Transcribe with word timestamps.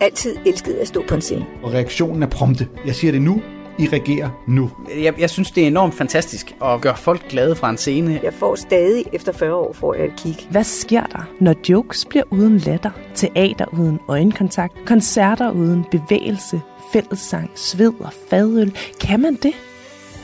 altid 0.00 0.36
elsket 0.46 0.72
at 0.72 0.88
stå 0.88 1.04
på 1.08 1.14
en 1.14 1.20
scene. 1.20 1.46
Og 1.62 1.72
reaktionen 1.72 2.22
er 2.22 2.26
prompte. 2.26 2.68
Jeg 2.86 2.94
siger 2.94 3.12
det 3.12 3.22
nu, 3.22 3.42
I 3.78 3.88
reagerer 3.92 4.30
nu. 4.46 4.70
Jeg, 5.02 5.20
jeg 5.20 5.30
synes, 5.30 5.50
det 5.50 5.62
er 5.62 5.66
enormt 5.66 5.94
fantastisk 5.94 6.56
at 6.64 6.80
gøre 6.80 6.96
folk 6.96 7.28
glade 7.28 7.56
fra 7.56 7.70
en 7.70 7.76
scene. 7.76 8.20
Jeg 8.22 8.34
får 8.34 8.54
stadig, 8.54 9.04
efter 9.12 9.32
40 9.32 9.54
år, 9.54 9.72
får 9.72 9.94
jeg 9.94 10.04
et 10.04 10.12
kig. 10.18 10.36
Hvad 10.50 10.64
sker 10.64 11.02
der, 11.02 11.30
når 11.40 11.54
jokes 11.68 12.04
bliver 12.04 12.24
uden 12.30 12.58
latter, 12.58 12.90
teater 13.14 13.64
uden 13.72 13.98
øjenkontakt, 14.08 14.74
koncerter 14.86 15.50
uden 15.50 15.84
bevægelse, 15.90 16.60
fællessang, 16.92 17.50
sved 17.54 17.92
og 18.00 18.12
fadøl? 18.30 18.76
Kan 19.00 19.20
man 19.20 19.34
det? 19.34 19.52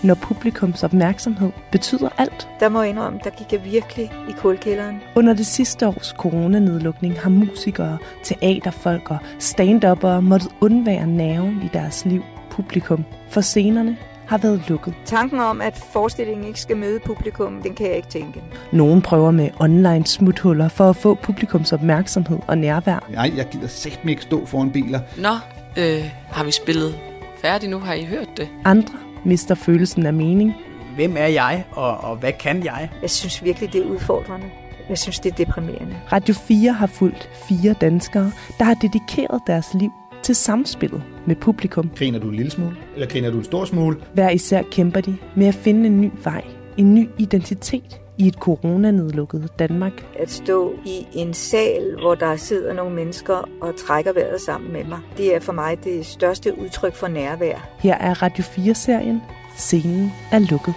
Når 0.03 0.15
publikums 0.15 0.83
opmærksomhed 0.85 1.51
betyder 1.73 2.09
alt. 2.19 2.49
Der 2.61 2.69
må 2.69 2.81
jeg 2.81 2.91
indrømme, 2.91 3.21
der 3.25 3.31
gik 3.31 3.53
jeg 3.53 3.65
virkelig 3.65 4.13
i 4.29 4.33
kulkælderen. 4.33 5.01
Under 5.15 5.33
det 5.35 5.47
sidste 5.47 5.89
års 5.89 6.15
coronanedlukning 6.19 7.21
har 7.21 7.31
musikere, 7.31 7.99
teaterfolk 8.23 9.11
og 9.11 9.19
stand 9.39 9.83
måttet 10.21 10.51
undvære 10.61 11.07
nerven 11.07 11.63
i 11.65 11.69
deres 11.73 12.05
liv, 12.05 12.23
publikum, 12.51 13.05
for 13.29 13.41
scenerne 13.41 13.97
har 14.27 14.39
været 14.39 14.63
lukket. 14.69 14.95
Tanken 15.05 15.41
om, 15.41 15.61
at 15.61 15.77
forestillingen 15.93 16.47
ikke 16.47 16.61
skal 16.61 16.77
møde 16.77 17.01
publikum, 17.01 17.63
den 17.63 17.75
kan 17.75 17.87
jeg 17.87 17.97
ikke 17.97 18.09
tænke. 18.09 18.43
Nogen 18.73 19.03
prøver 19.03 19.31
med 19.31 19.51
online 19.61 20.07
smuthuller 20.07 20.69
for 20.69 20.91
at 20.91 20.97
få 20.97 21.15
publikums 21.15 21.73
opmærksomhed 21.73 22.39
og 22.47 22.59
nærvær. 22.59 23.09
Nej, 23.11 23.33
jeg 23.37 23.47
gider 23.49 23.69
sæt 23.69 24.01
mig 24.05 24.11
ikke 24.11 24.23
stå 24.23 24.47
foran 24.47 24.71
biler. 24.71 25.01
Nå, 25.19 25.33
øh, 25.77 26.05
har 26.31 26.45
vi 26.45 26.51
spillet 26.51 26.95
færdigt 27.43 27.71
nu? 27.71 27.79
Har 27.79 27.95
I 27.95 28.05
hørt 28.05 28.29
det? 28.37 28.49
Andre 28.65 29.12
mister 29.25 29.55
følelsen 29.55 30.07
af 30.07 30.13
mening. 30.13 30.55
Hvem 30.95 31.17
er 31.17 31.27
jeg, 31.27 31.65
og, 31.73 31.99
og 31.99 32.17
hvad 32.17 32.33
kan 32.33 32.65
jeg? 32.65 32.91
Jeg 33.03 33.11
synes 33.11 33.45
virkelig, 33.45 33.73
det 33.73 33.81
er 33.81 33.87
udfordrende. 33.87 34.47
Jeg 34.89 34.99
synes, 34.99 35.21
det 35.21 35.33
er 35.33 35.37
deprimerende. 35.37 35.97
Radio 36.13 36.35
4 36.35 36.73
har 36.73 36.87
fulgt 36.87 37.31
fire 37.49 37.75
danskere, 37.81 38.33
der 38.59 38.65
har 38.65 38.75
dedikeret 38.75 39.41
deres 39.47 39.75
liv 39.75 39.91
til 40.23 40.35
samspillet 40.35 41.03
med 41.27 41.37
publikum. 41.37 41.91
Griner 41.97 42.19
du 42.19 42.29
en 42.29 42.35
lille 42.35 42.51
smule, 42.51 42.77
eller 42.95 43.07
griner 43.07 43.31
du 43.31 43.39
en 43.39 43.45
stor 43.45 43.65
smule? 43.65 43.97
Hver 44.15 44.31
især 44.31 44.63
kæmper 44.63 45.01
de 45.01 45.17
med 45.37 45.47
at 45.47 45.55
finde 45.55 45.87
en 45.87 46.01
ny 46.01 46.11
vej, 46.25 46.45
en 46.77 46.95
ny 46.95 47.09
identitet 47.19 48.02
i 48.23 48.27
et 48.27 48.35
coronanedlukket 48.35 49.49
Danmark. 49.59 49.93
At 50.19 50.31
stå 50.31 50.75
i 50.85 51.07
en 51.13 51.35
sal, 51.35 51.97
hvor 52.01 52.15
der 52.15 52.37
sidder 52.37 52.73
nogle 52.73 52.95
mennesker 52.95 53.49
og 53.61 53.77
trækker 53.77 54.13
vejret 54.13 54.41
sammen 54.41 54.73
med 54.73 54.85
mig, 54.85 54.99
det 55.17 55.35
er 55.35 55.41
for 55.41 55.53
mig 55.53 55.85
det 55.85 56.07
største 56.07 56.59
udtryk 56.59 56.95
for 56.95 57.09
nærvær. 57.09 57.69
Her 57.79 57.95
er 57.95 58.23
Radio 58.23 58.45
4-serien 58.45 59.23
Scenen 59.57 60.13
er 60.33 60.39
lukket. 60.39 60.75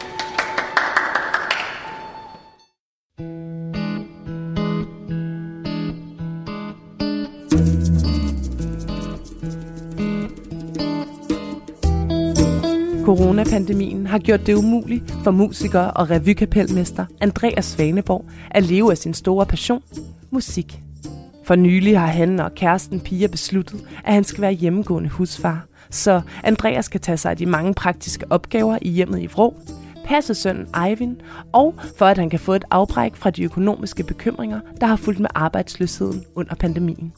Coronapandemien 13.06 14.08
har 14.08 14.20
gjort 14.20 14.46
det 14.46 14.54
umuligt 14.54 15.16
for 15.24 15.32
musiker 15.32 15.80
og 15.80 16.10
revykapelmester 16.10 17.06
Andreas 17.22 17.66
Svaneborg 17.66 18.26
at 18.52 18.64
leve 18.64 18.92
af 18.92 18.98
sin 18.98 19.14
store 19.14 19.46
passion, 19.46 19.82
musik. 20.32 20.82
For 21.44 21.56
nylig 21.56 22.00
har 22.00 22.08
han 22.08 22.40
og 22.40 22.56
kæresten 22.56 23.00
Pia 23.00 23.28
besluttet, 23.28 23.88
at 24.06 24.14
han 24.14 24.24
skal 24.24 24.42
være 24.42 24.52
hjemmegående 24.52 25.10
husfar, 25.10 25.66
så 25.90 26.22
Andreas 26.44 26.88
kan 26.88 27.02
tage 27.02 27.18
sig 27.18 27.32
af 27.32 27.38
de 27.38 27.46
mange 27.46 27.74
praktiske 27.74 28.26
opgaver 28.30 28.78
i 28.82 28.90
hjemmet 28.90 29.22
i 29.22 29.26
Vrå, 29.26 29.54
passe 30.06 30.34
sønnen 30.34 30.68
Eivind, 30.88 31.18
og 31.54 31.76
for 31.98 32.06
at 32.06 32.18
han 32.18 32.30
kan 32.30 32.40
få 32.40 32.54
et 32.54 32.66
afbræk 32.72 33.16
fra 33.16 33.30
de 33.30 33.44
økonomiske 33.44 34.04
bekymringer, 34.04 34.60
der 34.82 34.88
har 34.88 34.96
fulgt 34.96 35.20
med 35.20 35.30
arbejdsløsheden 35.36 36.24
under 36.36 36.56
pandemien. 36.56 37.14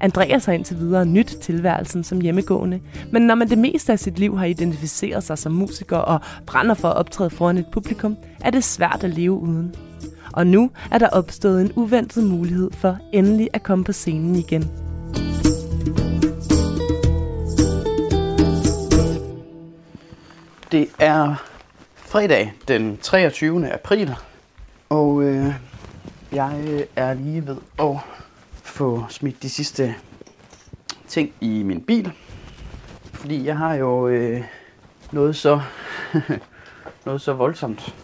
Andreas 0.00 0.44
har 0.44 0.52
indtil 0.52 0.78
videre 0.78 1.06
nyt 1.06 1.36
tilværelsen 1.42 2.04
som 2.04 2.20
hjemmegående, 2.20 2.80
men 3.12 3.22
når 3.22 3.34
man 3.34 3.50
det 3.50 3.58
meste 3.58 3.92
af 3.92 3.98
sit 3.98 4.18
liv 4.18 4.38
har 4.38 4.44
identificeret 4.44 5.24
sig 5.24 5.38
som 5.38 5.52
musiker 5.52 5.96
og 5.96 6.20
brænder 6.46 6.74
for 6.74 6.88
at 6.88 6.96
optræde 6.96 7.30
foran 7.30 7.58
et 7.58 7.66
publikum, 7.72 8.16
er 8.40 8.50
det 8.50 8.64
svært 8.64 9.04
at 9.04 9.10
leve 9.10 9.32
uden. 9.32 9.74
Og 10.32 10.46
nu 10.46 10.70
er 10.90 10.98
der 10.98 11.08
opstået 11.08 11.60
en 11.60 11.72
uventet 11.76 12.24
mulighed 12.24 12.70
for 12.72 12.98
endelig 13.12 13.48
at 13.52 13.62
komme 13.62 13.84
på 13.84 13.92
scenen 13.92 14.36
igen. 14.36 14.70
Det 20.72 20.88
er 20.98 21.34
fredag 21.96 22.52
den 22.68 22.98
23. 23.02 23.72
april, 23.72 24.14
og 24.88 25.22
øh, 25.22 25.54
jeg 26.32 26.84
er 26.96 27.14
lige 27.14 27.46
ved 27.46 27.56
at 27.78 27.96
få 28.74 29.04
smidt 29.08 29.42
de 29.42 29.50
sidste 29.50 29.94
ting 31.08 31.32
i 31.40 31.62
min 31.62 31.80
bil. 31.80 32.12
Fordi 33.12 33.46
jeg 33.46 33.58
har 33.58 33.74
jo 33.74 34.08
øh, 34.08 34.44
noget 35.12 35.36
så 35.36 35.60
noget 37.06 37.20
så 37.20 37.32
voldsomt 37.32 37.94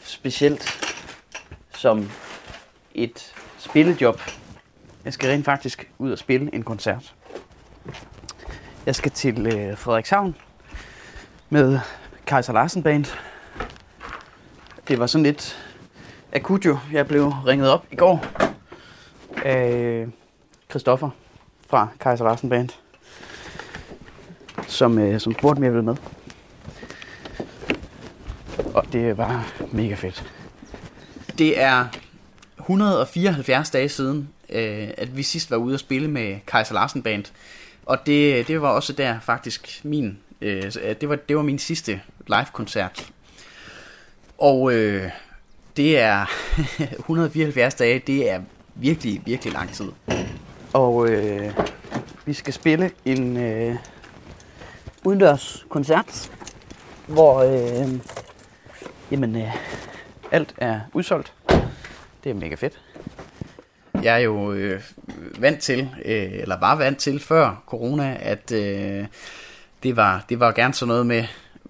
specielt 0.00 0.90
som 1.74 2.10
et 2.94 3.34
spillejob. 3.58 4.20
Jeg 5.04 5.12
skal 5.12 5.30
rent 5.30 5.44
faktisk 5.44 5.90
ud 5.98 6.10
og 6.10 6.18
spille 6.18 6.54
en 6.54 6.62
koncert. 6.62 7.14
Jeg 8.86 8.94
skal 8.94 9.10
til 9.10 9.46
øh, 9.46 9.78
Frederikshavn 9.78 10.36
med 11.50 11.78
Kaiser 12.26 12.52
Larsen 12.52 12.82
Band. 12.82 13.04
Det 14.88 14.98
var 14.98 15.06
sådan 15.06 15.22
lidt 15.22 15.72
akut 16.32 16.64
jo. 16.64 16.78
Jeg 16.92 17.06
blev 17.06 17.28
ringet 17.28 17.70
op 17.70 17.86
i 17.90 17.96
går 17.96 18.24
af 19.44 19.72
øh, 19.72 20.08
Christoffer 20.70 21.10
fra 21.68 21.88
Kaiser 22.00 22.24
Larsen 22.24 22.48
Band, 22.48 22.68
som, 24.66 24.98
øh, 24.98 25.20
som 25.20 25.32
spurgte, 25.32 25.58
om 25.58 25.64
jeg 25.64 25.72
ville 25.72 25.84
med. 25.84 25.96
Og 28.74 28.84
det 28.92 29.16
var 29.16 29.52
mega 29.72 29.94
fedt. 29.94 30.32
Det 31.38 31.60
er 31.60 31.86
174 32.58 33.70
dage 33.70 33.88
siden, 33.88 34.28
øh, 34.48 34.88
at 34.98 35.16
vi 35.16 35.22
sidst 35.22 35.50
var 35.50 35.56
ude 35.56 35.74
at 35.74 35.80
spille 35.80 36.10
med 36.10 36.36
Kaiser 36.46 36.74
Larsen 36.74 37.02
Band. 37.02 37.24
Og 37.86 37.98
det, 38.06 38.48
det 38.48 38.62
var 38.62 38.68
også 38.68 38.92
der 38.92 39.20
faktisk 39.20 39.80
min, 39.84 40.18
øh, 40.40 40.72
det, 41.00 41.08
var, 41.08 41.16
det 41.16 41.36
var 41.36 41.42
min 41.42 41.58
sidste 41.58 42.00
live-koncert. 42.26 43.06
Og 44.38 44.72
øh, 44.72 45.10
det 45.76 45.98
er 45.98 46.26
174 46.98 47.74
dage, 47.74 47.98
det 47.98 48.30
er 48.30 48.40
virkelig, 48.76 49.22
virkelig 49.24 49.52
lang 49.52 49.72
tid. 49.72 49.92
Og 50.72 51.08
øh, 51.08 51.52
vi 52.24 52.32
skal 52.32 52.52
spille 52.52 52.90
en 53.04 53.36
øh, 53.36 53.76
udendørs 55.04 55.66
koncert, 55.68 56.30
hvor 57.06 57.42
øh, 57.42 58.00
jamen, 59.10 59.36
øh, 59.36 59.56
alt 60.30 60.54
er 60.58 60.80
udsolgt. 60.92 61.32
Det 62.24 62.30
er 62.30 62.34
mega 62.34 62.54
fedt. 62.54 62.80
Jeg 64.02 64.14
er 64.14 64.18
jo 64.18 64.52
øh, 64.52 64.82
vant 65.38 65.60
til, 65.60 65.90
øh, 66.04 66.32
eller 66.32 66.60
var 66.60 66.74
vant 66.74 66.98
til 66.98 67.20
før 67.20 67.62
corona, 67.66 68.16
at 68.20 68.52
øh, 68.52 69.06
det, 69.82 69.96
var, 69.96 70.24
det 70.28 70.40
var 70.40 70.52
gerne 70.52 70.74
sådan 70.74 70.88
noget 70.88 71.06
med, 71.06 71.24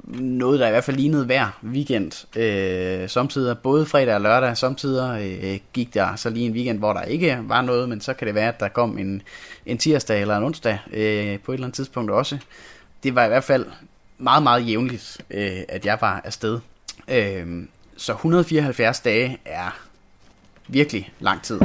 noget, 0.07 0.61
der 0.61 0.67
i 0.67 0.71
hvert 0.71 0.85
fald 0.85 0.97
lignede 0.97 1.25
hver 1.25 1.61
weekend. 1.65 2.39
Øh, 2.39 3.09
samtidig 3.09 3.59
både 3.59 3.87
fredag 3.87 4.15
og 4.15 4.21
lørdag, 4.21 4.57
samtidig 4.57 5.41
øh, 5.43 5.59
gik 5.73 5.95
der 5.95 6.17
så 6.17 6.31
lige 6.31 6.47
en 6.47 6.53
weekend, 6.53 6.79
hvor 6.79 6.93
der 6.93 7.03
ikke 7.03 7.39
var 7.43 7.63
noget, 7.63 7.89
men 7.89 8.01
så 8.01 8.15
kan 8.15 8.27
det 8.27 8.35
være, 8.35 8.49
at 8.49 8.61
der 8.61 8.69
kom 8.69 8.99
en, 8.99 9.23
en 9.67 9.79
tirsdag 9.79 10.21
eller 10.21 10.37
en 10.37 10.45
onsdag 10.45 10.79
øh, 10.93 11.39
på 11.41 11.53
et 11.53 11.55
eller 11.55 11.67
andet 11.67 11.75
tidspunkt 11.75 12.11
også. 12.11 12.39
Det 13.03 13.15
var 13.15 13.25
i 13.25 13.29
hvert 13.29 13.45
fald 13.45 13.67
meget, 14.19 14.43
meget 14.43 14.69
jævnligt, 14.69 15.21
øh, 15.31 15.61
at 15.69 15.87
jeg 15.87 15.99
var 16.01 16.21
afsted. 16.25 16.61
Øh, 17.09 17.65
så 17.97 18.13
174 18.13 19.01
dage 19.01 19.39
er 19.45 19.79
virkelig 20.69 21.13
lang 21.21 21.43
tid. 21.43 21.61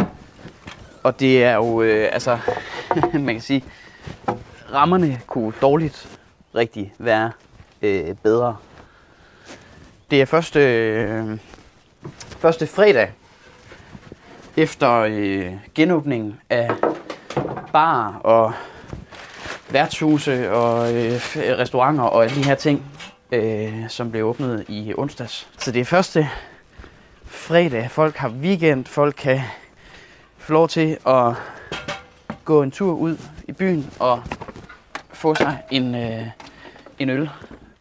Og 1.03 1.19
det 1.19 1.43
er 1.43 1.55
jo, 1.55 1.81
øh, 1.81 2.09
altså, 2.11 2.39
man 3.13 3.35
kan 3.35 3.41
sige, 3.41 3.63
rammerne 4.73 5.21
kunne 5.27 5.53
dårligt 5.61 6.19
rigtig 6.55 6.93
være 6.99 7.31
øh, 7.81 8.15
bedre. 8.23 8.57
Det 10.11 10.21
er 10.21 10.25
første, 10.25 10.59
øh, 10.59 11.37
første 12.39 12.67
fredag 12.67 13.11
efter 14.57 14.91
øh, 14.91 15.53
genåbningen 15.75 16.39
af 16.49 16.71
bar 17.73 18.19
og 18.23 18.53
værtshuse 19.69 20.51
og 20.51 20.93
øh, 20.93 21.13
restauranter 21.35 22.03
og 22.03 22.23
alle 22.23 22.35
de 22.35 22.45
her 22.45 22.55
ting, 22.55 22.85
øh, 23.31 23.89
som 23.89 24.11
blev 24.11 24.25
åbnet 24.25 24.65
i 24.67 24.93
onsdags. 24.97 25.47
Så 25.57 25.71
det 25.71 25.79
er 25.79 25.85
første 25.85 26.29
fredag. 27.25 27.91
Folk 27.91 28.15
har 28.15 28.29
weekend. 28.29 28.85
Folk 28.85 29.15
kan 29.17 29.39
få 30.37 30.53
lov 30.53 30.67
til 30.67 30.97
at 31.07 31.33
gå 32.45 32.63
en 32.63 32.71
tur 32.71 32.93
ud 32.93 33.17
i 33.47 33.51
byen 33.51 33.91
og 33.99 34.23
få 35.13 35.35
sig 35.35 35.57
en, 35.71 35.95
øh, 35.95 36.27
en 36.99 37.09
øl 37.09 37.29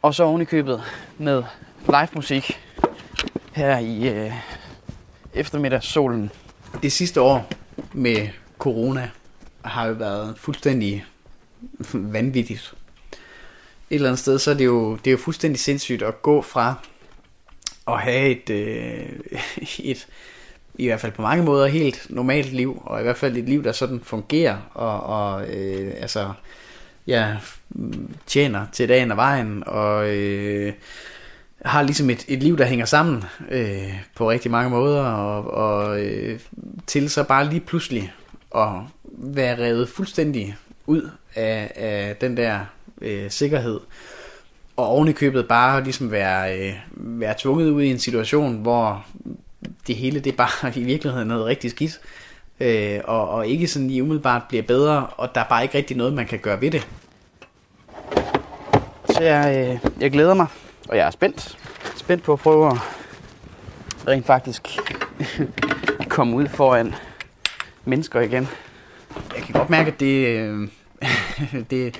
og 0.02 0.14
så 0.14 0.24
oven 0.24 0.42
i 0.42 0.44
købet 0.44 0.82
med 1.18 1.42
live 1.86 2.08
musik 2.14 2.60
her 3.52 3.78
i 3.78 4.08
øh, 4.08 4.32
eftermiddagssolen. 5.34 6.30
Det 6.82 6.92
sidste 6.92 7.20
år 7.20 7.50
med 7.92 8.28
corona 8.58 9.10
har 9.64 9.86
jo 9.86 9.92
været 9.92 10.38
fuldstændig 10.38 11.04
vanvittigt. 11.92 12.74
Et 13.90 13.94
eller 13.94 14.08
andet 14.08 14.18
sted, 14.18 14.38
så 14.38 14.50
er 14.50 14.54
det 14.54 14.64
jo, 14.64 14.96
det 14.96 15.06
er 15.06 15.12
jo 15.12 15.18
fuldstændig 15.18 15.60
sindssygt 15.60 16.02
at 16.02 16.22
gå 16.22 16.42
fra 16.42 16.74
at 17.88 18.00
have 18.00 18.28
et, 18.28 18.50
øh, 18.50 19.08
et, 19.90 20.06
i 20.74 20.86
hvert 20.86 21.00
fald 21.00 21.12
på 21.12 21.22
mange 21.22 21.44
måder, 21.44 21.66
helt 21.66 22.06
normalt 22.10 22.52
liv, 22.52 22.82
og 22.84 23.00
i 23.00 23.02
hvert 23.02 23.16
fald 23.16 23.36
et 23.36 23.44
liv, 23.44 23.64
der 23.64 23.72
sådan 23.72 24.00
fungerer, 24.00 24.56
og, 24.74 25.00
og 25.00 25.46
øh, 25.48 25.92
altså, 25.96 26.32
ja, 27.06 27.36
tjener 28.26 28.66
til 28.72 28.88
dagen 28.88 29.10
og 29.10 29.16
vejen, 29.16 29.62
og 29.66 30.16
øh, 30.16 30.72
har 31.64 31.82
ligesom 31.82 32.10
et, 32.10 32.24
et 32.28 32.42
liv, 32.42 32.58
der 32.58 32.64
hænger 32.64 32.86
sammen 32.86 33.24
øh, 33.50 33.94
på 34.16 34.30
rigtig 34.30 34.50
mange 34.50 34.70
måder, 34.70 35.02
og, 35.02 35.50
og 35.50 36.00
øh, 36.00 36.40
til 36.86 37.10
så 37.10 37.24
bare 37.24 37.48
lige 37.48 37.60
pludselig 37.60 38.12
at 38.56 38.68
være 39.04 39.58
revet 39.58 39.88
fuldstændig 39.88 40.56
ud 40.86 41.10
af, 41.34 41.72
af 41.76 42.16
den 42.16 42.36
der 42.36 42.60
øh, 43.00 43.30
sikkerhed, 43.30 43.80
og 44.76 44.86
oven 44.86 45.08
i 45.08 45.12
købet 45.12 45.48
bare 45.48 45.84
ligesom 45.84 46.10
være, 46.10 46.58
øh, 46.58 46.74
være 46.96 47.34
tvunget 47.38 47.70
ud 47.70 47.82
i 47.82 47.90
en 47.90 47.98
situation, 47.98 48.56
hvor 48.56 49.06
det 49.86 49.96
hele 49.96 50.20
det 50.20 50.36
bare 50.36 50.72
i 50.80 50.84
virkeligheden 50.84 51.30
er 51.30 51.34
noget 51.34 51.46
rigtig 51.46 51.70
skidt, 51.70 52.00
øh, 52.60 53.00
og, 53.04 53.28
og 53.28 53.46
ikke 53.46 53.68
sådan 53.68 53.88
lige 53.88 54.02
umiddelbart 54.02 54.42
bliver 54.48 54.62
bedre, 54.62 55.06
og 55.06 55.34
der 55.34 55.40
er 55.40 55.48
bare 55.48 55.62
ikke 55.62 55.78
rigtig 55.78 55.96
noget, 55.96 56.12
man 56.12 56.26
kan 56.26 56.38
gøre 56.38 56.60
ved 56.60 56.70
det. 56.70 56.88
Så 59.10 59.22
jeg, 59.22 59.68
øh, 59.68 59.90
jeg 60.00 60.10
glæder 60.10 60.34
mig, 60.34 60.46
og 60.88 60.96
jeg 60.96 61.06
er 61.06 61.10
spændt. 61.10 61.58
Spændt 61.96 62.22
på 62.22 62.32
at 62.32 62.38
prøve 62.38 62.66
at 62.66 62.76
rent 64.08 64.26
faktisk 64.26 64.68
komme 66.08 66.36
ud 66.36 66.46
foran 66.46 66.94
mennesker 67.84 68.20
igen. 68.20 68.48
Jeg 69.36 69.42
kan 69.42 69.52
godt 69.52 69.70
mærke, 69.70 69.90
at 69.92 70.00
det, 70.00 70.26
øh, 70.26 70.68
det, 71.70 71.98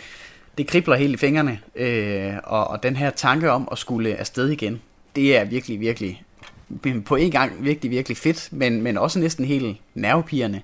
det 0.59 0.67
kribler 0.67 0.97
helt 0.97 1.15
i 1.15 1.17
fingrene, 1.17 1.61
øh, 1.77 2.35
og, 2.45 2.67
og 2.67 2.83
den 2.83 2.97
her 2.97 3.11
tanke 3.11 3.51
om 3.51 3.69
at 3.73 3.79
skulle 3.79 4.17
afsted 4.17 4.49
igen, 4.49 4.81
det 5.17 5.37
er 5.37 5.45
virkelig, 5.45 5.81
virkelig 5.81 6.23
på 7.05 7.17
en 7.17 7.31
gang 7.31 7.65
virkelig, 7.65 7.91
virkelig 7.91 8.17
fedt, 8.17 8.49
men, 8.53 8.83
men 8.83 8.99
også 8.99 9.19
næsten 9.19 9.45
helt 9.45 9.77
nervepirrende, 9.95 10.61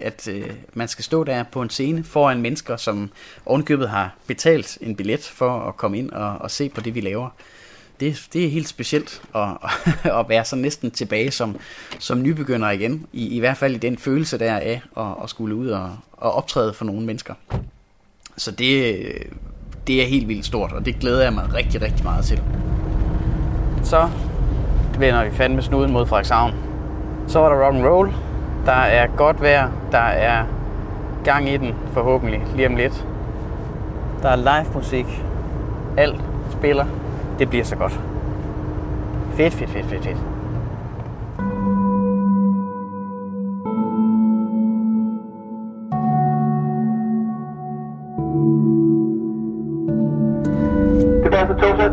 at 0.00 0.28
øh, 0.28 0.50
man 0.74 0.88
skal 0.88 1.04
stå 1.04 1.24
der 1.24 1.42
på 1.42 1.62
en 1.62 1.70
scene 1.70 2.04
foran 2.04 2.42
mennesker, 2.42 2.76
som 2.76 3.10
ovenkøbet 3.46 3.88
har 3.88 4.14
betalt 4.26 4.78
en 4.80 4.96
billet 4.96 5.22
for 5.22 5.60
at 5.60 5.76
komme 5.76 5.98
ind 5.98 6.10
og, 6.10 6.38
og 6.38 6.50
se 6.50 6.68
på 6.68 6.80
det, 6.80 6.94
vi 6.94 7.00
laver. 7.00 7.28
Det, 8.00 8.28
det 8.32 8.44
er 8.44 8.50
helt 8.50 8.68
specielt 8.68 9.22
at, 9.34 9.48
at 10.20 10.28
være 10.28 10.44
så 10.44 10.56
næsten 10.56 10.90
tilbage 10.90 11.30
som, 11.30 11.56
som 11.98 12.22
nybegynder 12.22 12.70
igen, 12.70 13.06
i, 13.12 13.36
i 13.36 13.38
hvert 13.38 13.56
fald 13.56 13.74
i 13.74 13.78
den 13.78 13.98
følelse 13.98 14.38
der 14.38 14.56
af 14.56 14.82
at, 14.96 15.06
at 15.22 15.30
skulle 15.30 15.54
ud 15.54 15.68
og, 15.68 15.96
og 16.12 16.32
optræde 16.32 16.74
for 16.74 16.84
nogle 16.84 17.06
mennesker. 17.06 17.34
Så 18.36 18.50
det, 18.50 19.06
det 19.86 20.02
er 20.02 20.06
helt 20.06 20.28
vildt 20.28 20.46
stort, 20.46 20.72
og 20.72 20.86
det 20.86 20.98
glæder 21.00 21.22
jeg 21.22 21.32
mig 21.32 21.54
rigtig, 21.54 21.82
rigtig 21.82 22.04
meget 22.04 22.24
til. 22.24 22.42
Så 23.84 24.10
vender 25.00 25.24
vi 25.24 25.30
fandme 25.30 25.62
snuden 25.62 25.92
mod 25.92 26.06
Frederikshavn. 26.06 26.54
Så 27.26 27.40
var 27.40 27.48
der 27.48 27.66
rock 27.66 27.74
and 27.74 27.86
roll. 27.86 28.12
Der 28.66 28.72
er 28.72 29.06
godt 29.16 29.42
vejr. 29.42 29.68
Der 29.92 29.98
er 29.98 30.44
gang 31.24 31.48
i 31.48 31.56
den, 31.56 31.74
forhåbentlig, 31.92 32.42
lige 32.54 32.68
om 32.68 32.76
lidt. 32.76 33.06
Der 34.22 34.28
er 34.28 34.36
live 34.36 34.74
musik. 34.74 35.24
Alt 35.96 36.20
spiller. 36.50 36.84
Det 37.38 37.48
bliver 37.48 37.64
så 37.64 37.76
godt. 37.76 38.00
Fedt, 39.34 39.54
fedt, 39.54 39.70
fedt, 39.70 39.86
fedt, 39.86 40.04
fedt. 40.04 40.18
Det 51.24 51.34
er 51.34 51.38
altså 51.38 51.54
togsæt. 51.54 51.90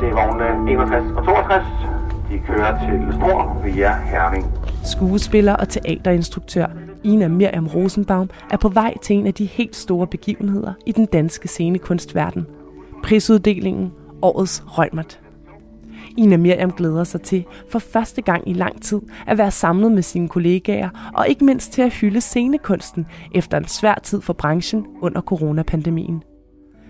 Det 0.00 0.08
er 0.08 0.14
vognene 0.14 0.70
øh, 0.70 0.72
61 0.72 1.04
og 1.16 1.24
62. 1.24 1.95
De 2.30 2.38
kører 2.46 2.88
til 2.88 3.12
Stor 3.12 3.62
via 3.64 3.94
Herning. 3.94 4.46
Skuespiller 4.84 5.56
og 5.56 5.68
teaterinstruktør 5.68 6.66
Ina 7.04 7.28
Miriam 7.28 7.66
Rosenbaum 7.66 8.30
er 8.50 8.56
på 8.56 8.68
vej 8.68 8.94
til 9.02 9.16
en 9.16 9.26
af 9.26 9.34
de 9.34 9.44
helt 9.44 9.76
store 9.76 10.06
begivenheder 10.06 10.72
i 10.86 10.92
den 10.92 11.06
danske 11.06 11.48
scenekunstverden. 11.48 12.46
Prisuddelingen 13.04 13.92
Årets 14.22 14.64
Rømert. 14.66 15.20
Ina 16.16 16.36
Miriam 16.36 16.70
glæder 16.70 17.04
sig 17.04 17.22
til 17.22 17.44
for 17.70 17.78
første 17.78 18.22
gang 18.22 18.48
i 18.48 18.52
lang 18.52 18.82
tid 18.82 19.00
at 19.26 19.38
være 19.38 19.50
samlet 19.50 19.92
med 19.92 20.02
sine 20.02 20.28
kollegaer 20.28 21.12
og 21.14 21.28
ikke 21.28 21.44
mindst 21.44 21.72
til 21.72 21.82
at 21.82 21.92
hylde 21.92 22.20
scenekunsten 22.20 23.06
efter 23.34 23.58
en 23.58 23.68
svær 23.68 24.00
tid 24.02 24.20
for 24.20 24.32
branchen 24.32 24.86
under 25.02 25.20
coronapandemien. 25.20 26.22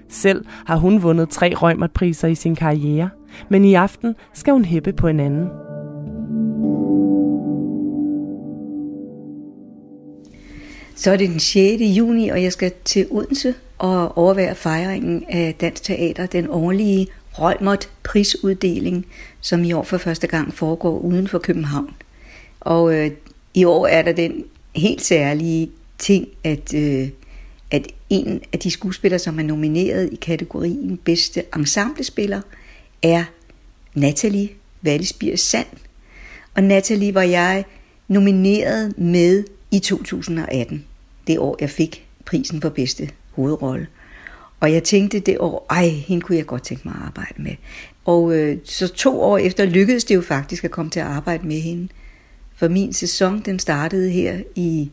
Selv 0.08 0.44
har 0.66 0.76
hun 0.76 1.02
vundet 1.02 1.28
tre 1.28 1.54
Rømertpriser 1.54 2.28
i 2.28 2.34
sin 2.34 2.54
karriere, 2.54 3.10
men 3.48 3.64
i 3.64 3.74
aften 3.74 4.14
skal 4.34 4.52
hun 4.52 4.64
hæppe 4.64 4.92
på 4.92 5.08
en 5.08 5.20
anden. 5.20 5.48
Så 10.96 11.10
er 11.10 11.16
det 11.16 11.28
den 11.28 11.40
6. 11.40 11.82
juni, 11.82 12.28
og 12.28 12.42
jeg 12.42 12.52
skal 12.52 12.72
til 12.84 13.06
Odense 13.10 13.54
og 13.78 14.18
overvære 14.18 14.54
fejringen 14.54 15.24
af 15.28 15.54
Dansk 15.60 15.82
Teater, 15.82 16.26
den 16.26 16.46
årlige 16.50 17.06
Rømert 17.32 17.90
prisuddeling, 18.02 19.06
som 19.40 19.64
i 19.64 19.72
år 19.72 19.82
for 19.82 19.98
første 19.98 20.26
gang 20.26 20.54
foregår 20.54 20.98
uden 20.98 21.28
for 21.28 21.38
København. 21.38 21.94
Og 22.60 22.94
øh, 22.94 23.10
i 23.54 23.64
år 23.64 23.86
er 23.86 24.02
der 24.02 24.12
den 24.12 24.44
helt 24.76 25.02
særlige 25.02 25.70
ting, 25.98 26.28
at, 26.44 26.74
øh, 26.74 27.08
at 27.70 27.86
en 28.10 28.42
af 28.52 28.58
de 28.58 28.70
skuespillere, 28.70 29.18
som 29.18 29.38
er 29.38 29.42
nomineret 29.42 30.12
i 30.12 30.16
kategorien 30.16 30.96
bedste 30.96 31.42
ensemblespiller, 31.56 32.40
er 33.02 33.24
Natalie 33.94 34.48
Wallisbier 34.84 35.36
Sand. 35.36 35.66
Og 36.54 36.62
Natalie 36.62 37.14
var 37.14 37.22
jeg 37.22 37.64
nomineret 38.08 38.98
med 38.98 39.44
i 39.70 39.78
2018, 39.78 40.84
det 41.26 41.38
år 41.38 41.56
jeg 41.60 41.70
fik 41.70 42.06
prisen 42.24 42.60
for 42.60 42.68
bedste 42.68 43.10
hovedrolle. 43.30 43.86
Og 44.60 44.72
jeg 44.72 44.82
tænkte 44.82 45.20
det 45.20 45.38
år, 45.40 45.66
ej, 45.70 45.88
hende 45.88 46.22
kunne 46.22 46.38
jeg 46.38 46.46
godt 46.46 46.62
tænke 46.62 46.88
mig 46.88 46.94
at 46.94 47.06
arbejde 47.06 47.42
med. 47.42 47.54
Og 48.04 48.36
øh, 48.36 48.58
så 48.64 48.88
to 48.88 49.20
år 49.20 49.38
efter 49.38 49.64
lykkedes 49.64 50.04
det 50.04 50.14
jo 50.14 50.20
faktisk 50.20 50.64
at 50.64 50.70
komme 50.70 50.90
til 50.90 51.00
at 51.00 51.06
arbejde 51.06 51.46
med 51.46 51.60
hende. 51.60 51.88
For 52.56 52.68
min 52.68 52.92
sæson, 52.92 53.40
den 53.40 53.58
startede 53.58 54.10
her 54.10 54.40
i 54.54 54.90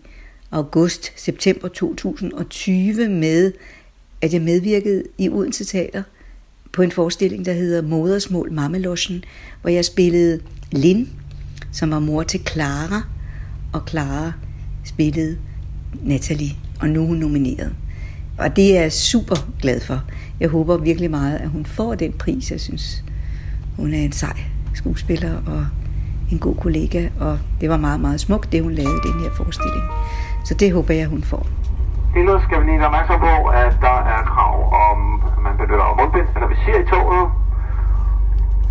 august-september 0.54 1.68
2020 1.68 3.10
med, 3.10 3.54
at 4.22 4.34
jeg 4.34 4.42
medvirkede 4.42 5.04
i 5.18 5.30
Odense 5.30 5.66
Teater 5.66 6.04
på 6.74 6.82
en 6.82 6.92
forestilling, 6.92 7.46
der 7.46 7.54
hedder 7.54 7.82
Modersmål 7.82 8.52
Mammeloschen, 8.52 9.24
hvor 9.62 9.70
jeg 9.70 9.86
spillede 9.86 10.40
Lin, 10.72 11.10
som 11.72 11.92
var 11.92 12.00
mor 12.00 12.24
til 12.24 12.40
Clara, 12.48 13.02
og 13.74 13.82
Clara 13.90 14.32
spillede 14.86 15.38
Natalie, 16.04 16.52
og 16.80 16.90
nu 16.90 17.04
er 17.04 17.08
hun 17.08 17.18
nomineret. 17.18 17.74
Og 18.38 18.56
det 18.56 18.78
er 18.78 18.82
jeg 18.82 18.92
super 18.92 19.36
glad 19.62 19.80
for. 19.80 20.04
Jeg 20.40 20.50
håber 20.50 20.78
virkelig 20.78 21.12
meget, 21.12 21.38
at 21.38 21.50
hun 21.50 21.66
får 21.66 21.96
den 21.96 22.14
pris. 22.14 22.52
Jeg 22.52 22.60
synes, 22.60 23.04
hun 23.78 23.94
er 23.94 24.00
en 24.00 24.12
sej 24.12 24.38
skuespiller 24.76 25.42
og 25.46 25.68
en 26.32 26.40
god 26.40 26.56
kollega, 26.56 27.10
og 27.20 27.40
det 27.62 27.70
var 27.70 27.78
meget, 27.78 28.00
meget 28.00 28.20
smukt, 28.20 28.52
det 28.52 28.64
hun 28.64 28.74
lavede 28.74 28.96
i 29.06 29.08
den 29.08 29.20
her 29.20 29.30
forestilling. 29.38 29.84
Så 30.44 30.54
det 30.54 30.74
håber 30.74 30.94
jeg, 30.94 31.08
hun 31.08 31.24
får. 31.24 31.48
Endnu 32.16 32.40
skal 32.46 32.62
vi 32.62 32.66
lige 32.66 32.80
være 32.80 32.88
opmærksom 32.88 33.20
på, 33.20 33.48
at 33.48 33.74
der 33.82 33.98
er 34.14 34.22
krav 34.34 34.56
om, 34.90 35.22
at 35.32 35.40
man 35.46 35.54
benytter 35.58 35.96
mundbind, 36.00 36.28
når 36.42 36.48
vi 36.48 36.56
ser 36.66 36.78
i 36.84 36.86
toget. 36.94 37.32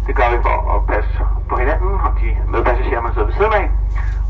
Det 0.07 0.17
gør 0.17 0.29
vi 0.37 0.38
for 0.43 0.57
at 0.75 0.81
passe 0.93 1.12
på 1.49 1.57
hinanden 1.57 1.93
og 2.07 2.11
de 2.21 2.29
medpassagerer, 2.52 3.02
man 3.02 3.12
sidder 3.12 3.26
ved 3.26 3.35
siden 3.35 3.52
af. 3.52 3.67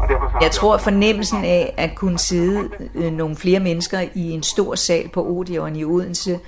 Og 0.00 0.08
derfor 0.08 0.28
så 0.30 0.38
Jeg 0.40 0.50
tror, 0.50 0.74
at 0.74 0.80
fornemmelsen 0.80 1.44
af 1.44 1.74
at 1.76 1.94
kunne 1.94 2.18
sidde 2.18 2.70
øh, 2.94 3.12
nogle 3.12 3.36
flere 3.36 3.60
mennesker 3.60 4.00
i 4.14 4.30
en 4.30 4.42
stor 4.42 4.74
sal 4.74 5.08
på 5.08 5.26
Odeon 5.26 5.76
i 5.76 5.84
Odense, 5.84 6.38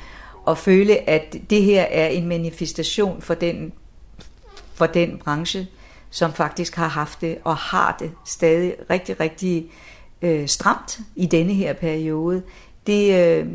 og 0.44 0.58
føle, 0.58 1.08
at 1.10 1.36
det 1.50 1.62
her 1.62 1.82
er 1.82 2.06
en 2.06 2.28
manifestation 2.28 3.22
for 3.22 3.34
den, 3.34 3.72
for 4.74 4.86
den 4.86 5.20
branche, 5.24 5.66
som 6.10 6.32
faktisk 6.32 6.76
har 6.76 6.88
haft 6.88 7.20
det 7.20 7.38
og 7.44 7.56
har 7.56 7.96
det 7.98 8.12
stadig 8.24 8.74
rigtig, 8.90 9.20
rigtig 9.20 9.66
øh, 10.24 10.48
stramt 10.48 11.00
i 11.16 11.26
denne 11.26 11.54
her 11.54 11.72
periode. 11.72 12.42
Det, 12.86 13.14
øh, 13.14 13.46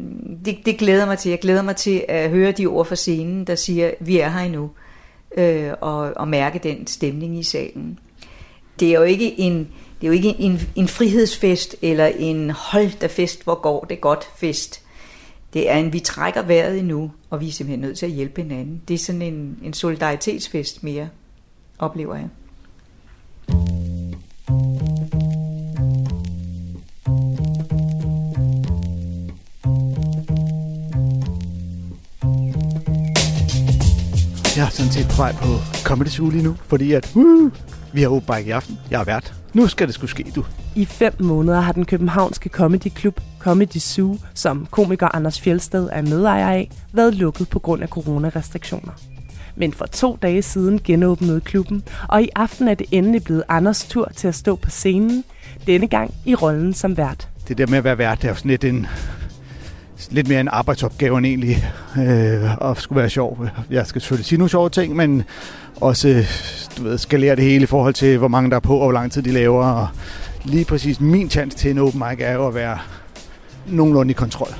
det, 0.46 0.58
det 0.66 0.78
glæder 0.78 1.06
mig 1.06 1.18
til. 1.18 1.30
Jeg 1.30 1.40
glæder 1.40 1.62
mig 1.62 1.76
til 1.76 2.06
at 2.08 2.30
høre 2.30 2.52
de 2.52 2.66
ord 2.66 2.86
fra 2.86 2.96
scenen, 2.96 3.48
der 3.48 3.56
siger, 3.56 3.92
vi 4.00 4.20
er 4.20 4.30
her 4.30 4.40
endnu, 4.40 4.70
øh, 5.38 5.72
og, 5.82 6.14
og 6.16 6.28
mærke 6.28 6.60
den 6.64 6.88
stemning 6.88 7.40
i 7.40 7.44
salen. 7.44 8.00
Det 8.80 8.90
er 8.90 8.94
jo 8.94 9.04
ikke 9.04 9.40
en, 9.40 9.58
det 10.02 10.04
er 10.04 10.08
jo 10.08 10.14
ikke 10.14 10.36
en, 10.40 10.60
en 10.76 10.88
frihedsfest 10.88 11.76
eller 11.82 12.06
en 12.06 12.50
hold 12.50 13.00
der 13.02 13.08
fest, 13.08 13.44
hvor 13.44 13.62
går 13.62 13.86
det 13.90 14.02
godt 14.02 14.30
fest. 14.38 14.82
Det 15.54 15.70
er 15.70 15.78
en, 15.78 15.94
vi 15.94 16.00
trækker 16.00 16.42
vejret 16.42 16.80
endnu, 16.80 17.12
og 17.30 17.42
vi 17.42 17.48
er 17.48 17.52
simpelthen 17.52 17.80
nødt 17.80 17.98
til 17.98 18.06
at 18.06 18.12
hjælpe 18.12 18.42
hinanden. 18.42 18.82
Det 18.88 18.94
er 18.94 18.98
sådan 18.98 19.22
en, 19.22 19.60
en 19.64 19.74
solidaritetsfest 19.74 20.84
mere, 20.84 21.10
oplever 21.80 22.16
jeg. 22.16 22.30
Jeg 34.60 34.66
er 34.66 34.70
sådan 34.70 34.92
set 34.92 35.08
på 35.08 35.16
vej 35.16 35.34
på 35.34 35.48
Comedy 35.84 36.08
Zoo 36.08 36.30
lige 36.30 36.44
nu, 36.44 36.56
fordi 36.68 36.94
at, 36.94 37.12
uh, 37.16 37.52
vi 37.94 38.02
har 38.02 38.10
åbent 38.10 38.48
i 38.48 38.50
aften. 38.50 38.80
Jeg 38.92 39.00
er 39.02 39.04
vært. 39.04 39.34
Nu 39.54 39.68
skal 39.68 39.88
det 39.88 39.96
skulle 39.96 40.12
ske, 40.12 40.26
du. 40.36 40.46
I 40.76 40.86
fem 40.86 41.14
måneder 41.20 41.60
har 41.62 41.72
den 41.72 41.86
københavnske 41.86 42.50
Comedy 42.50 42.92
Club 42.98 43.22
Comedy 43.40 43.78
Zoo, 43.78 44.18
som 44.34 44.68
komiker 44.72 45.16
Anders 45.16 45.42
Fjelsted 45.42 45.90
er 45.92 46.02
medejer 46.02 46.50
af, 46.50 46.72
været 46.94 47.16
lukket 47.16 47.50
på 47.50 47.60
grund 47.60 47.84
af 47.84 47.90
coronarestriktioner. 47.90 48.92
Men 49.56 49.74
for 49.74 49.86
to 49.86 50.18
dage 50.22 50.42
siden 50.42 50.80
genåbnede 50.84 51.42
klubben, 51.42 51.84
og 52.08 52.24
i 52.24 52.30
aften 52.36 52.68
er 52.68 52.74
det 52.74 52.88
endelig 52.92 53.24
blevet 53.24 53.44
Anders 53.50 53.84
tur 53.84 54.12
til 54.16 54.28
at 54.28 54.36
stå 54.36 54.56
på 54.56 54.70
scenen, 54.70 55.24
denne 55.68 55.88
gang 55.88 56.14
i 56.26 56.36
rollen 56.36 56.74
som 56.74 56.98
vært. 56.98 57.28
Det 57.48 57.58
der 57.58 57.68
med 57.68 57.78
at 57.78 57.84
være 57.84 57.98
vært, 57.98 58.22
det 58.22 58.28
er 58.28 58.32
jo 58.32 58.36
sådan 58.36 58.52
lidt 58.52 58.64
en, 58.64 58.88
lidt 60.10 60.28
mere 60.28 60.40
en 60.40 60.48
arbejdsopgave 60.48 61.18
end 61.18 61.26
egentlig 61.26 61.72
øh, 61.98 62.58
og 62.58 62.78
skulle 62.78 63.00
være 63.00 63.10
sjov. 63.10 63.48
Jeg 63.70 63.88
skal 63.88 64.02
selvfølgelig 64.02 64.26
sige 64.26 64.40
nogle 64.40 64.50
sjove 64.50 64.70
ting, 64.70 64.96
men 64.96 65.24
også 65.76 66.08
øh, 66.10 66.26
du 66.78 66.84
ved, 66.84 66.98
skalere 66.98 67.36
det 67.36 67.44
hele 67.44 67.64
i 67.64 67.66
forhold 67.66 67.94
til, 67.94 68.18
hvor 68.18 68.28
mange 68.28 68.50
der 68.50 68.56
er 68.56 68.60
på, 68.60 68.74
og 68.74 68.86
hvor 68.86 68.92
lang 68.92 69.12
tid 69.12 69.22
de 69.22 69.32
laver. 69.32 69.66
Og 69.66 69.88
lige 70.44 70.66
præcis 70.66 71.00
min 71.00 71.30
chance 71.30 71.58
til 71.58 71.72
en 71.72 71.78
open 71.78 72.04
mic 72.10 72.18
er 72.22 72.34
jo 72.34 72.48
at 72.48 72.56
være 72.56 72.78
nogenlunde 73.68 74.12
i 74.12 74.14
kontrol. 74.14 74.54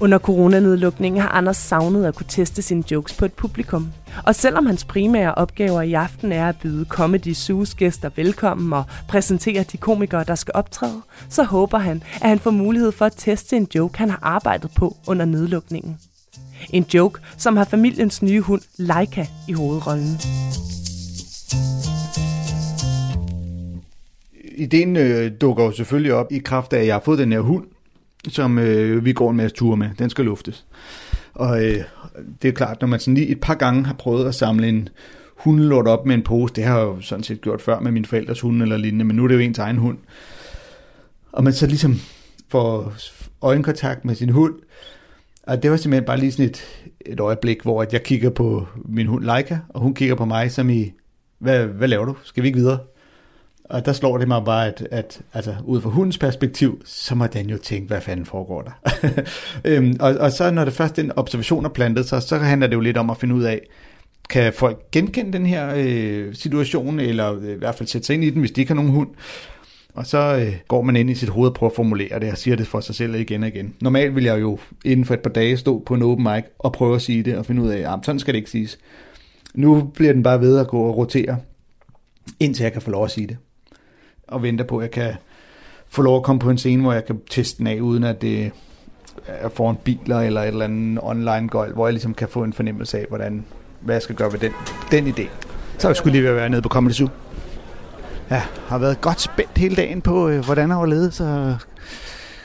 Under 0.00 0.18
coronanedlukningen 0.18 1.22
har 1.22 1.28
Anders 1.28 1.56
savnet 1.56 2.04
at 2.04 2.14
kunne 2.14 2.26
teste 2.28 2.62
sine 2.62 2.84
jokes 2.90 3.12
på 3.12 3.24
et 3.24 3.32
publikum. 3.32 3.92
Og 4.26 4.34
selvom 4.34 4.66
hans 4.66 4.84
primære 4.84 5.34
opgaver 5.34 5.82
i 5.82 5.92
aften 5.92 6.32
er 6.32 6.48
at 6.48 6.56
byde 6.62 6.84
Comedy 6.84 7.34
Zoo's 7.34 7.74
gæster 7.76 8.10
velkommen 8.16 8.72
og 8.72 8.84
præsentere 9.08 9.62
de 9.72 9.76
komikere, 9.76 10.24
der 10.24 10.34
skal 10.34 10.52
optræde, 10.54 11.02
så 11.28 11.42
håber 11.42 11.78
han, 11.78 12.02
at 12.22 12.28
han 12.28 12.38
får 12.38 12.50
mulighed 12.50 12.92
for 12.92 13.04
at 13.04 13.14
teste 13.16 13.56
en 13.56 13.68
joke, 13.74 13.98
han 13.98 14.10
har 14.10 14.18
arbejdet 14.22 14.70
på 14.76 14.96
under 15.06 15.24
nedlukningen. 15.24 15.98
En 16.70 16.86
joke, 16.94 17.20
som 17.36 17.56
har 17.56 17.64
familiens 17.64 18.22
nye 18.22 18.40
hund 18.40 18.62
Leica 18.78 19.26
i 19.48 19.52
hovedrollen. 19.52 20.20
Ideen 24.56 24.96
øh, 24.96 25.32
dukker 25.40 25.64
jo 25.64 25.72
selvfølgelig 25.72 26.14
op 26.14 26.32
i 26.32 26.38
kraft 26.38 26.72
af, 26.72 26.80
at 26.80 26.86
jeg 26.86 26.94
har 26.94 27.02
fået 27.04 27.18
den 27.18 27.32
her 27.32 27.40
hund, 27.40 27.64
som 28.28 28.58
øh, 28.58 29.04
vi 29.04 29.12
går 29.12 29.30
en 29.30 29.36
masse 29.36 29.56
ture 29.56 29.76
med. 29.76 29.90
Den 29.98 30.10
skal 30.10 30.24
luftes. 30.24 30.66
Og 31.34 31.64
øh, 31.64 31.84
det 32.42 32.48
er 32.48 32.52
klart, 32.52 32.80
når 32.80 32.88
man 32.88 33.00
sådan 33.00 33.14
lige 33.14 33.28
et 33.28 33.40
par 33.40 33.54
gange 33.54 33.84
har 33.84 33.94
prøvet 33.94 34.28
at 34.28 34.34
samle 34.34 34.68
en 34.68 34.88
hundelort 35.36 35.86
op 35.86 36.06
med 36.06 36.14
en 36.14 36.22
pose, 36.22 36.54
det 36.54 36.64
har 36.64 36.78
jeg 36.78 36.84
jo 36.84 37.00
sådan 37.00 37.24
set 37.24 37.40
gjort 37.40 37.62
før 37.62 37.80
med 37.80 37.92
min 37.92 38.04
forældres 38.04 38.40
hund 38.40 38.62
eller 38.62 38.76
lignende, 38.76 39.04
men 39.04 39.16
nu 39.16 39.24
er 39.24 39.28
det 39.28 39.34
jo 39.34 39.40
ens 39.40 39.58
egen 39.58 39.76
hund. 39.76 39.98
Og 41.32 41.44
man 41.44 41.52
så 41.52 41.66
ligesom 41.66 42.00
får 42.48 42.94
øjenkontakt 43.42 44.04
med 44.04 44.14
sin 44.14 44.28
hund, 44.30 44.54
og 45.42 45.62
det 45.62 45.70
var 45.70 45.76
simpelthen 45.76 46.06
bare 46.06 46.18
lige 46.18 46.32
sådan 46.32 46.46
et, 46.46 46.64
et 47.06 47.20
øjeblik, 47.20 47.62
hvor 47.62 47.86
jeg 47.92 48.02
kigger 48.02 48.30
på 48.30 48.66
min 48.84 49.06
hund 49.06 49.24
Leica, 49.24 49.58
og 49.68 49.80
hun 49.80 49.94
kigger 49.94 50.14
på 50.14 50.24
mig 50.24 50.52
som 50.52 50.70
i, 50.70 50.92
hvad, 51.38 51.66
hvad 51.66 51.88
laver 51.88 52.04
du? 52.04 52.16
Skal 52.24 52.42
vi 52.42 52.48
ikke 52.48 52.58
videre? 52.58 52.78
Og 53.70 53.86
der 53.86 53.92
slår 53.92 54.18
det 54.18 54.28
mig 54.28 54.44
bare, 54.44 54.66
at, 54.66 54.88
at 54.90 55.20
altså, 55.34 55.54
ud 55.64 55.80
fra 55.80 55.90
hundens 55.90 56.18
perspektiv, 56.18 56.82
så 56.84 57.14
må 57.14 57.26
den 57.26 57.50
jo 57.50 57.58
tænke, 57.58 57.86
hvad 57.86 58.00
fanden 58.00 58.26
foregår 58.26 58.62
der? 58.62 58.70
øhm, 59.64 59.96
og, 60.00 60.14
og 60.14 60.32
så 60.32 60.50
når 60.50 60.64
det 60.64 60.74
først 60.74 60.96
den 60.96 61.12
observation 61.16 61.64
er 61.64 61.68
plantet 61.68 62.08
sig, 62.08 62.22
så 62.22 62.36
handler 62.36 62.66
det 62.66 62.74
jo 62.74 62.80
lidt 62.80 62.96
om 62.96 63.10
at 63.10 63.16
finde 63.16 63.34
ud 63.34 63.42
af, 63.42 63.60
kan 64.28 64.52
folk 64.52 64.90
genkende 64.92 65.32
den 65.32 65.46
her 65.46 65.72
øh, 65.76 66.34
situation, 66.34 67.00
eller 67.00 67.34
øh, 67.34 67.50
i 67.50 67.58
hvert 67.58 67.74
fald 67.74 67.88
sætte 67.88 68.06
sig 68.06 68.14
ind 68.14 68.24
i 68.24 68.30
den, 68.30 68.40
hvis 68.40 68.50
de 68.50 68.60
ikke 68.60 68.70
har 68.70 68.76
nogen 68.76 68.90
hund. 68.90 69.08
Og 69.94 70.06
så 70.06 70.18
øh, 70.18 70.54
går 70.68 70.82
man 70.82 70.96
ind 70.96 71.10
i 71.10 71.14
sit 71.14 71.28
hoved 71.28 71.48
og 71.48 71.54
prøver 71.54 71.70
at 71.70 71.76
formulere 71.76 72.20
det, 72.20 72.30
og 72.30 72.38
siger 72.38 72.56
det 72.56 72.66
for 72.66 72.80
sig 72.80 72.94
selv 72.94 73.14
igen 73.14 73.42
og 73.42 73.48
igen. 73.48 73.74
Normalt 73.80 74.14
vil 74.14 74.24
jeg 74.24 74.40
jo 74.40 74.58
inden 74.84 75.06
for 75.06 75.14
et 75.14 75.20
par 75.20 75.30
dage 75.30 75.56
stå 75.56 75.82
på 75.86 75.94
en 75.94 76.02
open 76.02 76.24
mic 76.24 76.44
og 76.58 76.72
prøve 76.72 76.94
at 76.94 77.02
sige 77.02 77.22
det, 77.22 77.36
og 77.36 77.46
finde 77.46 77.62
ud 77.62 77.68
af, 77.68 77.92
at 77.92 77.98
sådan 78.02 78.18
skal 78.18 78.34
det 78.34 78.38
ikke 78.38 78.50
siges. 78.50 78.78
Nu 79.54 79.90
bliver 79.94 80.12
den 80.12 80.22
bare 80.22 80.40
ved 80.40 80.58
at 80.58 80.68
gå 80.68 80.78
og 80.78 80.96
rotere, 80.96 81.36
indtil 82.40 82.62
jeg 82.62 82.72
kan 82.72 82.82
få 82.82 82.90
lov 82.90 83.04
at 83.04 83.10
sige 83.10 83.26
det 83.26 83.36
og 84.28 84.42
venter 84.42 84.64
på, 84.64 84.78
at 84.78 84.82
jeg 84.82 84.90
kan 84.90 85.14
få 85.88 86.02
lov 86.02 86.16
at 86.16 86.22
komme 86.22 86.40
på 86.40 86.50
en 86.50 86.58
scene, 86.58 86.82
hvor 86.82 86.92
jeg 86.92 87.04
kan 87.04 87.20
teste 87.30 87.58
den 87.58 87.66
af, 87.66 87.80
uden 87.80 88.04
at 88.04 88.22
det 88.22 88.50
er 89.26 89.48
foran 89.48 89.76
biler 89.84 90.20
eller 90.20 90.42
et 90.42 90.48
eller 90.48 90.64
andet 90.64 90.98
online 91.02 91.48
gøjl, 91.48 91.72
hvor 91.72 91.86
jeg 91.86 91.92
ligesom 91.92 92.14
kan 92.14 92.28
få 92.28 92.44
en 92.44 92.52
fornemmelse 92.52 92.98
af, 92.98 93.06
hvordan, 93.08 93.44
hvad 93.80 93.94
jeg 93.94 94.02
skal 94.02 94.14
gøre 94.14 94.32
ved 94.32 94.38
den, 94.38 94.52
den 94.90 95.06
idé. 95.06 95.28
Så 95.78 95.88
jeg 95.88 95.96
skulle 95.96 96.20
lige 96.20 96.34
være 96.34 96.48
nede 96.48 96.62
på 96.62 96.68
Comedy 96.68 96.92
Zoo. 96.92 97.08
Ja, 98.30 98.42
har 98.68 98.78
været 98.78 99.00
godt 99.00 99.20
spændt 99.20 99.58
hele 99.58 99.76
dagen 99.76 100.02
på, 100.02 100.28
øh, 100.28 100.44
hvordan 100.44 100.68
jeg 100.68 100.78
var 100.78 100.86
ledet, 100.86 101.14
så 101.14 101.56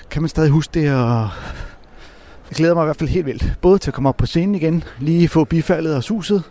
kan 0.09 0.21
man 0.21 0.29
stadig 0.29 0.49
huske 0.49 0.71
det, 0.73 0.93
og 0.93 1.29
jeg 2.49 2.55
glæder 2.55 2.73
mig 2.73 2.83
i 2.83 2.85
hvert 2.85 2.95
fald 2.95 3.09
helt 3.09 3.25
vildt. 3.25 3.53
Både 3.61 3.77
til 3.77 3.89
at 3.89 3.93
komme 3.93 4.09
op 4.09 4.17
på 4.17 4.25
scenen 4.25 4.55
igen, 4.55 4.83
lige 4.99 5.27
få 5.27 5.43
bifaldet 5.43 5.95
og 5.95 6.03
suset, 6.03 6.43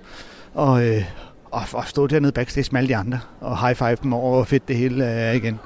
og, 0.54 0.86
øh, 0.86 1.04
og, 1.50 1.62
og 1.72 1.84
stå 1.86 2.06
dernede 2.06 2.32
backstage 2.32 2.68
med 2.72 2.80
alle 2.80 2.88
de 2.88 2.96
andre, 2.96 3.18
og 3.40 3.60
high 3.60 3.76
five 3.76 3.96
dem 4.02 4.12
over, 4.12 4.34
hvor 4.34 4.44
fedt 4.44 4.68
det 4.68 4.76
hele 4.76 5.04
øh, 5.04 5.10
er 5.10 5.32
igen. 5.32 5.58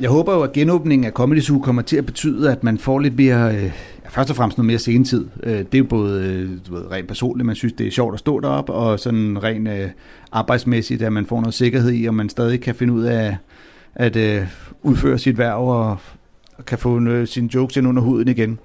Jeg 0.00 0.10
håber 0.10 0.34
jo, 0.34 0.42
at 0.42 0.52
genåbningen 0.52 1.04
af 1.04 1.12
Comedy 1.12 1.40
Zoo 1.40 1.58
kommer 1.58 1.82
til 1.82 1.96
at 1.96 2.06
betyde, 2.06 2.52
at 2.52 2.64
man 2.64 2.78
får 2.78 2.98
lidt 2.98 3.16
mere, 3.16 3.56
øh, 3.56 3.70
først 4.08 4.30
og 4.30 4.36
fremmest 4.36 4.58
noget 4.58 4.66
mere 4.66 4.78
senetid. 4.78 5.26
Øh, 5.42 5.58
det 5.58 5.74
er 5.74 5.78
jo 5.78 5.84
både 5.84 6.24
øh, 6.24 6.50
du 6.68 6.74
ved, 6.74 6.90
rent 6.90 7.08
personligt, 7.08 7.46
man 7.46 7.56
synes, 7.56 7.72
det 7.72 7.86
er 7.86 7.90
sjovt 7.90 8.14
at 8.14 8.18
stå 8.18 8.40
derop, 8.40 8.70
og 8.70 9.00
sådan 9.00 9.42
rent 9.42 9.68
øh, 9.68 9.88
arbejdsmæssigt, 10.32 11.02
at 11.02 11.12
man 11.12 11.26
får 11.26 11.40
noget 11.40 11.54
sikkerhed 11.54 11.92
i, 11.92 12.04
og 12.04 12.14
man 12.14 12.28
stadig 12.28 12.60
kan 12.60 12.74
finde 12.74 12.92
ud 12.92 13.02
af 13.02 13.36
at 13.94 14.16
øh, 14.16 14.46
udføre 14.82 15.18
sit 15.18 15.38
værv 15.38 15.68
og, 15.68 15.96
og 16.56 16.64
kan 16.66 16.78
få 16.78 17.00
øh, 17.00 17.26
sine 17.28 17.48
jokes 17.54 17.76
ind 17.76 17.88
under 17.88 18.02
huden 18.02 18.28
igen. 18.28 18.58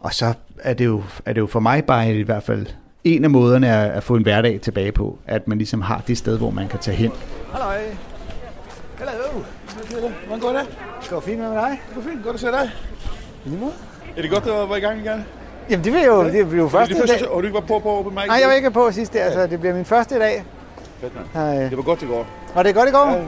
Og 0.00 0.14
så 0.14 0.34
er 0.58 0.74
det 0.74 0.84
jo, 0.84 1.02
er 1.24 1.32
det 1.32 1.40
jo 1.40 1.46
for 1.46 1.60
mig 1.60 1.84
bare 1.84 2.16
i 2.16 2.22
hvert 2.22 2.42
fald 2.42 2.66
en 3.04 3.24
af 3.24 3.30
måderne 3.30 3.66
er 3.66 3.92
at 3.92 4.02
få 4.02 4.14
en 4.16 4.22
hverdag 4.22 4.60
tilbage 4.60 4.92
på, 4.92 5.18
at 5.26 5.48
man 5.48 5.58
ligesom 5.58 5.80
har 5.80 6.02
det 6.06 6.18
sted, 6.18 6.38
hvor 6.38 6.50
man 6.50 6.68
kan 6.68 6.78
tage 6.78 6.96
hen. 6.96 7.12
Hallo. 7.52 7.66
Hallo. 8.98 9.40
Hvordan 10.26 10.40
går 10.40 10.48
det? 10.48 10.66
Det 11.02 11.10
går 11.10 11.20
fint 11.20 11.38
med 11.38 11.50
dig. 11.50 11.80
Det 11.88 11.94
går 11.94 12.10
fint. 12.10 12.24
Godt 12.24 12.34
at 12.34 12.40
se 12.40 12.46
dig. 12.46 12.70
Er 14.16 14.22
det 14.22 14.30
godt, 14.30 14.46
at 14.46 14.68
var 14.68 14.76
i 14.76 14.80
gang 14.80 14.98
igen? 14.98 15.24
Jamen 15.70 15.84
det 15.84 15.92
vil 15.92 16.02
jo, 16.02 16.24
det 16.24 16.50
vil 16.50 16.58
jo 16.58 16.64
Er 16.64 16.68
første 16.68 16.94
det 16.94 17.00
første, 17.02 17.24
dag. 17.24 17.32
og 17.32 17.42
du 17.42 17.46
ikke 17.46 17.54
var 17.54 17.60
på 17.60 17.78
på 17.78 17.98
Open 17.98 18.14
Mic? 18.14 18.24
Nej, 18.26 18.36
jeg 18.40 18.48
var 18.48 18.54
ikke 18.54 18.70
på 18.70 18.90
sidste, 18.90 19.20
altså 19.20 19.46
det 19.46 19.60
bliver 19.60 19.74
min 19.74 19.84
første 19.84 20.18
dag. 20.18 20.44
Fedt. 21.00 21.12
Hej. 21.34 21.54
Det 21.54 21.76
var 21.76 21.82
godt 21.82 22.02
i 22.02 22.06
går. 22.06 22.26
Og 22.54 22.64
det 22.64 22.70
er 22.70 22.74
godt 22.74 22.88
i 22.88 22.92
går? 22.92 23.06
Ja, 23.10 23.22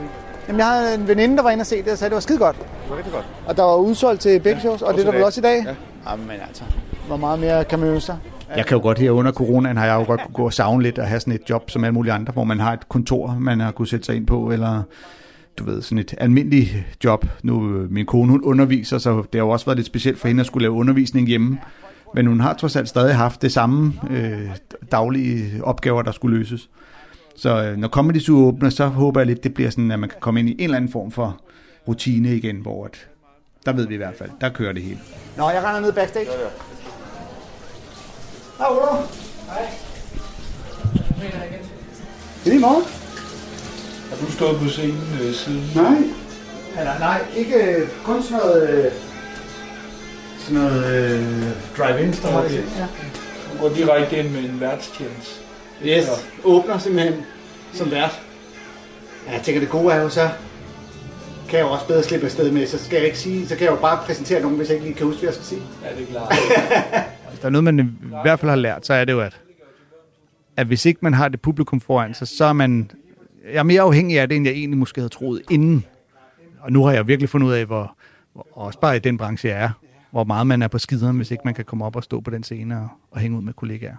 Jamen 0.48 0.58
jeg 0.58 0.66
havde 0.66 0.94
en 0.94 1.08
veninde, 1.08 1.36
der 1.36 1.42
var 1.42 1.50
inde 1.50 1.62
og 1.62 1.66
se 1.66 1.82
det, 1.82 1.92
og 1.92 1.98
sagde, 1.98 2.10
det 2.10 2.14
var 2.14 2.20
skide 2.20 2.38
godt. 2.38 2.56
det 2.56 2.66
var 2.90 2.96
rigtig 2.96 3.12
godt. 3.12 3.24
Og 3.46 3.56
der 3.56 3.62
var 3.62 3.76
udsolgt 3.76 4.20
til 4.20 4.40
begge 4.40 4.60
shows, 4.60 4.82
og 4.82 4.88
også 4.88 4.96
det 5.00 5.06
er 5.06 5.10
der 5.10 5.18
vel 5.18 5.24
også 5.26 5.40
i 5.40 5.42
dag? 5.42 5.64
Ja. 5.66 6.10
Jamen 6.10 6.30
altså, 6.48 6.64
hvor 7.06 7.16
meget 7.16 7.38
mere 7.38 7.64
kan 7.64 7.78
man 7.78 7.88
øve 7.88 8.00
sig? 8.00 8.16
Jeg 8.56 8.66
kan 8.66 8.76
jo 8.76 8.82
godt 8.82 8.98
her 8.98 9.10
under 9.10 9.32
coronaen, 9.32 9.76
har 9.76 9.86
jeg 9.86 9.94
jo 9.94 10.04
godt 10.04 10.20
kunne 10.20 10.34
gå 10.34 10.44
og 10.44 10.52
savne 10.52 10.82
lidt 10.82 10.98
at 10.98 11.08
have 11.08 11.20
sådan 11.20 11.32
et 11.32 11.50
job 11.50 11.70
som 11.70 11.84
alle 11.84 11.94
mulige 11.94 12.12
andre, 12.12 12.32
hvor 12.32 12.44
man 12.44 12.60
har 12.60 12.72
et 12.72 12.88
kontor, 12.88 13.36
man 13.40 13.60
har 13.60 13.70
kunne 13.70 13.88
sætte 13.88 14.06
sig 14.06 14.16
ind 14.16 14.26
på, 14.26 14.52
eller 14.52 14.82
du 15.58 15.64
ved, 15.64 15.82
sådan 15.82 15.98
et 15.98 16.14
almindeligt 16.18 16.74
job. 17.04 17.26
Nu, 17.42 17.76
øh, 17.76 17.92
min 17.92 18.06
kone, 18.06 18.30
hun 18.30 18.42
underviser, 18.44 18.98
så 18.98 19.16
det 19.16 19.28
har 19.34 19.38
jo 19.38 19.48
også 19.48 19.66
været 19.66 19.78
lidt 19.78 19.86
specielt 19.86 20.18
for 20.18 20.28
hende 20.28 20.40
at 20.40 20.46
skulle 20.46 20.62
lave 20.62 20.72
undervisning 20.72 21.28
hjemme. 21.28 21.58
Men 22.14 22.26
hun 22.26 22.40
har 22.40 22.54
trods 22.54 22.76
alt 22.76 22.88
stadig 22.88 23.16
haft 23.16 23.42
det 23.42 23.52
samme 23.52 23.92
øh, 24.10 24.50
daglige 24.92 25.64
opgaver, 25.64 26.02
der 26.02 26.12
skulle 26.12 26.38
løses. 26.38 26.68
Så 27.36 27.64
øh, 27.64 27.76
når 27.76 27.88
Comedy 27.88 28.18
Zoo 28.18 28.46
åbner, 28.46 28.70
så 28.70 28.86
håber 28.86 29.20
jeg 29.20 29.26
lidt, 29.26 29.44
det 29.44 29.54
bliver 29.54 29.70
sådan, 29.70 29.90
at 29.90 29.98
man 29.98 30.08
kan 30.08 30.18
komme 30.20 30.40
ind 30.40 30.48
i 30.48 30.52
en 30.52 30.60
eller 30.60 30.76
anden 30.76 30.92
form 30.92 31.10
for 31.10 31.40
rutine 31.88 32.36
igen, 32.36 32.56
hvor 32.56 32.84
at, 32.84 33.08
der 33.66 33.72
ved 33.72 33.86
vi 33.86 33.94
i 33.94 33.96
hvert 33.96 34.14
fald, 34.18 34.30
der 34.40 34.48
kører 34.48 34.72
det 34.72 34.82
hele. 34.82 34.98
Nå, 35.36 35.50
jeg 35.50 35.64
render 35.64 35.80
ned 35.80 35.92
backstage. 35.92 36.26
Hej, 38.58 38.66
Ole. 38.70 39.06
Hej. 39.46 39.68
Det 42.44 42.52
er 42.52 42.56
i 42.56 42.60
morgen. 42.60 42.84
Har 44.10 44.26
du 44.26 44.32
stået 44.32 44.58
på 44.60 44.68
scenen 44.68 45.18
øh, 45.22 45.34
siden? 45.34 45.70
Nej. 45.74 45.96
Eller 46.78 46.98
nej, 46.98 47.20
ikke 47.36 47.54
øh, 47.54 47.88
kun 48.04 48.22
sådan 48.22 48.38
noget, 48.38 48.70
øh, 48.70 48.92
sådan 50.38 50.62
noget 50.62 50.84
øh, 50.84 51.24
drive-in, 51.78 52.12
der 52.12 52.32
var 52.32 52.42
det. 52.42 52.54
Ja. 52.54 52.86
Du 53.52 53.58
går 53.60 53.68
direkte 53.68 54.16
ind 54.18 54.28
med 54.28 54.40
en 54.40 54.60
værtstjeneste. 54.60 55.40
Yes, 55.84 56.06
åbner 56.44 56.78
simpelthen 56.78 57.24
som 57.72 57.90
vært. 57.90 58.20
Ja, 59.26 59.32
jeg 59.32 59.42
tænker, 59.42 59.60
det 59.60 59.70
gode 59.70 59.94
er 59.94 60.02
jo 60.02 60.08
så, 60.08 60.28
kan 61.48 61.58
jeg 61.58 61.66
jo 61.66 61.70
også 61.72 61.86
bedre 61.86 62.02
slippe 62.02 62.26
afsted 62.26 62.50
med, 62.50 62.66
så 62.66 62.84
skal 62.84 62.96
jeg 62.96 63.06
ikke 63.06 63.18
sige, 63.18 63.48
så 63.48 63.56
kan 63.56 63.64
jeg 63.64 63.70
jo 63.70 63.76
bare 63.76 64.00
præsentere 64.06 64.40
nogen, 64.40 64.56
hvis 64.56 64.68
jeg 64.68 64.74
ikke 64.74 64.86
lige 64.86 64.96
kan 64.96 65.06
huske, 65.06 65.20
hvad 65.20 65.28
jeg 65.28 65.34
skal 65.34 65.46
sige. 65.46 65.62
Ja, 65.84 66.00
det 66.00 66.02
er 66.02 66.12
klart. 66.12 66.34
Hvis 67.36 67.40
der 67.40 67.48
er 67.48 67.52
noget, 67.52 67.64
man 67.64 67.80
i 67.80 68.06
hvert 68.22 68.40
fald 68.40 68.50
har 68.50 68.56
lært, 68.56 68.86
så 68.86 68.94
er 68.94 69.04
det 69.04 69.12
jo, 69.12 69.20
at, 69.20 69.40
at 70.56 70.66
hvis 70.66 70.86
ikke 70.86 70.98
man 71.02 71.14
har 71.14 71.28
det 71.28 71.40
publikum 71.40 71.80
foran 71.80 72.14
sig, 72.14 72.28
så 72.28 72.44
er 72.44 72.52
man... 72.52 72.90
Jeg 73.44 73.58
er 73.58 73.62
mere 73.62 73.80
afhængig 73.80 74.20
af 74.20 74.28
det, 74.28 74.36
end 74.36 74.46
jeg 74.46 74.54
egentlig 74.54 74.78
måske 74.78 75.00
havde 75.00 75.08
troet 75.08 75.42
inden. 75.50 75.84
Og 76.60 76.72
nu 76.72 76.84
har 76.84 76.92
jeg 76.92 77.06
virkelig 77.06 77.28
fundet 77.28 77.48
ud 77.48 77.52
af, 77.52 77.66
hvor, 77.66 77.96
hvor 78.32 78.46
også 78.52 78.80
bare 78.80 78.96
i 78.96 78.98
den 78.98 79.18
branche, 79.18 79.48
jeg 79.48 79.62
er, 79.62 79.70
hvor 80.10 80.24
meget 80.24 80.46
man 80.46 80.62
er 80.62 80.68
på 80.68 80.78
skideren, 80.78 81.16
hvis 81.16 81.30
ikke 81.30 81.42
man 81.44 81.54
kan 81.54 81.64
komme 81.64 81.84
op 81.84 81.96
og 81.96 82.04
stå 82.04 82.20
på 82.20 82.30
den 82.30 82.42
scene 82.42 82.76
og, 82.76 82.88
og 83.10 83.20
hænge 83.20 83.38
ud 83.38 83.42
med 83.42 83.52
kollegaer. 83.52 83.96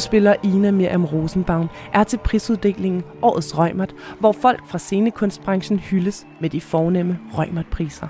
Skuespiller 0.00 0.34
Ina 0.42 0.70
Miriam 0.70 1.04
Rosenbaum 1.04 1.68
er 1.92 2.04
til 2.04 2.18
prisuddelingen 2.18 3.02
Årets 3.22 3.58
Røgmert, 3.58 3.94
hvor 4.20 4.32
folk 4.32 4.66
fra 4.66 4.78
scenekunstbranchen 4.78 5.78
hyldes 5.78 6.26
med 6.40 6.50
de 6.50 6.60
fornemme 6.60 7.18
Røgmert-priser. 7.32 8.06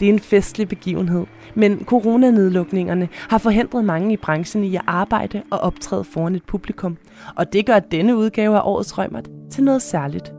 Det 0.00 0.08
er 0.08 0.12
en 0.12 0.18
festlig 0.18 0.68
begivenhed, 0.68 1.26
men 1.54 1.84
coronanedlukningerne 1.84 3.08
har 3.12 3.38
forhindret 3.38 3.84
mange 3.84 4.12
i 4.12 4.16
branchen 4.16 4.64
i 4.64 4.76
at 4.76 4.82
arbejde 4.86 5.42
og 5.50 5.58
optræde 5.58 6.04
foran 6.04 6.34
et 6.34 6.44
publikum, 6.44 6.96
og 7.36 7.52
det 7.52 7.66
gør 7.66 7.78
denne 7.78 8.16
udgave 8.16 8.56
af 8.56 8.62
Årets 8.64 8.98
Røgmert 8.98 9.28
til 9.50 9.64
noget 9.64 9.82
særligt. 9.82 10.32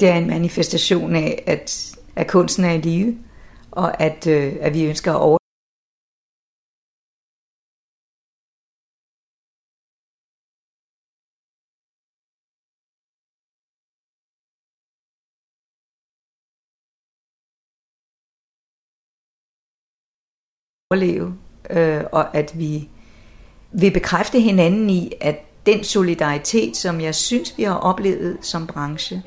Det 0.00 0.08
er 0.08 0.14
en 0.14 0.26
manifestation 0.26 1.16
af, 1.16 1.42
at, 1.46 1.96
at 2.16 2.26
kunsten 2.26 2.64
er 2.64 2.72
i 2.72 2.78
live, 2.78 3.18
og 3.70 4.02
at, 4.02 4.26
øh, 4.26 4.52
at 4.60 4.74
vi 4.74 4.84
ønsker 4.84 5.12
at 5.12 5.20
over 5.20 5.38
overleve, 20.94 21.34
øh, 21.70 22.00
og 22.12 22.36
at 22.36 22.52
vi 22.54 22.88
vil 23.72 23.90
bekræfte 23.90 24.40
hinanden 24.40 24.90
i, 24.90 25.12
at 25.20 25.36
den 25.66 25.84
solidaritet, 25.84 26.76
som 26.76 27.00
jeg 27.00 27.14
synes, 27.14 27.54
vi 27.56 27.62
har 27.62 27.74
oplevet 27.74 28.36
som 28.40 28.66
branche 28.66 29.22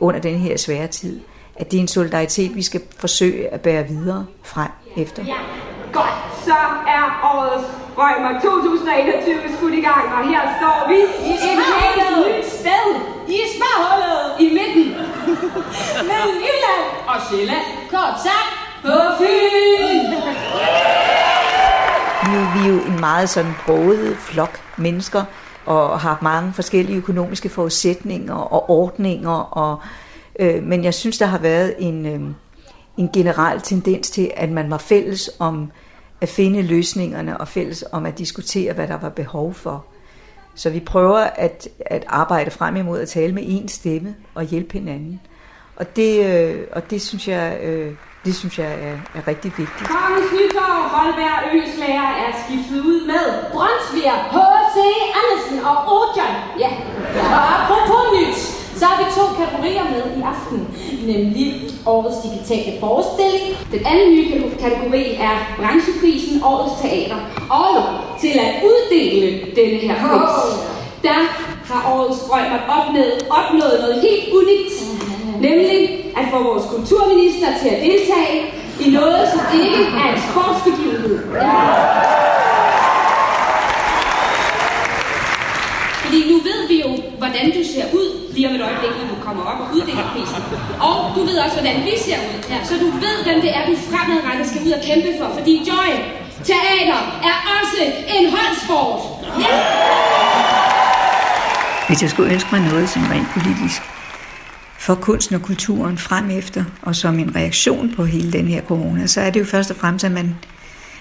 under 0.00 0.20
den 0.20 0.38
her 0.38 0.56
svære 0.56 0.86
tid, 0.86 1.20
at 1.56 1.70
det 1.70 1.76
er 1.76 1.80
en 1.80 1.88
solidaritet, 1.88 2.54
vi 2.54 2.62
skal 2.62 2.80
forsøge 2.98 3.48
at 3.48 3.60
bære 3.60 3.88
videre 3.88 4.26
frem 4.42 4.70
efter. 4.96 5.24
Ja, 5.24 5.40
godt. 5.92 6.44
Så 6.44 6.58
er 6.96 7.04
årets 7.34 7.68
Røgmer 7.98 8.40
2021 8.40 9.56
skudt 9.56 9.74
i 9.74 9.80
gang, 9.80 10.04
og 10.16 10.28
her 10.30 10.42
står 10.58 10.78
vi 10.90 10.98
i 11.30 11.32
et 11.34 11.60
helt 11.80 12.10
nyt 12.18 12.46
sted. 12.60 12.86
I 13.28 13.40
Sparhullet. 13.54 14.24
I 14.44 14.46
midten. 14.58 14.86
Mellem 16.10 16.36
Jylland 16.46 16.84
og 17.08 17.16
Sjælland. 17.28 17.66
Kort 17.90 18.14
sagt, 18.26 18.57
på 18.82 18.98
Fyn. 19.18 20.10
Nu 22.28 22.34
er 22.38 22.62
vi 22.62 22.68
jo 22.68 22.94
en 22.94 23.00
meget 23.00 23.28
sådan 23.28 23.52
broget 23.66 24.16
flok 24.16 24.60
mennesker, 24.76 25.24
og 25.66 26.00
har 26.00 26.18
mange 26.22 26.52
forskellige 26.52 26.96
økonomiske 26.96 27.48
forudsætninger 27.48 28.34
og 28.34 28.70
ordninger. 28.70 29.30
Og, 29.30 29.80
øh, 30.40 30.62
men 30.62 30.84
jeg 30.84 30.94
synes, 30.94 31.18
der 31.18 31.26
har 31.26 31.38
været 31.38 31.74
en, 31.78 32.06
øh, 32.06 32.20
en 32.96 33.10
generel 33.12 33.60
tendens 33.60 34.10
til, 34.10 34.30
at 34.36 34.50
man 34.50 34.70
var 34.70 34.78
fælles 34.78 35.30
om 35.38 35.72
at 36.20 36.28
finde 36.28 36.62
løsningerne 36.62 37.40
og 37.40 37.48
fælles 37.48 37.84
om 37.92 38.06
at 38.06 38.18
diskutere, 38.18 38.72
hvad 38.72 38.88
der 38.88 38.98
var 38.98 39.08
behov 39.08 39.54
for. 39.54 39.84
Så 40.54 40.70
vi 40.70 40.80
prøver 40.80 41.18
at, 41.18 41.68
at 41.80 42.04
arbejde 42.08 42.50
frem 42.50 42.76
imod 42.76 43.00
at 43.00 43.08
tale 43.08 43.34
med 43.34 43.42
én 43.42 43.68
stemme 43.68 44.14
og 44.34 44.44
hjælpe 44.44 44.72
hinanden. 44.72 45.20
Og 45.76 45.96
det, 45.96 46.24
øh, 46.24 46.66
og 46.72 46.90
det 46.90 47.02
synes 47.02 47.28
jeg, 47.28 47.58
øh, 47.62 47.94
det 48.24 48.34
synes 48.36 48.58
jeg 48.58 48.72
er, 48.88 48.96
er 49.18 49.22
rigtig 49.30 49.50
vigtigt. 49.58 49.88
Kongens 49.96 50.30
Nytorv, 50.36 50.82
Holberg 50.94 51.38
Øslager 51.58 52.08
er 52.24 52.30
skiftet 52.42 52.80
ud 52.90 52.98
med 53.12 53.24
Brøndsviger, 53.52 54.16
H.C. 54.34 54.76
Andersen 55.20 55.58
og 55.70 55.76
Ojan. 55.96 56.34
Ja, 56.62 56.70
og 57.36 57.42
apropos 57.56 58.04
nyt, 58.16 58.38
så 58.78 58.84
har 58.86 58.96
vi 59.02 59.06
to 59.18 59.24
kategorier 59.40 59.84
med 59.94 60.02
i 60.18 60.20
aften, 60.32 60.60
nemlig 61.10 61.48
årets 61.86 62.18
digitale 62.26 62.80
forestilling. 62.80 63.44
Den 63.74 63.82
anden 63.90 64.08
nye 64.16 64.30
kategori 64.64 65.04
er 65.28 65.34
brancheprisen 65.58 66.42
Årets 66.44 66.74
Teater. 66.82 67.20
Og 67.60 67.72
til 68.20 68.34
at 68.44 68.50
uddele 68.68 69.26
denne 69.56 69.78
her 69.86 69.94
pris, 70.04 70.36
der 71.02 71.18
har 71.70 71.80
årets 71.94 72.20
Røgmert 72.30 72.64
opnået, 72.76 73.16
opnået 73.38 73.76
noget 73.84 73.96
helt 74.06 74.24
unikt. 74.40 74.74
Nemlig 75.40 75.80
at 76.20 76.24
få 76.32 76.38
vores 76.42 76.64
kulturminister 76.74 77.48
til 77.62 77.68
at 77.74 77.80
deltage 77.88 78.38
i 78.84 78.90
noget, 78.90 79.28
som 79.32 79.40
ikke 79.62 79.82
er 80.00 80.06
en 80.14 80.20
sportsbegivenhed. 80.28 81.18
Fordi 86.04 86.18
nu 86.30 86.36
ved 86.48 86.60
vi 86.68 86.76
jo, 86.84 86.90
hvordan 87.18 87.46
du 87.56 87.62
ser 87.74 87.86
ud 88.00 88.08
lige 88.34 88.48
om 88.48 88.54
et 88.54 88.62
øjeblik, 88.68 88.92
når 89.00 89.08
du 89.14 89.18
kommer 89.26 89.42
op 89.50 89.60
og 89.64 89.68
uddeler 89.74 90.04
prisen. 90.14 90.42
Og 90.88 90.96
du 91.16 91.20
ved 91.28 91.36
også, 91.44 91.56
hvordan 91.58 91.76
vi 91.88 91.94
ser 92.06 92.18
ud. 92.28 92.38
Så 92.68 92.74
du 92.84 92.88
ved, 93.04 93.16
hvem 93.26 93.40
det 93.44 93.50
er, 93.56 93.62
du 93.70 93.74
fremadrettet 93.90 94.46
skal 94.50 94.60
ud 94.66 94.72
og 94.78 94.82
kæmpe 94.88 95.10
for. 95.18 95.28
Fordi 95.38 95.54
Joy, 95.70 95.90
teater 96.50 97.00
er 97.30 97.36
også 97.58 97.80
en 98.16 98.24
holdsport. 98.34 99.00
Ja. 99.42 99.52
Hvis 101.88 102.02
jeg 102.02 102.10
skulle 102.10 102.32
ønske 102.34 102.48
mig 102.52 102.60
noget 102.70 102.88
som 102.88 103.02
rent 103.12 103.28
politisk 103.36 103.82
for 104.88 104.94
kunsten 104.94 105.34
og 105.34 105.42
kulturen 105.42 105.98
frem 105.98 106.30
efter, 106.30 106.64
og 106.82 106.96
som 106.96 107.18
en 107.18 107.36
reaktion 107.36 107.94
på 107.96 108.04
hele 108.04 108.32
den 108.32 108.48
her 108.48 108.62
corona, 108.62 109.06
så 109.06 109.20
er 109.20 109.30
det 109.30 109.40
jo 109.40 109.44
først 109.44 109.70
og 109.70 109.76
fremmest, 109.76 110.04
at, 110.04 110.12
man, 110.12 110.34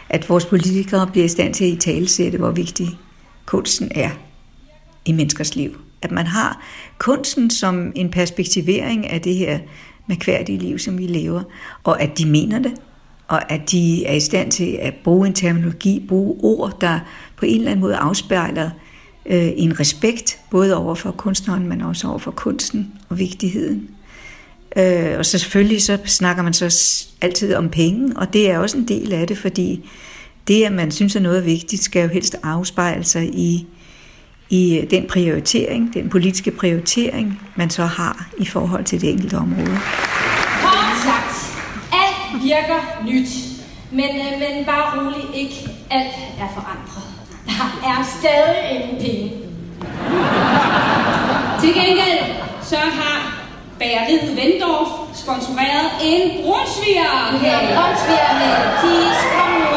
at 0.10 0.30
vores 0.30 0.46
politikere 0.46 1.08
bliver 1.08 1.26
i 1.26 1.28
stand 1.28 1.54
til 1.54 1.66
at 1.66 1.72
i 1.72 1.76
talesætte, 1.76 2.38
hvor 2.38 2.52
vigtig 2.52 2.88
kunsten 3.46 3.92
er 3.96 4.10
i 5.06 5.12
menneskers 5.12 5.56
liv. 5.56 5.80
At 6.02 6.12
man 6.12 6.28
har 6.28 6.64
kunsten 6.98 7.50
som 7.50 7.92
en 7.96 8.12
perspektivering 8.12 9.10
af 9.10 9.22
det 9.22 9.36
her 9.36 9.60
mærkværdige 10.08 10.58
liv, 10.58 10.80
som 10.80 10.98
vi 10.98 11.08
lever, 11.08 11.44
og 11.84 12.02
at 12.02 12.18
de 12.18 12.26
mener 12.26 12.60
det, 12.60 12.74
og 13.28 13.52
at 13.52 13.72
de 13.72 14.06
er 14.06 14.14
i 14.14 14.20
stand 14.20 14.52
til 14.52 14.78
at 14.82 14.94
bruge 15.04 15.28
en 15.28 15.34
terminologi, 15.34 16.06
bruge 16.08 16.38
ord, 16.44 16.82
der 16.82 17.00
på 17.38 17.46
en 17.46 17.58
eller 17.58 17.72
anden 17.72 17.82
måde 17.82 17.96
afspejler 17.96 18.66
øh, 18.66 18.87
Øh, 19.30 19.50
en 19.56 19.80
respekt, 19.80 20.40
både 20.50 20.78
over 20.78 20.96
for 20.96 21.12
kunstneren, 21.12 21.70
men 21.70 21.82
også 21.82 22.08
over 22.08 22.20
for 22.20 22.32
kunsten 22.32 22.94
og 23.10 23.20
vigtigheden. 23.20 23.90
Øh, 24.78 25.18
og 25.18 25.26
så 25.26 25.38
selvfølgelig 25.38 25.84
så 25.84 25.98
snakker 26.06 26.44
man 26.44 26.54
så 26.54 27.06
altid 27.22 27.56
om 27.56 27.70
penge, 27.70 28.18
og 28.18 28.34
det 28.34 28.52
er 28.52 28.60
også 28.60 28.78
en 28.78 28.88
del 28.88 29.14
af 29.14 29.28
det, 29.28 29.38
fordi 29.38 29.90
det, 30.48 30.64
at 30.64 30.72
man 30.72 30.92
synes, 30.92 31.16
at 31.16 31.22
noget 31.22 31.38
er 31.38 31.44
vigtigt, 31.44 31.84
skal 31.84 32.02
jo 32.02 32.08
helst 32.08 32.36
afspejle 32.44 33.04
sig 33.04 33.24
i 33.24 33.68
i 34.50 34.78
øh, 34.78 34.92
den 34.92 35.08
prioritering, 35.08 35.94
den 35.94 36.10
politiske 36.10 36.52
prioritering, 36.52 37.42
man 37.56 37.70
så 37.70 37.86
har 37.86 38.30
i 38.38 38.46
forhold 38.46 38.86
til 38.86 39.02
det 39.02 39.10
enkelte 39.10 39.36
område. 39.36 39.78
Kort 40.62 40.98
sagt, 41.04 41.60
alt 41.94 42.44
virker 42.44 43.04
nyt, 43.06 43.28
men, 43.92 44.10
øh, 44.10 44.40
men 44.40 44.66
bare 44.66 45.00
rolig, 45.00 45.42
ikke 45.42 45.70
alt 45.90 46.16
er 46.40 46.48
forandret. 46.54 47.07
Der 47.58 47.70
er 47.92 48.00
stadig 48.20 48.60
ingen 48.76 48.96
penge. 49.04 49.28
Til 51.62 51.72
gengæld 51.80 52.22
så 52.72 52.80
har 53.00 53.18
bageriet 53.80 54.30
Vendorf 54.40 54.92
sponsoreret 55.24 55.88
en 56.12 56.24
brunsviger. 56.44 57.14
Ja, 57.48 57.56
en 57.66 57.70
brunsviger 57.78 58.32
med 58.42 58.54
10 58.82 58.88
skrummer. 59.22 59.68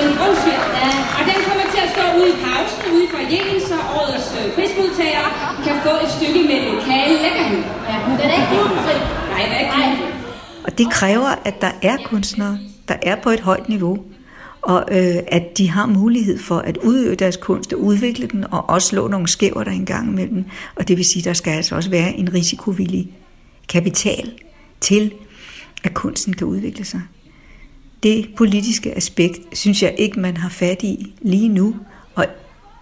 En 0.00 0.08
brunsviger, 0.18 0.66
ja. 0.80 0.90
Og 1.18 1.22
den 1.30 1.38
kommer 1.46 1.66
til 1.74 1.80
at 1.86 1.90
stå 1.94 2.04
ude 2.18 2.28
i 2.34 2.36
pausen, 2.44 2.80
ude 2.92 3.04
i 3.06 3.08
foyeren, 3.14 3.60
så 3.70 3.76
årets 4.00 4.28
øh, 4.38 4.46
prismodtagere 4.54 5.28
kan 5.66 5.76
få 5.86 5.92
et 6.04 6.10
stykke 6.16 6.40
med 6.50 6.58
lokale 6.72 7.14
lækkerhed. 7.24 7.62
Ja, 7.90 7.96
den 8.18 8.26
er 8.32 8.36
ikke 8.38 8.50
glutenfri. 8.54 8.96
Nej, 9.32 9.42
den 9.46 9.52
er 9.56 9.60
ikke 9.64 9.74
glutenfri. 9.76 10.08
Og 10.66 10.78
det 10.78 10.86
kræver, 10.98 11.32
at 11.48 11.56
der 11.64 11.72
er 11.90 11.96
kunstnere, 12.10 12.58
der 12.88 12.96
er 13.02 13.16
på 13.24 13.30
et 13.30 13.40
højt 13.40 13.68
niveau, 13.68 13.94
og 14.62 14.84
øh, 14.90 15.16
at 15.26 15.58
de 15.58 15.70
har 15.70 15.86
mulighed 15.86 16.38
for 16.38 16.58
at 16.58 16.76
udøve 16.76 17.14
deres 17.14 17.36
kunst 17.36 17.72
og 17.72 17.80
udvikle 17.80 18.26
den, 18.26 18.44
og 18.50 18.70
også 18.70 18.88
slå 18.88 19.08
nogle 19.08 19.28
skæver 19.28 19.64
der 19.64 19.70
engang 19.70 20.08
imellem. 20.08 20.44
Og 20.74 20.88
det 20.88 20.96
vil 20.96 21.04
sige, 21.04 21.20
at 21.20 21.24
der 21.24 21.32
skal 21.32 21.50
altså 21.50 21.74
også 21.74 21.90
være 21.90 22.12
en 22.12 22.34
risikovillig 22.34 23.12
kapital 23.68 24.32
til, 24.80 25.12
at 25.84 25.94
kunsten 25.94 26.32
kan 26.32 26.46
udvikle 26.46 26.84
sig. 26.84 27.00
Det 28.02 28.28
politiske 28.36 28.96
aspekt 28.96 29.38
synes 29.52 29.82
jeg 29.82 29.94
ikke, 29.98 30.20
man 30.20 30.36
har 30.36 30.48
fat 30.48 30.82
i 30.82 31.14
lige 31.20 31.48
nu, 31.48 31.76
og 32.14 32.26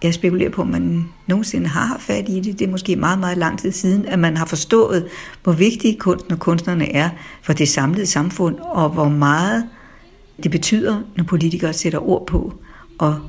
jeg 0.03 0.13
spekulerer 0.13 0.49
på, 0.49 0.61
om 0.61 0.67
man 0.67 1.05
nogensinde 1.27 1.67
har 1.67 1.85
haft 1.85 2.01
fat 2.01 2.29
i 2.29 2.39
det. 2.39 2.59
Det 2.59 2.67
er 2.67 2.71
måske 2.71 2.95
meget, 2.95 3.19
meget 3.19 3.37
lang 3.37 3.59
tid 3.59 3.71
siden, 3.71 4.05
at 4.05 4.19
man 4.19 4.37
har 4.37 4.45
forstået, 4.45 5.07
hvor 5.43 5.53
vigtige 5.53 5.97
kunsten 5.99 6.31
og 6.31 6.39
kunstnerne 6.39 6.91
er 6.91 7.09
for 7.41 7.53
det 7.53 7.69
samlede 7.69 8.05
samfund, 8.05 8.55
og 8.59 8.89
hvor 8.89 9.09
meget 9.09 9.63
det 10.43 10.51
betyder, 10.51 11.01
når 11.15 11.23
politikere 11.23 11.73
sætter 11.73 12.09
ord 12.09 12.27
på, 12.27 12.53
og 12.97 13.19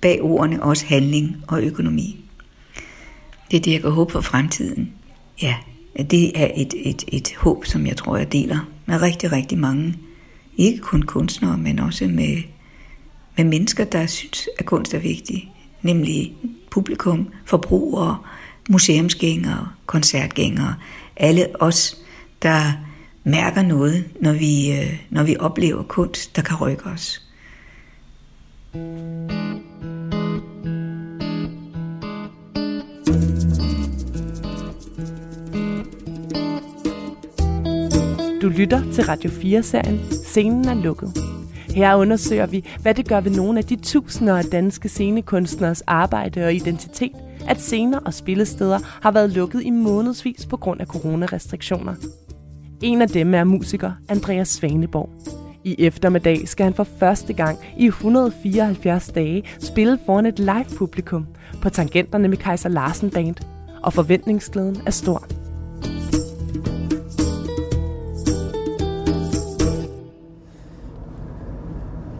bag 0.00 0.22
ordene 0.22 0.62
også 0.62 0.86
handling 0.86 1.36
og 1.48 1.62
økonomi. 1.62 2.24
Det 3.50 3.56
er 3.56 3.60
det, 3.60 3.72
jeg 3.72 3.80
kan 3.80 3.90
håbe 3.90 4.12
for 4.12 4.20
fremtiden. 4.20 4.92
Ja, 5.42 5.56
det 6.10 6.42
er 6.42 6.50
et, 6.56 6.74
et, 6.76 7.04
et 7.08 7.34
håb, 7.38 7.64
som 7.64 7.86
jeg 7.86 7.96
tror, 7.96 8.16
jeg 8.16 8.32
deler 8.32 8.58
med 8.86 9.02
rigtig, 9.02 9.32
rigtig 9.32 9.58
mange. 9.58 9.94
Ikke 10.56 10.78
kun 10.78 11.02
kunstnere, 11.02 11.58
men 11.58 11.78
også 11.78 12.04
med, 12.06 12.42
med 13.36 13.44
mennesker, 13.44 13.84
der 13.84 14.06
synes, 14.06 14.48
at 14.58 14.66
kunst 14.66 14.94
er 14.94 14.98
vigtig. 14.98 15.52
Nemlig 15.82 16.34
publikum, 16.70 17.28
forbrugere, 17.44 18.18
museumsgængere, 18.68 19.68
koncertgængere. 19.86 20.74
Alle 21.16 21.62
os, 21.62 21.96
der 22.42 22.72
mærker 23.26 23.62
noget, 23.62 24.04
når 24.20 24.32
vi, 24.32 24.72
øh, 24.72 25.00
når 25.10 25.22
vi 25.22 25.36
oplever 25.40 25.82
kunst, 25.82 26.36
der 26.36 26.42
kan 26.42 26.56
rykke 26.56 26.84
os. 26.84 27.22
Du 38.42 38.48
lytter 38.48 38.92
til 38.92 39.04
Radio 39.04 39.30
4-serien 39.30 40.00
Scenen 40.10 40.68
er 40.68 40.74
lukket. 40.74 41.12
Her 41.74 41.94
undersøger 41.94 42.46
vi, 42.46 42.64
hvad 42.80 42.94
det 42.94 43.08
gør 43.08 43.20
ved 43.20 43.30
nogle 43.30 43.58
af 43.58 43.64
de 43.64 43.76
tusinder 43.76 44.38
af 44.38 44.44
danske 44.44 44.88
scenekunstneres 44.88 45.82
arbejde 45.86 46.44
og 46.44 46.54
identitet, 46.54 47.12
at 47.48 47.60
scener 47.60 47.98
og 47.98 48.14
spillesteder 48.14 48.78
har 49.02 49.10
været 49.10 49.30
lukket 49.30 49.62
i 49.62 49.70
månedsvis 49.70 50.46
på 50.46 50.56
grund 50.56 50.80
af 50.80 50.86
coronarestriktioner. 50.86 51.94
En 52.82 53.02
af 53.02 53.08
dem 53.08 53.34
er 53.34 53.44
musiker 53.44 53.92
Andreas 54.08 54.48
Svaneborg. 54.48 55.10
I 55.64 55.76
eftermiddag 55.78 56.48
skal 56.48 56.64
han 56.64 56.74
for 56.74 56.84
første 56.84 57.32
gang 57.32 57.58
i 57.76 57.86
174 57.86 59.08
dage 59.08 59.42
spille 59.58 59.98
foran 60.06 60.26
et 60.26 60.38
live-publikum 60.38 61.26
på 61.62 61.68
tangenterne 61.70 62.28
med 62.28 62.36
Kaiser 62.36 62.68
Larsen 62.68 63.10
Band, 63.10 63.36
og 63.82 63.92
forventningsglæden 63.92 64.76
er 64.86 64.90
stor. 64.90 65.26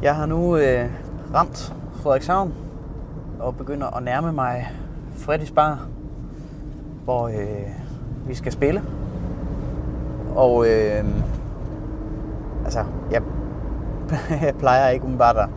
Jeg 0.03 0.15
har 0.15 0.27
nu 0.27 0.57
øh, 0.57 0.91
ramt 1.35 1.75
Frederikshavn 2.03 2.55
og 3.39 3.57
begynder 3.57 3.97
at 3.97 4.03
nærme 4.03 4.33
mig 4.33 4.73
Freddys 5.17 5.51
Bar, 5.51 5.89
hvor 7.05 7.29
øh, 7.29 7.69
vi 8.29 8.35
skal 8.35 8.53
spille. 8.53 8.83
Og 10.37 10.67
øh, 10.69 11.05
altså, 12.65 12.85
jeg, 13.11 13.23
jeg 14.47 14.55
plejer 14.59 14.89
ikke 14.89 15.05
umiddelbart 15.05 15.37
at, 15.37 15.49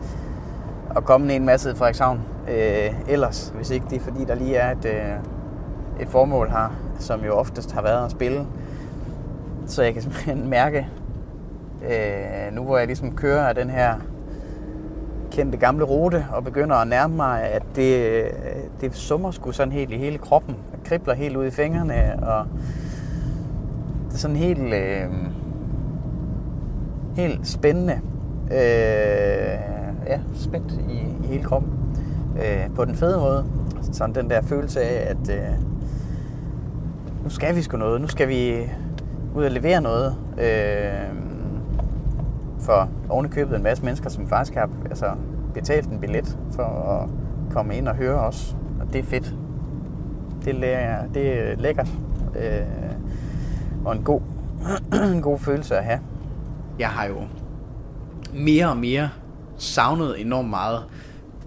at 0.96 1.04
komme 1.04 1.26
ned 1.26 1.36
en 1.36 1.44
masse 1.44 1.70
i 1.70 1.74
Frederikshavn 1.74 2.20
øh, 2.50 2.94
ellers, 3.08 3.52
hvis 3.56 3.70
ikke 3.70 3.86
det 3.90 3.96
er 3.96 4.00
fordi, 4.00 4.24
der 4.24 4.34
lige 4.34 4.56
er 4.56 4.70
et, 4.70 4.84
øh, 4.84 5.12
et 6.00 6.08
formål 6.08 6.50
her, 6.50 6.76
som 6.98 7.24
jo 7.24 7.34
oftest 7.34 7.72
har 7.72 7.82
været 7.82 8.04
at 8.04 8.10
spille. 8.10 8.46
Så 9.66 9.82
jeg 9.82 9.92
kan 9.92 10.02
simpelthen 10.02 10.48
mærke, 10.58 10.88
øh, 11.82 12.54
nu 12.54 12.64
hvor 12.64 12.78
jeg 12.78 12.86
ligesom 12.86 13.16
kører 13.16 13.48
af 13.48 13.54
den 13.54 13.70
her 13.70 13.94
kendte 15.30 15.58
gamle 15.58 15.84
rute 15.84 16.26
og 16.32 16.44
begynder 16.44 16.76
at 16.76 16.88
nærme 16.88 17.16
mig, 17.16 17.42
at 17.42 17.62
det, 17.76 18.06
øh, 18.06 18.30
det 18.80 18.94
summer 18.94 19.30
sgu 19.30 19.52
sådan 19.52 19.72
helt 19.72 19.90
i 19.90 19.96
hele 19.96 20.18
kroppen. 20.18 20.56
Jeg 20.72 20.80
kribler 20.84 21.14
helt 21.14 21.36
ud 21.36 21.46
i 21.46 21.50
fingrene, 21.50 22.18
og 22.22 22.46
det 24.10 24.14
er 24.14 24.18
sådan 24.18 24.36
helt, 24.36 24.74
øh, 24.74 25.06
helt 27.16 27.46
spændende. 27.48 28.00
Øh, 28.50 29.58
ja, 30.06 30.20
spændt 30.34 30.72
i, 30.72 31.24
i 31.24 31.26
hele 31.26 31.44
kroppen. 31.44 31.72
Øh, 32.36 32.74
på 32.74 32.84
den 32.84 32.94
fede 32.94 33.18
måde. 33.18 33.44
Sådan 33.92 34.14
den 34.14 34.30
der 34.30 34.42
følelse 34.42 34.80
af, 34.80 35.10
at 35.10 35.30
øh, 35.30 35.54
nu 37.24 37.30
skal 37.30 37.56
vi 37.56 37.62
sgu 37.62 37.76
noget. 37.76 38.00
Nu 38.00 38.06
skal 38.06 38.28
vi 38.28 38.70
ud 39.34 39.44
og 39.44 39.50
levere 39.50 39.80
noget. 39.80 40.16
Øh, 40.38 41.16
for 42.60 42.88
ovenikøbet 43.08 43.56
en 43.56 43.62
masse 43.62 43.84
mennesker, 43.84 44.10
som 44.10 44.28
faktisk 44.28 44.54
har 44.54 44.70
altså, 44.84 45.06
betalt 45.54 45.88
en 45.88 46.00
billet 46.00 46.38
for 46.52 46.62
at 46.62 47.08
komme 47.52 47.76
ind 47.76 47.88
og 47.88 47.94
høre 47.94 48.20
os. 48.20 48.56
Og 48.80 48.92
det 48.92 48.98
er 48.98 49.02
fedt. 49.02 49.34
Det 50.44 50.74
er, 50.74 51.06
det 51.14 51.50
er 51.50 51.56
lækkert. 51.56 51.88
Øh, 52.36 52.89
og 53.84 53.96
en 53.96 54.02
god, 54.02 54.20
en 55.14 55.22
god 55.22 55.38
følelse 55.38 55.76
at 55.76 55.84
have. 55.84 56.00
Jeg 56.78 56.88
har 56.88 57.06
jo 57.06 57.22
mere 58.32 58.68
og 58.68 58.76
mere 58.76 59.10
savnet 59.58 60.20
enormt 60.20 60.50
meget 60.50 60.84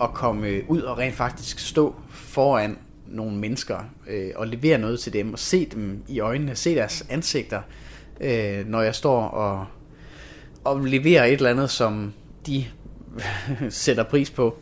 at 0.01 0.13
komme 0.13 0.47
øh, 0.47 0.63
ud 0.67 0.81
og 0.81 0.97
rent 0.97 1.15
faktisk 1.15 1.59
stå 1.59 1.95
foran 2.09 2.77
nogle 3.07 3.37
mennesker 3.37 3.77
øh, 4.07 4.31
og 4.35 4.47
levere 4.47 4.77
noget 4.77 4.99
til 4.99 5.13
dem 5.13 5.33
og 5.33 5.39
se 5.39 5.65
dem 5.65 6.03
i 6.07 6.19
øjnene, 6.19 6.55
se 6.55 6.75
deres 6.75 7.05
ansigter, 7.09 7.61
øh, 8.21 8.67
når 8.67 8.81
jeg 8.81 8.95
står 8.95 9.21
og 9.21 9.65
og 10.63 10.79
leverer 10.79 11.25
et 11.25 11.33
eller 11.33 11.49
andet, 11.49 11.69
som 11.69 12.13
de 12.47 12.65
sætter 13.69 14.03
pris 14.03 14.31
på. 14.31 14.57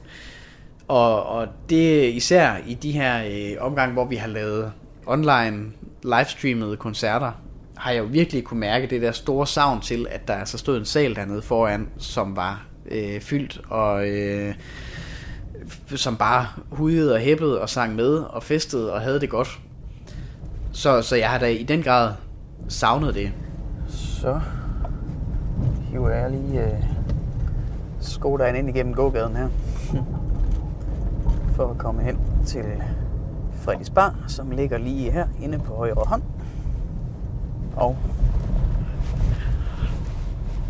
Og, 0.87 1.23
og 1.23 1.47
det 1.69 2.13
især 2.13 2.57
i 2.67 2.73
de 2.73 2.91
her 2.91 3.23
øh, 3.25 3.65
omgange, 3.65 3.93
hvor 3.93 4.05
vi 4.05 4.15
har 4.15 4.27
lavet 4.27 4.71
online 5.05 5.71
livestreamede 6.03 6.77
koncerter, 6.77 7.31
har 7.81 7.91
jeg 7.91 7.99
jo 7.99 8.05
virkelig 8.05 8.43
kunne 8.43 8.59
mærke 8.59 8.87
det 8.87 9.01
der 9.01 9.11
store 9.11 9.47
savn 9.47 9.81
til, 9.81 10.07
at 10.09 10.27
der 10.27 10.33
altså 10.33 10.57
stod 10.57 10.77
en 10.77 10.85
sal 10.85 11.15
dernede 11.15 11.41
foran, 11.41 11.89
som 11.97 12.35
var 12.35 12.65
øh, 12.91 13.21
fyldt 13.21 13.61
og 13.69 14.07
øh, 14.07 14.55
som 15.95 16.17
bare 16.17 16.47
hudede 16.71 17.13
og 17.13 17.19
hæppede 17.19 17.61
og 17.61 17.69
sang 17.69 17.95
med 17.95 18.17
og 18.17 18.43
festede 18.43 18.93
og 18.93 19.01
havde 19.01 19.19
det 19.19 19.29
godt. 19.29 19.59
Så, 20.71 21.01
så 21.01 21.15
jeg 21.15 21.29
har 21.29 21.37
da 21.37 21.47
i 21.47 21.63
den 21.63 21.83
grad 21.83 22.13
savnet 22.67 23.15
det. 23.15 23.31
Så 23.87 24.39
hiver 25.91 26.09
jeg 26.09 26.31
lige 26.31 26.63
øh, 26.63 26.83
skodagen 28.01 28.55
ind 28.55 28.69
igennem 28.69 28.93
gågaden 28.93 29.35
her. 29.35 29.47
For 31.55 31.71
at 31.71 31.77
komme 31.77 32.01
hen 32.03 32.17
til 32.45 32.65
Fredis 33.61 33.89
Bar, 33.89 34.15
som 34.27 34.51
ligger 34.51 34.77
lige 34.77 35.11
her 35.11 35.27
inde 35.41 35.59
på 35.59 35.75
højre 35.75 36.03
hånd. 36.05 36.21
Og 37.75 37.97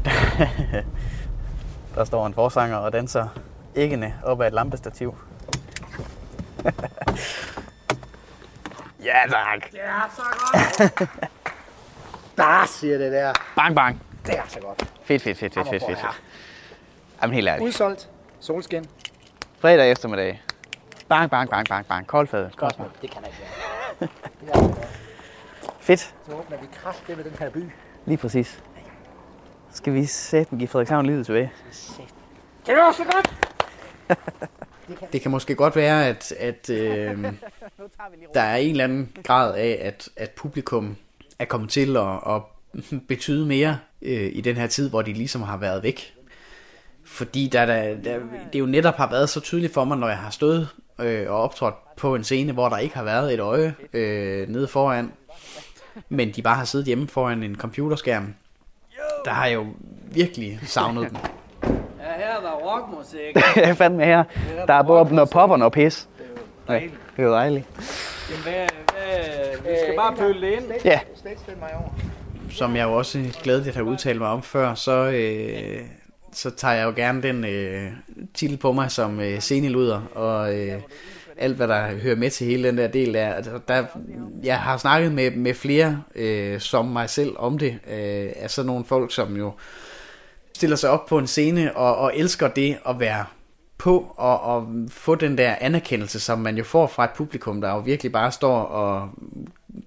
der 1.95 2.03
står 2.05 2.27
en 2.27 2.33
forsanger 2.33 2.77
og 2.77 2.93
danser 2.93 3.27
æggene 3.75 4.13
op 4.23 4.41
ad 4.41 4.47
et 4.47 4.53
lampestativ. 4.53 5.15
ja 9.05 9.15
tak. 9.29 9.73
Ja, 9.73 10.01
så 10.15 10.21
godt. 10.21 11.09
Der 12.37 12.65
siger 12.67 12.97
det 12.97 13.11
der. 13.11 13.33
Bang, 13.55 13.75
bang. 13.75 14.01
Det 14.25 14.37
er 14.37 14.43
så 14.47 14.59
godt. 14.59 14.91
Fedt, 15.03 15.21
fedt, 15.21 15.37
fedt, 15.37 15.53
fedt, 15.53 15.69
fedt, 15.69 15.83
fedt. 15.83 15.99
Jamen 17.21 17.33
helt 17.33 17.47
ærligt. 17.47 17.67
Udsolgt. 17.67 18.09
Solskin. 18.39 18.85
Fredag 19.59 19.91
eftermiddag. 19.91 20.41
Bang, 21.09 21.31
bang, 21.31 21.49
bang, 21.49 21.67
bang, 21.67 21.87
bang. 21.87 22.07
Koldfad. 22.07 22.49
Godt, 22.57 22.77
det 23.01 23.11
kan 23.11 23.21
jeg 23.21 23.31
ikke 24.01 24.75
Fedt. 25.91 26.15
Så 26.25 26.35
åbner 26.35 26.57
vi 26.57 26.67
kraftigt 26.73 27.17
med 27.17 27.25
den 27.25 27.33
her 27.39 27.49
by. 27.49 27.63
Lige 28.05 28.17
præcis. 28.17 28.63
Skal 29.71 29.93
vi 29.93 30.05
sætte 30.05 30.55
give 30.55 30.67
Frederikshavn 30.67 31.05
livet 31.05 31.25
tilbage? 31.25 31.51
Det 32.65 32.73
er 32.73 32.91
så 32.91 33.03
godt. 33.03 33.33
Det 35.13 35.21
kan 35.21 35.31
måske 35.31 35.55
godt 35.55 35.75
være, 35.75 36.07
at, 36.07 36.31
at 36.31 36.69
øh, 36.79 37.33
der 38.33 38.41
er 38.41 38.55
en 38.55 38.71
eller 38.71 38.83
anden 38.83 39.11
grad 39.23 39.55
af, 39.55 39.79
at, 39.81 40.09
at 40.17 40.31
publikum 40.31 40.95
er 41.39 41.45
kommet 41.45 41.69
til 41.69 41.97
at, 41.97 42.35
at 42.35 42.41
betyde 43.07 43.45
mere 43.45 43.77
øh, 44.01 44.31
i 44.33 44.41
den 44.41 44.55
her 44.55 44.67
tid, 44.67 44.89
hvor 44.89 45.01
de 45.01 45.13
ligesom 45.13 45.41
har 45.41 45.57
været 45.57 45.83
væk. 45.83 46.13
Fordi 47.05 47.47
der, 47.47 47.65
der, 47.65 47.95
der, 47.95 48.19
det 48.53 48.59
jo 48.59 48.65
netop 48.65 48.95
har 48.95 49.09
været 49.09 49.29
så 49.29 49.39
tydeligt 49.39 49.73
for 49.73 49.83
mig, 49.83 49.97
når 49.97 50.07
jeg 50.07 50.17
har 50.17 50.29
stået 50.29 50.69
øh, 50.99 51.31
og 51.31 51.41
optrådt 51.41 51.95
på 51.97 52.15
en 52.15 52.23
scene, 52.23 52.53
hvor 52.53 52.69
der 52.69 52.77
ikke 52.77 52.95
har 52.95 53.03
været 53.03 53.33
et 53.33 53.39
øje 53.39 53.75
øh, 53.93 54.49
nede 54.49 54.67
foran, 54.67 55.11
men 56.09 56.31
de 56.31 56.41
bare 56.41 56.55
har 56.55 56.65
siddet 56.65 56.87
hjemme 56.87 57.07
foran 57.07 57.43
en 57.43 57.55
computerskærm. 57.55 58.33
Der 59.25 59.31
har 59.31 59.45
jeg 59.45 59.55
jo 59.55 59.65
virkelig 60.11 60.59
savnet 60.63 61.09
dem. 61.09 61.17
Ja, 61.99 62.17
her 62.17 62.37
er 62.37 62.41
der 62.41 62.51
rockmusik. 62.51 63.35
Jeg 63.55 63.69
er 63.69 63.73
fandme 63.73 64.05
her. 64.05 64.23
Der 64.67 64.73
er 64.73 64.83
både 64.83 65.15
noget 65.15 65.29
pop 65.29 65.49
og 65.49 65.59
noget 65.59 65.73
pis. 65.73 66.07
Ja, 66.69 66.73
det 66.73 66.91
er 67.17 67.23
jo 67.23 67.31
dejligt. 67.31 67.65
Jamen, 68.29 68.43
hvad, 68.43 68.53
hvad, 68.53 69.71
vi 69.71 69.77
skal 69.83 69.95
bare 69.95 70.15
pøle 70.15 70.41
det 70.41 70.51
ind. 70.51 70.63
Ja. 70.85 70.99
mig 71.59 71.75
over. 71.75 71.89
Som 72.49 72.75
jeg 72.75 72.83
jo 72.83 72.93
også 72.93 73.19
glædeligt 73.43 73.75
har 73.75 73.83
udtalt 73.83 74.19
mig 74.19 74.27
om 74.27 74.43
før, 74.43 74.73
så, 74.73 74.91
øh, 74.91 75.79
så 76.33 76.49
tager 76.49 76.73
jeg 76.73 76.85
jo 76.85 76.93
gerne 76.95 77.21
den 77.23 77.45
øh, 77.45 77.91
titel 78.33 78.57
på 78.57 78.71
mig 78.71 78.91
som 78.91 79.19
øh, 79.19 79.39
sceneluder, 79.39 80.01
og 80.15 80.55
øh, 80.55 80.81
alt 81.41 81.55
hvad 81.55 81.67
der 81.67 81.95
hører 81.95 82.15
med 82.15 82.29
til 82.29 82.47
hele 82.47 82.67
den 82.67 82.77
der 82.77 82.87
del 82.87 83.13
der. 83.13 83.33
Altså, 83.33 83.59
der 83.67 83.85
jeg 84.43 84.59
har 84.59 84.77
snakket 84.77 85.11
med, 85.11 85.31
med 85.31 85.53
flere 85.53 86.03
øh, 86.15 86.59
som 86.59 86.85
mig 86.85 87.09
selv 87.09 87.31
om 87.37 87.57
det, 87.57 87.79
øh, 87.87 88.29
af 88.35 88.49
sådan 88.49 88.67
nogle 88.67 88.85
folk, 88.85 89.13
som 89.13 89.37
jo 89.37 89.51
stiller 90.55 90.77
sig 90.77 90.89
op 90.89 91.05
på 91.05 91.17
en 91.17 91.27
scene 91.27 91.77
og, 91.77 91.95
og 91.95 92.11
elsker 92.15 92.47
det 92.47 92.77
at 92.89 92.99
være 92.99 93.25
på 93.77 94.13
og, 94.17 94.41
og 94.41 94.67
få 94.89 95.15
den 95.15 95.37
der 95.37 95.55
anerkendelse, 95.61 96.19
som 96.19 96.39
man 96.39 96.57
jo 96.57 96.63
får 96.63 96.87
fra 96.87 97.03
et 97.03 97.09
publikum, 97.15 97.61
der 97.61 97.69
jo 97.69 97.79
virkelig 97.79 98.11
bare 98.11 98.31
står 98.31 98.61
og 98.61 99.09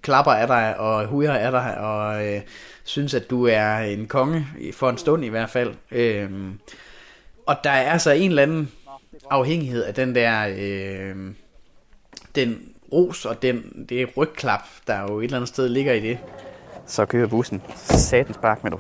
klapper 0.02 0.32
af 0.32 0.46
dig 0.46 0.78
og 0.78 1.06
hujer 1.06 1.32
af 1.32 1.50
dig 1.50 1.78
og 1.78 2.26
øh, 2.26 2.40
synes, 2.84 3.14
at 3.14 3.30
du 3.30 3.46
er 3.46 3.76
en 3.76 4.06
konge, 4.06 4.46
for 4.72 4.90
en 4.90 4.98
stund 4.98 5.24
i 5.24 5.28
hvert 5.28 5.50
fald. 5.50 5.74
Øh, 5.90 6.30
og 7.46 7.56
der 7.64 7.70
er 7.70 7.92
altså 7.92 8.10
en 8.10 8.30
eller 8.30 8.42
anden 8.42 8.72
afhængighed 9.30 9.82
af 9.82 9.94
den 9.94 10.14
der, 10.14 10.54
øh, 10.58 11.16
den 12.34 12.58
ros 12.92 13.24
og 13.24 13.42
den, 13.42 13.86
det 13.88 14.16
rygklap, 14.16 14.60
der 14.86 15.00
jo 15.00 15.18
et 15.18 15.24
eller 15.24 15.36
andet 15.36 15.48
sted 15.48 15.68
ligger 15.68 15.92
i 15.92 16.00
det. 16.00 16.18
Så 16.86 17.06
kører 17.06 17.26
bussen. 17.26 17.62
Satens 17.76 18.36
spark 18.36 18.64
med 18.64 18.70
du. 18.70 18.76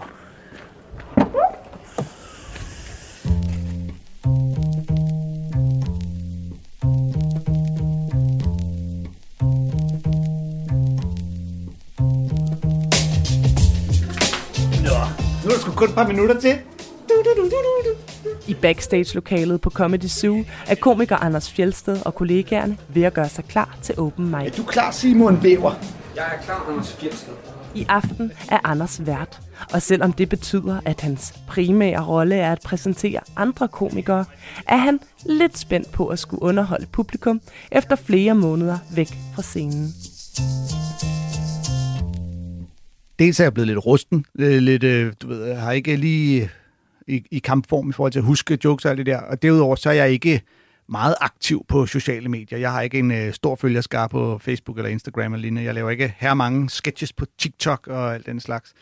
Nå, 14.84 14.98
nu 15.44 15.50
er 15.50 15.54
der 15.54 15.60
sgu 15.60 15.72
kun 15.72 15.88
et 15.88 15.94
par 15.94 16.06
minutter 16.06 16.40
til. 16.40 16.58
Du, 17.08 17.14
du, 17.24 17.30
du, 17.36 17.42
du, 17.42 17.88
du. 17.88 18.03
I 18.48 18.54
backstage-lokalet 18.54 19.60
på 19.60 19.70
Comedy 19.70 20.04
Zoo 20.04 20.44
er 20.66 20.74
komiker 20.74 21.16
Anders 21.16 21.52
Fjeldsted 21.52 21.98
og 22.04 22.14
kollegaerne 22.14 22.76
ved 22.88 23.02
at 23.02 23.14
gøre 23.14 23.28
sig 23.28 23.44
klar 23.44 23.78
til 23.82 23.94
open 23.98 24.24
mic. 24.30 24.46
Er 24.46 24.50
du 24.56 24.62
klar, 24.62 24.90
Simon 24.90 25.42
Væver? 25.42 25.74
Jeg 26.16 26.24
er 26.24 26.42
klar, 26.44 26.66
Anders 26.70 26.92
Fjeldsted. 26.92 27.32
I 27.74 27.86
aften 27.88 28.32
er 28.50 28.58
Anders 28.64 29.06
vært, 29.06 29.40
og 29.72 29.82
selvom 29.82 30.12
det 30.12 30.28
betyder, 30.28 30.80
at 30.84 31.00
hans 31.00 31.34
primære 31.48 32.06
rolle 32.06 32.34
er 32.34 32.52
at 32.52 32.60
præsentere 32.64 33.20
andre 33.36 33.68
komikere, 33.68 34.24
er 34.68 34.76
han 34.76 35.00
lidt 35.26 35.58
spændt 35.58 35.92
på 35.92 36.06
at 36.06 36.18
skulle 36.18 36.42
underholde 36.42 36.86
publikum 36.92 37.40
efter 37.72 37.96
flere 37.96 38.34
måneder 38.34 38.78
væk 38.94 39.08
fra 39.34 39.42
scenen. 39.42 39.94
Dels 43.18 43.40
er 43.40 43.44
jeg 43.44 43.54
blevet 43.54 43.68
lidt 43.68 43.86
rusten, 43.86 44.24
lidt, 44.34 44.84
øh, 44.84 45.12
du 45.22 45.28
ved, 45.28 45.44
jeg 45.44 45.60
har 45.60 45.72
ikke 45.72 45.96
lige 45.96 46.50
i, 47.06 47.24
i 47.30 47.38
kampform 47.38 47.90
i 47.90 47.92
forhold 47.92 48.12
til 48.12 48.18
at 48.18 48.24
huske 48.24 48.58
jokes 48.64 48.84
og 48.84 48.90
alt 48.90 48.98
det 48.98 49.06
der, 49.06 49.20
og 49.20 49.42
derudover 49.42 49.76
så 49.76 49.90
er 49.90 49.94
jeg 49.94 50.10
ikke 50.10 50.40
meget 50.88 51.14
aktiv 51.20 51.64
på 51.68 51.86
sociale 51.86 52.28
medier. 52.28 52.58
Jeg 52.58 52.72
har 52.72 52.80
ikke 52.80 52.98
en 52.98 53.10
øh, 53.10 53.32
stor 53.32 53.56
følgerskare 53.56 54.08
på 54.08 54.38
Facebook 54.38 54.76
eller 54.76 54.90
Instagram 54.90 55.34
eller 55.34 55.42
lignende. 55.42 55.64
Jeg 55.64 55.74
laver 55.74 55.90
ikke 55.90 56.14
her 56.18 56.34
mange 56.34 56.70
sketches 56.70 57.12
på 57.12 57.26
TikTok 57.38 57.86
og 57.86 58.14
alt 58.14 58.26
den 58.26 58.40
slags. 58.40 58.72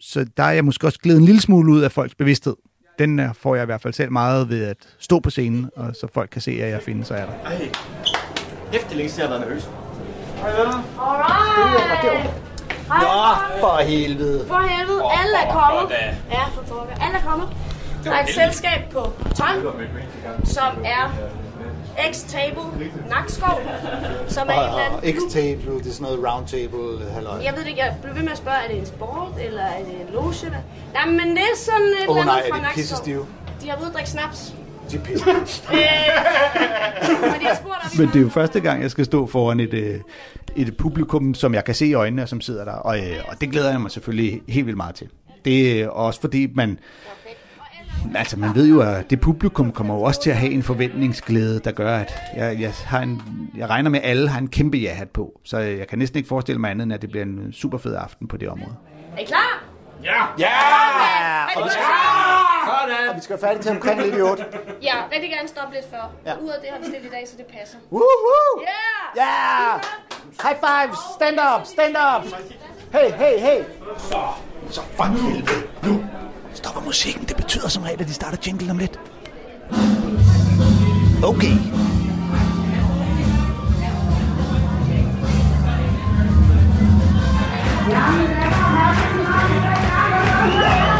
Så 0.00 0.26
der 0.36 0.42
er 0.42 0.52
jeg 0.52 0.64
måske 0.64 0.86
også 0.86 0.98
glædet 0.98 1.18
en 1.18 1.24
lille 1.24 1.40
smule 1.40 1.72
ud 1.72 1.80
af 1.80 1.92
folks 1.92 2.14
bevidsthed. 2.14 2.56
Den 2.98 3.18
øh, 3.18 3.34
får 3.34 3.54
jeg 3.54 3.62
i 3.62 3.66
hvert 3.66 3.80
fald 3.80 3.94
selv 3.94 4.12
meget 4.12 4.48
ved 4.48 4.64
at 4.64 4.76
stå 4.98 5.20
på 5.20 5.30
scenen, 5.30 5.70
og 5.76 5.96
så 5.96 6.06
folk 6.14 6.30
kan 6.30 6.40
se, 6.40 6.50
at 6.50 6.70
jeg 6.70 6.82
findes 6.82 7.10
og 7.10 7.18
er 7.18 7.26
der. 7.26 7.32
Ej, 7.32 7.70
efter 8.72 8.96
længe 8.96 9.10
siden 9.10 9.30
jeg 9.30 9.38
har 9.38 9.38
været 9.38 9.48
nervøs. 9.48 9.68
Alright. 10.44 12.51
Nå, 12.88 13.60
for 13.60 13.76
helvede. 13.82 14.44
For 14.48 14.58
helvede, 14.58 15.02
alle 15.20 15.36
er 15.44 15.52
kommet. 15.52 15.96
Ja, 16.30 16.44
for 16.54 16.62
pokker. 16.62 16.94
Alle 17.04 17.18
er 17.18 17.22
kommet. 17.22 17.48
Der 18.04 18.12
er 18.12 18.22
et 18.22 18.34
selskab 18.34 18.80
på 18.92 19.12
Tom, 19.36 19.54
som 20.44 20.72
er 20.84 21.10
X-Table 22.10 22.66
Nakskov, 23.10 23.60
som 24.28 24.48
er 24.48 24.52
en 24.52 24.68
eller 24.68 25.00
klub. 25.00 25.30
X-table, 25.30 25.78
det 25.78 25.86
er 25.86 25.92
sådan 25.92 26.02
noget 26.02 26.32
round 26.32 26.46
table, 26.46 27.10
halløj. 27.14 27.40
Jeg 27.44 27.52
ved 27.52 27.60
det 27.60 27.68
ikke, 27.68 27.80
jeg 27.80 27.94
blev 28.02 28.14
ved 28.14 28.22
med 28.22 28.32
at 28.32 28.38
spørge, 28.38 28.56
er 28.64 28.68
det 28.68 28.78
en 28.78 28.86
sport, 28.86 29.32
eller 29.40 29.62
er 29.62 29.78
det 29.78 29.94
en 30.00 30.06
loge? 30.12 30.34
Eller? 30.46 30.58
Nej, 30.94 31.06
men 31.06 31.30
det 31.30 31.38
er 31.52 31.56
sådan 31.56 31.82
et 32.02 32.08
Åh, 32.08 32.18
eller 32.18 32.32
andet 32.32 32.48
er 32.48 32.54
fra 32.54 32.60
Nakskov. 32.62 33.26
De 33.62 33.68
har 33.68 33.76
ved 33.78 33.86
at 33.86 33.94
drikke 33.94 34.10
snaps. 34.10 34.54
De 34.90 34.96
er 34.96 35.00
pisse. 35.00 35.30
Øh, 35.30 35.36
men 37.32 37.40
de 37.40 37.46
har 37.46 37.56
spurgt, 37.56 37.98
Men 37.98 38.08
det 38.08 38.16
er 38.16 38.20
jo 38.20 38.28
første 38.28 38.60
gang, 38.60 38.82
jeg 38.82 38.90
skal 38.90 39.04
stå 39.04 39.26
foran 39.26 39.60
et, 39.60 39.74
øh, 39.74 40.00
et 40.56 40.76
publikum, 40.76 41.34
som 41.34 41.54
jeg 41.54 41.64
kan 41.64 41.74
se 41.74 41.86
i 41.86 41.94
øjnene, 41.94 42.22
og 42.22 42.28
som 42.28 42.40
sidder 42.40 42.64
der. 42.64 42.72
Og, 42.72 42.98
øh, 42.98 43.16
og 43.28 43.40
det 43.40 43.50
glæder 43.50 43.70
jeg 43.70 43.80
mig 43.80 43.90
selvfølgelig 43.90 44.42
helt 44.48 44.66
vildt 44.66 44.76
meget 44.76 44.94
til. 44.94 45.08
Det 45.44 45.80
er 45.82 45.88
også 45.88 46.20
fordi, 46.20 46.48
man... 46.54 46.78
Altså, 48.14 48.38
man 48.38 48.54
ved 48.54 48.68
jo, 48.68 48.80
at 48.80 49.10
det 49.10 49.20
publikum 49.20 49.72
kommer 49.72 49.94
jo 49.94 50.02
også 50.02 50.22
til 50.22 50.30
at 50.30 50.36
have 50.36 50.52
en 50.52 50.62
forventningsglæde, 50.62 51.60
der 51.64 51.72
gør, 51.72 51.96
at 51.96 52.12
jeg, 52.36 52.60
jeg, 52.60 52.72
har 52.84 53.00
en, 53.00 53.22
jeg 53.56 53.70
regner 53.70 53.90
med, 53.90 54.00
at 54.00 54.10
alle 54.10 54.28
har 54.28 54.38
en 54.38 54.48
kæmpe 54.48 54.78
ja-hat 54.78 55.10
på. 55.10 55.40
Så 55.44 55.58
jeg 55.58 55.86
kan 55.88 55.98
næsten 55.98 56.16
ikke 56.16 56.28
forestille 56.28 56.60
mig 56.60 56.70
andet, 56.70 56.84
end 56.84 56.92
at 56.92 57.02
det 57.02 57.10
bliver 57.10 57.24
en 57.24 57.52
super 57.52 57.78
fed 57.78 57.94
aften 57.94 58.28
på 58.28 58.36
det 58.36 58.48
område. 58.48 58.74
Er 59.16 59.20
I 59.20 59.24
klar? 59.24 59.64
Ja! 60.04 60.24
Ja! 60.38 60.48
Og 61.56 61.64
vi 61.64 61.70
skal, 61.70 61.82
Sådan! 62.72 63.08
Og 63.08 63.16
vi 63.16 63.20
skal 63.20 63.32
være 63.36 63.48
færdige 63.48 63.62
til 63.62 63.70
omkring 63.70 64.02
lidt 64.02 64.14
i 64.14 64.20
8. 64.20 64.44
ja, 64.88 64.94
rigtig 65.14 65.30
gerne 65.30 65.48
stoppe 65.48 65.74
lidt 65.74 65.86
før. 65.90 66.04
Ja. 66.26 66.30
Ja. 66.30 66.36
Ud 66.36 66.48
af 66.48 66.60
det 66.60 66.70
har 66.70 66.78
vi 66.78 66.84
stillet 66.84 67.04
i 67.04 67.10
dag, 67.10 67.28
så 67.28 67.36
det 67.36 67.46
passer. 67.46 67.78
Woohoo! 67.92 68.52
Yeah! 68.60 69.24
Yeah! 69.24 69.82
High 70.44 70.58
fives! 70.64 70.98
Stand 71.16 71.38
up! 71.48 71.66
Stand 71.66 71.96
up! 71.96 72.22
Hey, 72.92 73.08
hey, 73.22 73.38
hey! 73.46 73.64
Så, 73.98 74.20
så 74.70 74.80
for 74.96 75.04
helvede. 75.04 75.62
Nu 75.82 76.04
stopper 76.54 76.80
musikken. 76.80 77.24
Det 77.24 77.36
betyder 77.36 77.68
som 77.68 77.82
regel, 77.82 78.00
at 78.00 78.08
de 78.08 78.14
starter 78.14 78.38
jingle 78.46 78.70
om 78.70 78.78
lidt. 78.78 79.00
Okay. 81.24 81.56
Tak 90.52 90.91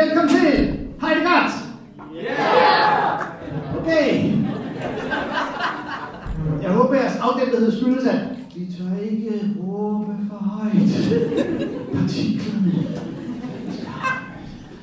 Velkommen 0.00 0.28
til. 0.28 0.78
Har 1.00 1.10
I 1.10 1.14
det 1.14 1.24
godt? 1.24 1.52
Ja! 2.14 2.34
Okay. 3.80 4.32
Jeg 6.62 6.70
håber, 6.70 6.94
jeres 6.94 7.16
afdæmpethed 7.22 7.80
skyldes, 7.80 8.06
at 8.06 8.20
vi 8.54 8.66
tør 8.72 9.04
ikke 9.10 9.40
råbe 9.66 10.12
for 10.30 10.36
højt. 10.36 10.72
Partiklerne. 11.94 12.72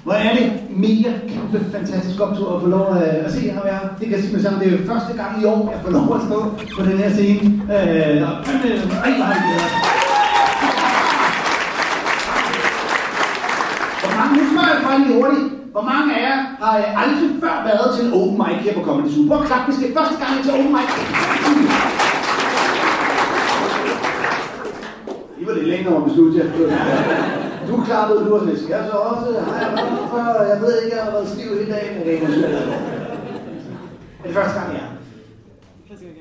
Hvor 0.03 0.13
er 0.13 0.35
det 0.35 0.51
mega 0.69 1.11
kæmpe 1.27 1.65
fantastisk 1.71 2.19
optur 2.19 2.55
at 2.55 2.61
få 2.61 2.67
lov 2.67 2.95
at, 2.95 3.01
at 3.03 3.31
se 3.31 3.41
jer 3.45 3.63
være. 3.63 3.79
Det 3.99 4.07
kan 4.07 4.11
jeg 4.15 4.23
sige 4.23 4.33
med 4.33 4.43
sammen. 4.43 4.61
Det 4.61 4.73
er 4.73 4.77
jo 4.77 4.85
første 4.87 5.13
gang 5.23 5.41
i 5.41 5.45
år, 5.45 5.71
jeg 5.71 5.79
får 5.83 5.91
lov 5.91 6.15
at 6.15 6.21
stå 6.27 6.39
på 6.75 6.89
den 6.89 6.97
her 6.97 7.09
scene. 7.09 7.45
Øh, 7.63 8.29
og 8.29 8.45
fandme, 8.45 8.69
ej, 9.03 9.11
hvor 9.15 9.25
har 9.25 9.35
I 9.35 9.41
glædet 9.45 9.61
jer. 9.61 9.99
Hvor 14.03 14.17
mange, 14.17 14.37
nu 14.37 14.43
spørger 14.49 14.58
jeg 14.75 14.81
bare 14.87 14.97
lige 15.01 15.13
hurtigt. 15.19 15.47
Hvor 15.73 15.85
mange 15.91 16.07
af 16.17 16.21
jer 16.27 16.37
har 16.61 16.73
øh, 16.81 17.01
aldrig 17.01 17.29
før 17.43 17.55
været 17.69 17.87
til 17.95 18.01
en 18.07 18.13
open 18.19 18.37
mic 18.41 18.57
her 18.65 18.73
på 18.77 18.83
Comedy 18.87 19.09
Zoo? 19.13 19.27
Prøv 19.29 19.37
at 19.41 19.47
klappe, 19.49 19.65
hvis 19.67 19.77
det 19.81 19.85
er 19.89 19.95
første 19.99 20.15
gang 20.21 20.31
er 20.37 20.43
til 20.45 20.53
open 20.57 20.71
mic. 20.77 20.89
I 25.41 25.43
var 25.47 25.53
lidt 25.57 25.67
længere 25.73 25.95
om 25.99 26.03
besluttet, 26.07 26.43
Du 27.67 27.73
klappede, 27.87 28.19
du 28.25 28.29
var 28.33 28.39
sådan 28.39 28.53
lidt, 28.53 28.69
jeg 28.69 28.81
så 28.91 28.97
også, 29.11 29.27
har 29.49 29.57
jeg 29.65 29.71
været 29.77 30.07
før, 30.13 30.25
jeg 30.53 30.61
ved 30.61 30.73
ikke, 30.81 30.95
jeg 30.97 31.03
har 31.05 31.11
været 31.11 31.29
stiv 31.33 31.49
hele 31.59 31.71
dagen, 31.75 31.91
men 31.97 32.03
det 32.07 32.13
er 32.15 32.21
måske 32.27 32.43
Er 34.23 34.27
det 34.27 34.35
første 34.39 34.55
gang, 34.59 34.69
jeg 34.73 34.83
er? 34.87 34.91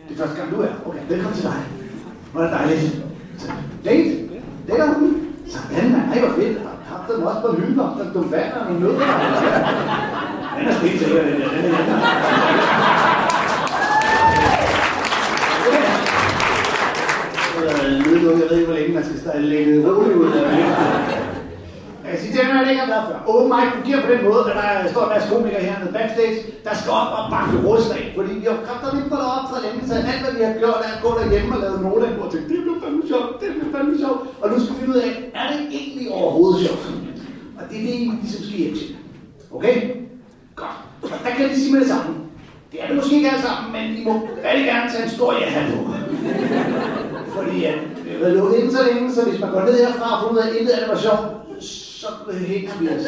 Det 0.08 0.12
er 0.14 0.20
første 0.22 0.36
gang, 0.38 0.48
du 0.54 0.60
er? 0.60 0.72
Okay, 0.88 1.02
velkommen 1.08 1.34
til 1.38 1.44
dig. 1.50 1.60
Hvor 2.32 2.40
er 2.40 2.44
det 2.46 2.54
dejligt. 2.58 3.04
Date? 3.84 4.10
Det 4.66 4.74
er 4.80 4.94
hun. 4.94 5.16
Sådan, 5.46 5.90
mand. 5.92 6.12
Ej, 6.12 6.18
hvor 6.20 6.34
fedt. 6.36 6.58
Jeg 6.98 7.06
har 7.06 7.12
den 7.12 7.26
også 7.26 7.40
på 7.40 7.52
hylden, 7.60 7.80
og 7.80 7.90
der 7.98 8.10
stod 8.10 8.30
vand 8.30 8.52
og 8.52 8.64
nogle 8.66 8.80
nødder. 8.80 8.98
Den 10.58 10.68
er 10.68 10.74
stensikker, 10.74 11.22
den 11.22 11.40
der. 11.40 11.48
Den 11.48 11.72
er 11.72 11.78
jeg 18.40 18.50
ved 18.50 18.56
ikke, 18.56 18.66
hvor 18.66 18.78
længe 18.78 18.94
man 18.94 19.04
skal 19.04 19.20
stå 19.20 19.30
lægge 19.40 19.90
roligt 19.90 20.16
ud. 20.16 20.32
Kan 20.32 21.27
sige 22.20 22.32
til 22.32 22.40
dem, 22.42 22.56
at 22.56 22.64
det 22.64 22.72
ikke 22.72 22.84
har 22.86 22.92
været 22.94 23.06
før. 23.08 23.18
Open 23.30 23.48
mic 23.52 23.68
fungerer 23.76 24.00
på 24.04 24.10
den 24.12 24.22
måde, 24.28 24.42
at 24.50 24.56
der 24.82 24.90
står 24.92 25.02
en 25.06 25.12
masse 25.14 25.26
komikere 25.32 25.62
hernede 25.68 25.92
backstage, 25.96 26.36
der 26.66 26.74
skal 26.80 26.90
op 27.00 27.10
og 27.18 27.24
banke 27.34 27.56
rust 27.66 27.90
af. 27.98 28.04
Fordi 28.18 28.32
vi 28.40 28.46
har 28.50 28.58
kræfter 28.66 28.88
lidt 28.96 29.08
for 29.12 29.18
op 29.36 29.44
for 29.50 29.58
længe, 29.64 29.80
så 29.88 29.94
alt 30.12 30.22
hvad 30.24 30.34
vi 30.38 30.42
har 30.48 30.54
gjort 30.62 30.80
er 30.86 30.92
at 30.96 31.02
gå 31.04 31.10
derhjemme 31.18 31.50
og 31.56 31.60
lave 31.64 31.76
noter 31.84 32.10
og 32.22 32.28
tænke, 32.32 32.46
det 32.52 32.58
bliver 32.64 32.80
fandme 32.84 33.02
sjovt, 33.12 33.30
det 33.40 33.48
bliver 33.56 33.70
fandme 33.74 33.94
sjovt. 34.04 34.20
Og 34.42 34.46
nu 34.50 34.56
skal 34.60 34.72
vi 34.74 34.78
finde 34.80 34.92
ud 34.94 35.00
af, 35.06 35.10
er 35.40 35.46
det 35.52 35.60
egentlig 35.78 36.06
overhovedet 36.18 36.58
sjovt? 36.64 36.84
Og 37.58 37.62
det 37.68 37.76
er 37.80 37.84
det, 37.86 37.94
vi 38.00 38.06
ligesom 38.24 38.42
skal 38.46 38.58
hjem 38.62 38.74
til. 38.80 38.88
Okay? 39.56 39.76
Godt. 40.60 40.76
Og 41.12 41.18
der 41.24 41.32
kan 41.36 41.44
vi 41.50 41.54
sige 41.60 41.72
med 41.74 41.80
det 41.84 41.90
samme. 41.94 42.10
Det 42.72 42.78
er 42.82 42.86
det 42.88 42.96
måske 42.96 43.14
ikke 43.16 43.30
alle 43.30 43.42
sammen, 43.48 43.66
men 43.76 43.84
I 43.98 44.00
må 44.06 44.12
rigtig 44.48 44.66
gerne 44.72 44.90
tage 44.92 45.04
en 45.04 45.10
stor 45.10 45.30
ja 45.42 45.48
på. 45.70 45.78
Fordi 47.36 47.64
at 47.64 47.78
vi 48.04 48.10
har 48.12 48.18
været 48.18 48.36
lukket 48.36 48.58
ind 48.58 48.70
så 48.70 48.82
længe, 48.88 49.12
så 49.14 49.20
hvis 49.28 49.40
man 49.40 49.50
går 49.52 49.60
ned 49.60 49.74
herfra 49.84 50.08
og 50.14 50.18
får 50.22 50.32
ud 50.32 50.38
af, 50.38 50.46
at 50.48 50.54
intet 50.54 50.72
af 50.72 50.80
det 50.80 50.88
var 50.88 51.00
sjovt, 51.06 51.37
så 52.00 52.06
hænger 52.46 52.72
vi 52.80 52.88
os. 52.88 53.06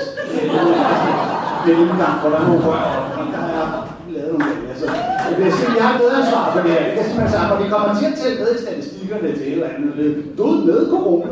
Det 1.66 1.72
er 1.74 1.78
en 1.78 1.88
gang, 2.02 2.16
hvor 2.20 2.30
der 2.30 2.38
er 2.38 2.46
nogle 2.46 2.64
rør, 2.66 2.82
og 3.18 3.26
der 3.32 3.38
er 3.38 3.66
lavet 4.14 4.32
nogle 4.32 4.54
ting. 4.54 4.68
Altså, 4.70 4.86
det 5.28 5.44
vil 5.44 5.52
sige, 5.52 5.72
jeg 5.76 5.84
har 5.86 5.94
et 5.94 6.00
medansvar 6.00 6.52
for 6.52 6.60
det 6.60 6.70
her. 6.70 6.84
Det 6.84 6.94
kan 6.94 7.04
simpelthen 7.04 7.50
og 7.50 7.58
det 7.62 7.70
kommer 7.70 7.98
til 7.98 8.06
at 8.06 8.14
tælle 8.18 8.38
med 8.44 8.54
i 8.54 8.58
statistikkerne 8.62 9.28
til 9.36 9.46
et 9.46 9.52
eller 9.52 9.68
andet. 9.68 10.24
Død 10.38 10.64
med 10.64 10.90
corona. 10.90 11.26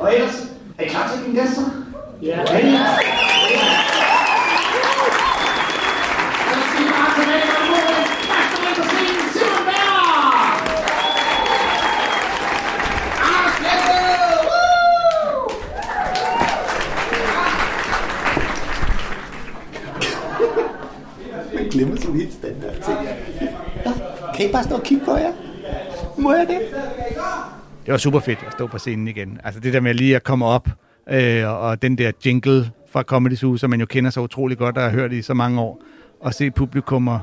og 0.00 0.14
ellers, 0.14 0.36
er 0.78 0.82
I 0.84 0.88
klar 0.88 1.10
til 1.12 1.16
dine 1.26 1.40
gæster? 1.40 1.62
Ja. 2.22 2.38
Er 2.40 2.58
I? 2.58 2.70
Så 6.48 6.60
skal 6.68 6.82
I 6.84 6.88
bare 6.92 7.10
tilbage 7.16 7.44
og 7.56 7.66
imod 7.66 7.82
den 7.88 8.04
første 8.30 8.56
mand 8.64 8.76
på 8.78 8.84
scenen, 8.90 9.26
Simon 9.34 9.62
Bjerg! 9.68 10.00
Anders 13.26 13.54
Fjeldsted! 13.62 14.34
Woo! 14.48 15.40
Jeg 21.54 21.66
glemmer 21.70 21.96
sådan 21.96 22.14
helt 22.16 22.32
standard 22.32 22.74
ting. 22.84 22.98
Nå, 23.84 23.90
kan 24.40 24.48
I 24.48 24.52
bare 24.52 24.64
stå 24.64 24.74
og 24.74 24.82
kigge 24.82 25.04
på 25.04 25.16
jer? 25.16 25.32
Må 26.18 26.34
jeg 26.34 26.46
det? 26.48 26.60
Det 27.86 27.92
var 27.92 27.96
super 27.96 28.20
fedt 28.20 28.38
at 28.46 28.52
stå 28.52 28.66
på 28.66 28.78
scenen 28.78 29.08
igen. 29.08 29.40
Altså 29.44 29.60
det 29.60 29.72
der 29.72 29.80
med 29.80 29.94
lige 29.94 30.16
at 30.16 30.24
komme 30.24 30.46
op, 30.46 30.68
øh, 31.10 31.48
og, 31.48 31.82
den 31.82 31.98
der 31.98 32.12
jingle 32.26 32.70
fra 32.88 33.02
Comedy 33.02 33.34
Zoo, 33.34 33.56
som 33.56 33.70
man 33.70 33.80
jo 33.80 33.86
kender 33.86 34.10
så 34.10 34.20
utrolig 34.20 34.58
godt 34.58 34.76
og 34.76 34.82
har 34.82 34.90
hørt 34.90 35.12
i 35.12 35.22
så 35.22 35.34
mange 35.34 35.60
år, 35.60 35.82
og 36.20 36.34
se 36.34 36.50
publikum 36.50 37.08
og, 37.08 37.20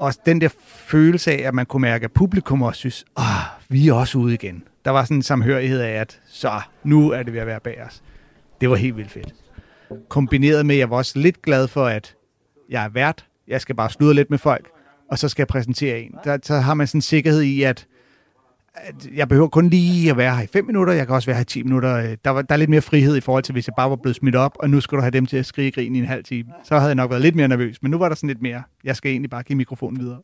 også 0.00 0.18
den 0.26 0.40
der 0.40 0.48
følelse 0.66 1.32
af, 1.32 1.48
at 1.48 1.54
man 1.54 1.66
kunne 1.66 1.80
mærke, 1.80 2.04
at 2.04 2.12
publikum 2.12 2.62
også 2.62 2.78
synes, 2.78 3.04
åh, 3.18 3.24
vi 3.68 3.88
er 3.88 3.92
også 3.92 4.18
ude 4.18 4.34
igen. 4.34 4.62
Der 4.84 4.90
var 4.90 5.04
sådan 5.04 5.16
en 5.16 5.22
samhørighed 5.22 5.80
af, 5.80 5.92
at 5.92 6.20
så, 6.28 6.60
nu 6.84 7.10
er 7.10 7.22
det 7.22 7.32
ved 7.32 7.40
at 7.40 7.46
være 7.46 7.60
bag 7.60 7.82
os. 7.86 8.02
Det 8.60 8.70
var 8.70 8.76
helt 8.76 8.96
vildt 8.96 9.10
fedt. 9.10 9.34
Kombineret 10.08 10.66
med, 10.66 10.74
at 10.74 10.78
jeg 10.78 10.90
var 10.90 10.96
også 10.96 11.18
lidt 11.18 11.42
glad 11.42 11.68
for, 11.68 11.86
at 11.86 12.14
jeg 12.70 12.84
er 12.84 12.88
vært, 12.88 13.26
jeg 13.48 13.60
skal 13.60 13.74
bare 13.74 13.90
sludre 13.90 14.14
lidt 14.14 14.30
med 14.30 14.38
folk, 14.38 14.73
og 15.10 15.18
så 15.18 15.28
skal 15.28 15.42
jeg 15.42 15.48
præsentere 15.48 16.00
en. 16.00 16.14
Der, 16.24 16.38
så 16.42 16.54
har 16.54 16.74
man 16.74 16.86
sådan 16.86 16.98
en 16.98 17.02
sikkerhed 17.02 17.42
i, 17.42 17.62
at, 17.62 17.86
at 18.74 18.94
jeg 19.14 19.28
behøver 19.28 19.48
kun 19.48 19.68
lige 19.68 20.10
at 20.10 20.16
være 20.16 20.36
her 20.36 20.42
i 20.42 20.46
5 20.46 20.66
minutter, 20.66 20.92
jeg 20.92 21.06
kan 21.06 21.14
også 21.14 21.26
være 21.26 21.36
her 21.36 21.42
i 21.42 21.44
10 21.44 21.62
minutter. 21.62 21.96
Øh, 21.96 22.16
der, 22.24 22.30
var, 22.30 22.42
der 22.42 22.54
er 22.54 22.56
lidt 22.56 22.70
mere 22.70 22.82
frihed 22.82 23.16
i 23.16 23.20
forhold 23.20 23.42
til, 23.42 23.52
hvis 23.52 23.66
jeg 23.66 23.74
bare 23.76 23.90
var 23.90 23.96
blevet 23.96 24.16
smidt 24.16 24.36
op, 24.36 24.56
og 24.60 24.70
nu 24.70 24.80
skulle 24.80 24.98
du 24.98 25.02
have 25.02 25.10
dem 25.10 25.26
til 25.26 25.36
at 25.36 25.46
skrige 25.46 25.70
grin 25.70 25.96
i 25.96 25.98
en 25.98 26.04
halv 26.04 26.24
time. 26.24 26.48
Så 26.64 26.74
havde 26.74 26.88
jeg 26.88 26.94
nok 26.94 27.10
været 27.10 27.22
lidt 27.22 27.36
mere 27.36 27.48
nervøs, 27.48 27.82
men 27.82 27.90
nu 27.90 27.98
var 27.98 28.08
der 28.08 28.16
sådan 28.16 28.28
lidt 28.28 28.42
mere, 28.42 28.62
jeg 28.84 28.96
skal 28.96 29.10
egentlig 29.10 29.30
bare 29.30 29.42
give 29.42 29.56
mikrofonen 29.56 30.00
videre. 30.00 30.18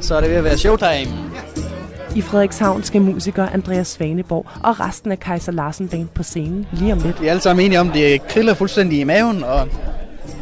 Så 0.00 0.14
er 0.14 0.20
det 0.20 0.30
ved 0.30 0.36
at 0.36 0.44
være 0.44 0.58
showtime. 0.58 1.27
I 2.16 2.20
Frederikshavn 2.20 2.82
skal 2.82 3.02
musiker 3.02 3.46
Andreas 3.46 3.88
Svaneborg 3.88 4.46
og 4.62 4.80
resten 4.80 5.12
af 5.12 5.20
Kaiser 5.20 5.52
Larsen 5.52 5.88
Band 5.88 6.08
på 6.14 6.22
scenen 6.22 6.66
lige 6.72 6.92
om 6.92 6.98
lidt. 6.98 7.20
Vi 7.20 7.26
er 7.26 7.30
alle 7.30 7.42
sammen 7.42 7.64
enige 7.66 7.80
om, 7.80 7.88
at 7.88 7.94
det 7.94 8.28
kriller 8.28 8.54
fuldstændig 8.54 9.00
i 9.00 9.04
maven 9.04 9.44
og 9.44 9.68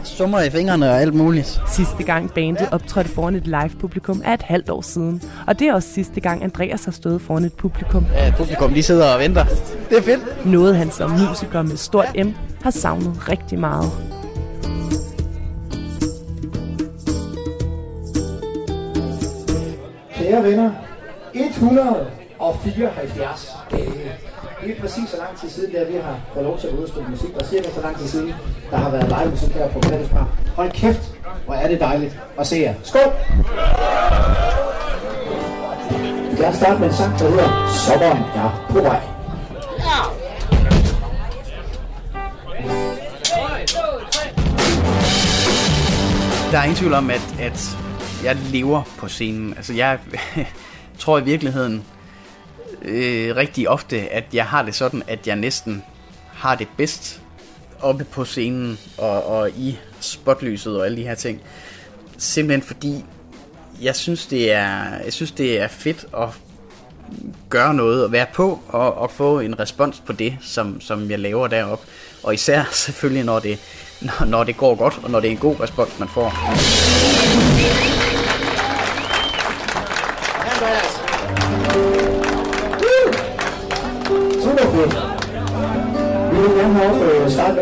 summer 0.05 0.41
i 0.41 0.51
fingrene 0.51 0.91
og 0.91 1.01
alt 1.01 1.15
muligt. 1.15 1.61
Sidste 1.69 2.03
gang 2.03 2.31
bandet 2.31 2.69
optrådte 2.73 3.11
foran 3.11 3.35
et 3.35 3.47
live-publikum 3.47 4.23
er 4.25 4.35
et 4.35 4.43
halvt 4.43 4.71
år 4.71 4.81
siden. 4.83 5.23
Og 5.47 5.59
det 5.59 5.69
er 5.69 5.75
også 5.75 5.89
sidste 5.95 6.21
gang 6.21 6.45
Andreas 6.45 6.85
har 6.85 6.93
stået 6.93 7.21
foran 7.21 7.45
et 7.45 7.53
publikum. 7.53 8.07
Ja, 8.15 8.33
publikum 8.37 8.75
de 8.75 8.83
sidder 8.83 9.15
og 9.15 9.21
venter. 9.21 9.45
Det 9.91 9.99
er 9.99 10.03
fedt. 10.03 10.47
Noget 10.47 10.77
han 10.77 10.91
som 10.91 11.11
musiker 11.11 11.63
med 11.63 11.77
stort 11.77 12.17
M 12.27 12.29
har 12.63 12.71
savnet 12.71 13.29
rigtig 13.29 13.59
meget. 13.59 13.91
Kære 20.15 20.43
venner, 20.43 20.71
174 21.37 23.57
dage. 23.71 24.13
Det 24.65 24.77
er 24.77 24.81
præcis 24.81 25.11
så 25.11 25.17
lang 25.17 25.39
tid 25.41 25.49
siden, 25.49 25.75
der 25.75 25.87
vi 25.87 25.97
har 25.97 26.21
fået 26.35 26.45
lov 26.45 26.59
til 26.59 26.67
at 26.67 26.75
udstille 26.75 27.09
musik, 27.09 27.31
og 27.41 27.47
cirka 27.47 27.71
så 27.71 27.81
lang 27.81 27.99
tid 27.99 28.09
siden, 28.09 28.35
der 28.71 28.77
har 28.77 28.91
været 28.91 29.09
live 29.09 29.31
musik 29.31 29.49
her 29.49 29.69
på 29.69 29.81
Kattespar. 29.81 30.29
Hold 30.57 30.71
kæft, 30.71 31.01
hvor 31.45 31.55
er 31.55 31.69
det 31.69 31.81
dejligt 31.81 32.19
at 32.39 32.47
se 32.47 32.57
jer. 32.57 32.75
Skål! 32.83 33.13
Jeg 36.39 36.55
starte 36.55 36.81
med 36.81 36.89
en 36.89 36.95
sang, 36.95 37.19
der 37.19 37.31
hedder 37.31 37.73
Sommeren 37.87 38.19
er 38.19 38.67
på 38.71 38.81
vej. 38.81 39.01
Der 46.51 46.59
er 46.59 46.63
ingen 46.63 46.77
tvivl 46.77 46.95
om, 46.95 47.11
at, 47.11 47.35
at 47.41 47.77
jeg 48.25 48.37
lever 48.37 48.83
på 48.99 49.09
scenen. 49.09 49.55
Altså, 49.57 49.75
jeg 49.75 49.99
tror 50.99 51.19
i 51.19 51.25
virkeligheden 51.25 51.85
øh, 52.83 53.37
rigtig 53.37 53.69
ofte, 53.69 54.01
at 54.01 54.25
jeg 54.33 54.45
har 54.45 54.63
det 54.63 54.75
sådan, 54.75 55.03
at 55.09 55.27
jeg 55.27 55.37
næsten 55.37 55.83
har 56.33 56.55
det 56.55 56.69
bedst 56.77 57.21
oppe 57.81 58.05
på 58.05 58.25
scenen 58.25 58.79
og, 58.99 59.27
og 59.27 59.51
i 59.51 59.79
spotlyset 60.01 60.79
og 60.79 60.87
alle 60.87 60.97
de 60.97 61.03
her 61.03 61.15
ting. 61.15 61.41
Simpelthen 62.19 62.63
fordi, 62.63 63.05
jeg 63.83 63.97
synes, 63.97 64.27
det 64.27 64.53
er, 64.53 64.99
jeg 65.05 65.13
synes, 65.13 65.31
det 65.31 65.61
er 65.61 65.69
fedt 65.69 66.07
at 66.17 66.29
gøre 67.49 67.75
noget 67.75 68.05
og 68.05 68.13
være 68.13 68.27
på 68.35 68.61
og, 68.69 68.95
og 68.95 69.11
få 69.11 69.41
en 69.41 69.59
respons 69.61 70.03
på 70.07 70.13
det, 70.13 70.37
som, 70.41 70.81
som 70.81 71.11
jeg 71.11 71.19
laver 71.19 71.47
derop. 71.47 71.81
Og 72.23 72.35
især 72.35 72.65
selvfølgelig, 72.87 73.25
når 73.25 73.39
det, 73.39 73.59
når, 74.01 74.25
når 74.25 74.45
det 74.45 74.57
går 74.57 74.75
godt, 74.75 75.01
og 75.03 75.11
når 75.11 75.21
det 75.21 75.29
er 75.29 75.33
en 75.33 75.39
god 75.39 75.61
respons, 75.61 75.99
man 75.99 76.09
får. 76.09 76.33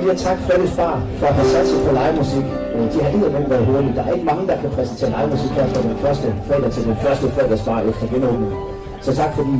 Lige 0.04 0.12
at 0.12 0.18
takke 0.26 0.42
Freddy 0.46 0.68
Far 0.76 0.96
for 1.18 1.26
at 1.26 1.34
have 1.34 1.48
sat 1.54 1.66
sig 1.66 1.78
på 1.86 1.90
live 2.00 2.14
musik. 2.22 2.46
Øh, 2.74 2.84
de 2.92 2.96
har 3.02 3.08
ikke 3.14 3.50
været 3.50 3.66
hurtige. 3.66 3.94
Der 3.96 4.04
er 4.04 4.12
ikke 4.12 4.26
mange, 4.32 4.46
der 4.50 4.56
kan 4.60 4.70
præsentere 4.70 5.10
live 5.16 5.30
musik 5.34 5.50
her 5.58 5.66
på 5.74 5.80
den 5.88 5.96
første 6.04 6.26
fredag 6.46 6.70
til 6.72 6.82
den 6.84 6.96
første 7.04 7.26
fredagsbar 7.34 7.80
efter 7.90 8.06
genåbningen. 8.12 8.58
Så 9.00 9.10
tak 9.20 9.30
fordi 9.38 9.56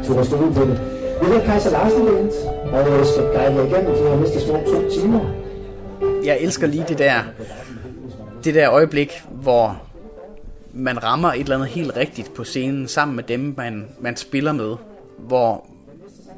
I 0.00 0.06
tog 0.06 0.16
os 0.16 0.32
ud 0.32 0.52
på 0.58 0.62
det. 0.68 0.76
Vi 1.20 1.26
hedder 1.26 1.44
Kaiser 1.48 1.70
Larsen 1.70 2.02
Band, 2.06 2.30
og 2.72 2.78
jeg 2.98 3.06
skal 3.06 3.24
guide 3.34 3.54
jer 3.56 3.64
igennem 3.68 3.92
de 3.96 4.02
her 4.08 4.16
næste 4.20 4.40
små 4.40 4.56
to 4.72 4.78
timer. 4.94 5.20
Jeg 6.24 6.36
elsker 6.40 6.66
lige 6.66 6.84
det 6.88 6.98
der, 6.98 7.14
det 8.44 8.54
der 8.54 8.70
øjeblik, 8.70 9.22
hvor 9.30 9.80
man 10.72 11.04
rammer 11.04 11.32
et 11.32 11.40
eller 11.40 11.56
andet 11.56 11.68
helt 11.68 11.96
rigtigt 11.96 12.34
på 12.34 12.44
scenen 12.44 12.88
sammen 12.88 13.16
med 13.16 13.24
dem, 13.24 13.54
man, 13.56 13.84
man 14.00 14.16
spiller 14.16 14.52
med. 14.52 14.76
Hvor 15.18 15.64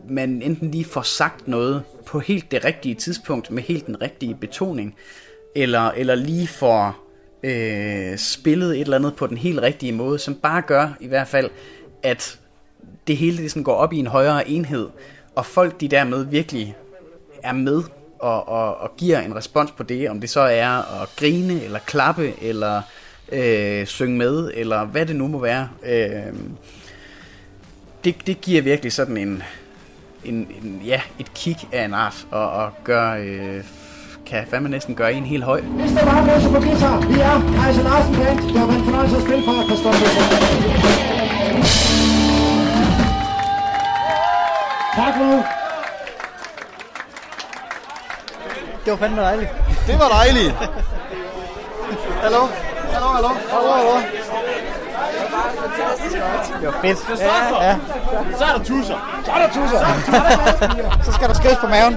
man 0.09 0.43
enten 0.43 0.71
lige 0.71 0.85
får 0.85 1.03
sagt 1.03 1.49
noget 1.49 1.83
på 2.07 2.19
helt 2.19 2.51
det 2.51 2.65
rigtige 2.65 2.95
tidspunkt, 2.95 3.51
med 3.51 3.63
helt 3.63 3.87
den 3.87 4.03
rigtige 4.03 4.35
betoning, 4.35 4.95
eller, 5.57 5.91
eller 5.91 6.15
lige 6.15 6.47
får 6.47 6.97
øh, 7.43 8.19
spillet 8.19 8.71
et 8.75 8.81
eller 8.81 8.97
andet 8.97 9.17
på 9.17 9.27
den 9.27 9.37
helt 9.37 9.63
rigtige 9.63 9.93
måde, 9.93 10.19
som 10.19 10.35
bare 10.35 10.63
gør 10.63 10.89
i 11.01 11.07
hvert 11.07 11.29
fald, 11.29 11.51
at 12.03 12.39
det 13.07 13.17
hele 13.17 13.37
det 13.37 13.51
sådan 13.51 13.63
går 13.63 13.75
op 13.75 13.93
i 13.93 13.99
en 13.99 14.07
højere 14.07 14.49
enhed, 14.49 14.89
og 15.35 15.47
folk 15.47 15.81
de 15.81 15.89
dermed 15.89 16.25
virkelig 16.25 16.77
er 17.43 17.53
med 17.53 17.83
og, 18.19 18.49
og, 18.49 18.77
og 18.77 18.97
giver 18.97 19.21
en 19.21 19.37
respons 19.37 19.71
på 19.71 19.83
det, 19.83 20.11
om 20.11 20.21
det 20.21 20.31
så 20.31 20.41
er 20.41 21.03
at 21.03 21.09
grine, 21.17 21.63
eller 21.65 21.79
klappe, 21.79 22.33
eller 22.43 22.83
øh, 23.33 23.87
synge 23.87 24.19
med, 24.19 24.51
eller 24.55 24.85
hvad 24.85 25.07
det 25.07 25.17
nu 25.17 25.29
må 25.29 25.39
være. 25.39 25.69
Øh, 25.87 26.35
det, 28.05 28.27
det 28.27 28.41
giver 28.41 28.63
virkelig 28.63 28.93
sådan 28.93 29.17
en, 29.17 29.43
en, 30.25 30.35
en, 30.35 30.83
ja, 30.85 31.01
et 31.19 31.35
kick 31.35 31.59
af 31.73 31.85
en 31.85 31.95
art, 31.95 32.27
og, 32.31 32.51
og 32.51 32.71
gør, 32.85 33.13
øh, 33.13 33.65
kan 34.27 34.47
fandme 34.51 34.69
næsten 34.69 34.95
gøre 34.95 35.13
en 35.13 35.25
helt 35.25 35.45
høj. 35.45 35.61
Hvis 35.61 35.91
der 35.91 36.05
var 36.05 36.27
noget 36.27 36.43
på 36.43 36.61
guitar, 36.61 37.01
vi 37.01 37.15
er 37.15 37.61
Kaiser 37.63 37.83
Larsen 37.83 38.15
Band. 38.15 38.39
Det 38.39 38.59
har 38.59 38.67
været 38.67 38.79
en 38.79 38.85
fornøjelse 38.85 39.17
at 39.17 39.23
spille 39.23 39.45
for, 39.45 39.53
Christoffer. 39.69 40.07
Tak 44.97 45.15
for 45.17 45.25
nu. 45.25 45.43
Det 48.85 48.91
var 48.91 48.97
fandme 48.97 49.21
dejligt. 49.21 49.51
Det 49.87 49.99
var 49.99 50.09
dejligt. 50.09 50.53
Hallo? 52.25 52.43
Hallo, 52.93 53.07
hallo? 53.07 53.29
Hallo, 53.29 53.71
hallo? 53.73 54.22
Det 56.61 56.67
var 56.67 56.75
fedt. 56.83 56.99
Christoffer. 56.99 57.63
Ja, 57.63 57.69
ja. 57.69 57.77
Så 58.39 58.45
er 58.45 58.53
der 58.57 58.65
tusser. 58.65 59.21
Så 59.25 59.31
er 59.33 59.39
der 59.39 59.49
tusser. 59.49 59.79
Så 61.05 61.13
skal 61.13 61.29
der 61.29 61.35
skrives 61.35 61.59
på 61.59 61.67
maven. 61.67 61.93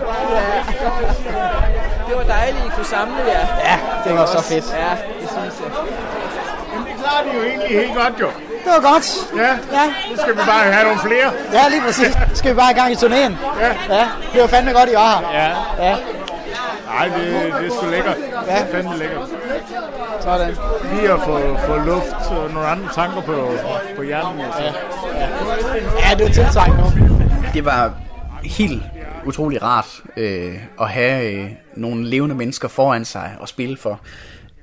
Det 2.07 2.15
var 2.17 2.23
dejligt, 2.23 2.65
I 2.65 2.69
kunne 2.75 2.85
samle 2.85 3.15
jer. 3.27 3.47
Ja, 3.69 3.77
det 4.05 4.17
var 4.19 4.25
så 4.25 4.41
fedt. 4.41 4.65
Ja, 4.65 4.91
det 5.21 5.29
synes 5.29 5.53
jeg. 5.63 5.71
Jamen, 6.73 6.87
det 6.87 6.95
klarer 7.03 7.23
de 7.23 7.37
jo 7.37 7.43
egentlig 7.43 7.69
helt 7.69 7.95
godt, 7.95 8.13
jo. 8.19 8.27
Det 8.63 8.73
var 8.73 8.91
godt. 8.91 9.07
Ja, 9.35 9.51
ja. 9.77 9.85
nu 10.11 10.17
skal 10.17 10.33
vi 10.33 10.41
bare 10.45 10.63
have 10.73 10.83
nogle 10.83 10.99
flere. 10.99 11.31
Ja, 11.53 11.69
lige 11.69 11.81
præcis. 11.81 12.17
Skal 12.33 12.51
vi 12.51 12.55
bare 12.55 12.71
i 12.71 12.73
gang 12.73 12.91
i 12.91 12.95
turnéen? 12.95 13.33
Ja. 13.61 13.95
Ja, 13.95 14.07
det 14.33 14.41
var 14.41 14.47
fandme 14.47 14.71
godt, 14.71 14.89
I 14.89 14.93
var 14.95 15.23
her. 15.31 15.39
Ja. 15.39 15.49
Ja. 15.87 15.95
Nej, 16.85 17.07
det, 17.07 17.53
det 17.59 17.67
er 17.67 17.71
sgu 17.79 17.89
lækkert. 17.89 18.17
Ja. 18.47 18.55
Det 18.55 18.61
er 18.61 18.71
fandme 18.71 18.97
lækkert. 18.97 19.29
Sådan. 20.21 20.55
Lige 20.93 21.11
at 21.11 21.19
få, 21.19 21.57
få 21.67 21.77
luft 21.77 22.31
og 22.31 22.51
nogle 22.53 22.67
andre 22.67 22.89
tanker 22.93 23.21
på, 23.21 23.51
på 23.95 24.01
hjernen. 24.01 24.41
Altså. 24.41 24.63
Ja. 24.63 24.71
Ja, 26.09 26.15
det 26.17 26.25
var 26.25 26.31
tiltrængt 26.31 26.77
nu. 26.77 26.85
Det 27.53 27.65
var 27.65 27.93
helt 28.43 28.83
utrolig 29.25 29.63
rart 29.63 30.01
øh, 30.17 30.55
at 30.81 30.89
have 30.89 31.33
øh, 31.33 31.51
nogle 31.75 32.07
levende 32.07 32.35
mennesker 32.35 32.67
foran 32.67 33.05
sig 33.05 33.35
og 33.39 33.47
spille 33.47 33.77
for. 33.77 33.99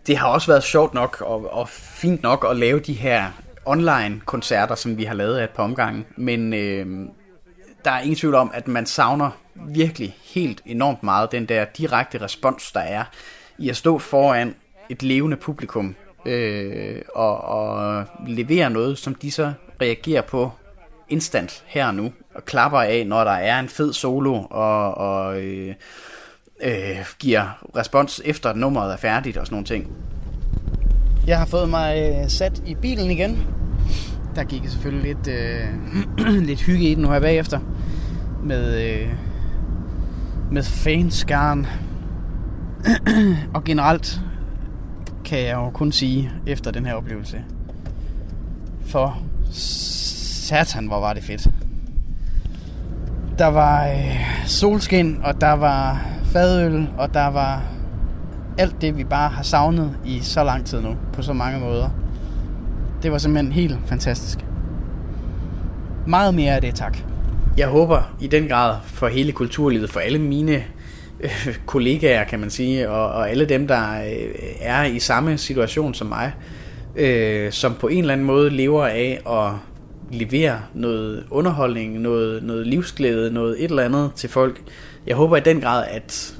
Det 0.06 0.16
har 0.16 0.28
også 0.28 0.46
været 0.46 0.62
sjovt 0.62 0.94
nok 0.94 1.20
og, 1.20 1.54
og 1.54 1.68
fint 1.68 2.22
nok 2.22 2.46
at 2.50 2.56
lave 2.56 2.80
de 2.80 2.92
her 2.92 3.24
online 3.64 4.20
koncerter, 4.24 4.74
som 4.74 4.96
vi 4.98 5.04
har 5.04 5.14
lavet 5.14 5.36
af 5.36 5.44
et 5.44 5.50
par 5.50 5.62
omgange. 5.62 6.04
Men 6.16 6.52
øh, 6.52 6.86
der 7.84 7.90
er 7.90 8.00
ingen 8.00 8.16
tvivl 8.16 8.34
om, 8.34 8.50
at 8.54 8.68
man 8.68 8.86
savner 8.86 9.30
virkelig 9.54 10.16
helt 10.34 10.62
enormt 10.66 11.02
meget 11.02 11.32
den 11.32 11.46
der 11.46 11.64
direkte 11.64 12.20
respons, 12.20 12.72
der 12.72 12.80
er 12.80 13.04
i 13.58 13.68
at 13.68 13.76
stå 13.76 13.98
foran 13.98 14.54
et 14.88 15.02
levende 15.02 15.36
publikum 15.36 15.94
øh, 16.26 17.02
og, 17.14 17.40
og 17.40 18.04
levere 18.26 18.70
noget, 18.70 18.98
som 18.98 19.14
de 19.14 19.30
så 19.30 19.52
reagerer 19.80 20.22
på 20.22 20.50
instant 21.08 21.64
her 21.66 21.86
og 21.86 21.94
nu. 21.94 22.12
og 22.34 22.44
klapper 22.44 22.78
af, 22.78 23.06
når 23.06 23.24
der 23.24 23.30
er 23.30 23.60
en 23.60 23.68
fed 23.68 23.92
solo, 23.92 24.42
og, 24.50 24.94
og 24.94 25.40
øh, 25.40 25.74
øh, 26.62 27.06
giver 27.18 27.64
respons 27.76 28.22
efter, 28.24 28.50
at 28.50 28.56
nummeret 28.56 28.92
er 28.92 28.96
færdigt 28.96 29.36
og 29.36 29.46
sådan 29.46 29.54
nogle 29.54 29.66
ting. 29.66 29.92
Jeg 31.26 31.38
har 31.38 31.46
fået 31.46 31.68
mig 31.68 32.12
øh, 32.12 32.28
sat 32.28 32.62
i 32.66 32.74
bilen 32.74 33.10
igen. 33.10 33.61
Der 34.36 34.44
gik 34.44 34.68
selvfølgelig 34.68 35.14
lidt, 35.14 35.28
øh, 35.28 36.42
lidt 36.48 36.62
hygge 36.62 36.90
i 36.90 36.94
den 36.94 37.02
nu 37.02 37.10
her 37.10 37.20
bagefter. 37.20 37.58
Med, 38.44 38.92
øh, 38.92 39.08
med 40.50 40.62
fanskaren. 40.62 41.66
og 43.54 43.64
generelt 43.64 44.20
kan 45.24 45.38
jeg 45.38 45.54
jo 45.54 45.70
kun 45.70 45.92
sige 45.92 46.30
efter 46.46 46.70
den 46.70 46.86
her 46.86 46.94
oplevelse. 46.94 47.44
For 48.86 49.18
satan, 49.50 50.86
hvor 50.86 51.00
var 51.00 51.12
det 51.12 51.24
fedt. 51.24 51.48
Der 53.38 53.46
var 53.46 53.86
øh, 53.86 54.46
solskin, 54.46 55.20
og 55.24 55.40
der 55.40 55.52
var 55.52 56.06
fadøl, 56.24 56.88
og 56.98 57.14
der 57.14 57.26
var 57.26 57.62
alt 58.58 58.80
det, 58.80 58.96
vi 58.96 59.04
bare 59.04 59.28
har 59.28 59.42
savnet 59.42 59.98
i 60.04 60.20
så 60.20 60.44
lang 60.44 60.66
tid 60.66 60.80
nu, 60.80 60.96
på 61.12 61.22
så 61.22 61.32
mange 61.32 61.60
måder. 61.60 61.90
Det 63.02 63.12
var 63.12 63.18
simpelthen 63.18 63.52
helt 63.52 63.78
fantastisk. 63.86 64.38
Meget 66.06 66.34
mere 66.34 66.54
af 66.54 66.60
det, 66.60 66.74
tak. 66.74 66.98
Jeg 67.56 67.68
håber 67.68 68.14
i 68.20 68.26
den 68.26 68.48
grad 68.48 68.76
for 68.84 69.08
hele 69.08 69.32
kulturlivet, 69.32 69.90
for 69.90 70.00
alle 70.00 70.18
mine 70.18 70.64
øh, 71.20 71.56
kollegaer, 71.66 72.24
kan 72.24 72.40
man 72.40 72.50
sige, 72.50 72.90
og, 72.90 73.12
og 73.12 73.30
alle 73.30 73.44
dem, 73.44 73.68
der 73.68 74.02
øh, 74.04 74.34
er 74.60 74.84
i 74.84 74.98
samme 74.98 75.38
situation 75.38 75.94
som 75.94 76.06
mig, 76.06 76.32
øh, 76.96 77.52
som 77.52 77.74
på 77.74 77.88
en 77.88 77.98
eller 77.98 78.12
anden 78.12 78.26
måde 78.26 78.50
lever 78.50 78.86
af 78.86 79.20
at 79.26 79.52
levere 80.18 80.60
noget 80.74 81.24
underholdning, 81.30 82.00
noget, 82.00 82.42
noget 82.42 82.66
livsglæde, 82.66 83.32
noget 83.32 83.64
et 83.64 83.70
eller 83.70 83.82
andet 83.82 84.10
til 84.16 84.30
folk. 84.30 84.60
Jeg 85.06 85.16
håber 85.16 85.36
i 85.36 85.40
den 85.40 85.60
grad, 85.60 85.84
at 85.90 86.34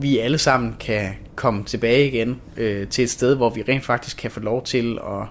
vi 0.00 0.18
alle 0.18 0.38
sammen 0.38 0.76
kan 0.80 1.08
komme 1.34 1.64
tilbage 1.64 2.06
igen 2.06 2.40
øh, 2.56 2.88
til 2.88 3.04
et 3.04 3.10
sted, 3.10 3.34
hvor 3.34 3.50
vi 3.50 3.64
rent 3.68 3.84
faktisk 3.84 4.16
kan 4.16 4.30
få 4.30 4.40
lov 4.40 4.64
til 4.64 4.98
at, 5.06 5.26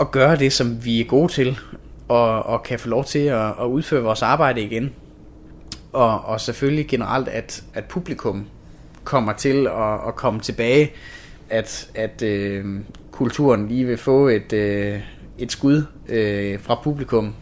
at 0.00 0.10
gøre 0.10 0.36
det, 0.36 0.52
som 0.52 0.84
vi 0.84 1.00
er 1.00 1.04
gode 1.04 1.32
til, 1.32 1.58
og, 2.08 2.46
og 2.46 2.62
kan 2.62 2.78
få 2.78 2.88
lov 2.88 3.04
til 3.04 3.18
at, 3.18 3.46
at 3.60 3.64
udføre 3.64 4.02
vores 4.02 4.22
arbejde 4.22 4.62
igen. 4.62 4.90
Og, 5.92 6.24
og 6.24 6.40
selvfølgelig 6.40 6.88
generelt, 6.88 7.28
at, 7.28 7.64
at 7.74 7.84
publikum 7.84 8.46
kommer 9.04 9.32
til 9.32 9.66
at, 9.66 10.08
at 10.08 10.16
komme 10.16 10.40
tilbage, 10.40 10.92
at, 11.50 11.90
at 11.94 12.22
øh, 12.22 12.64
kulturen 13.10 13.68
lige 13.68 13.84
vil 13.84 13.98
få 13.98 14.28
et, 14.28 14.52
øh, 14.52 15.00
et 15.38 15.52
skud 15.52 15.82
øh, 16.08 16.60
fra 16.60 16.80
publikum 16.82 17.34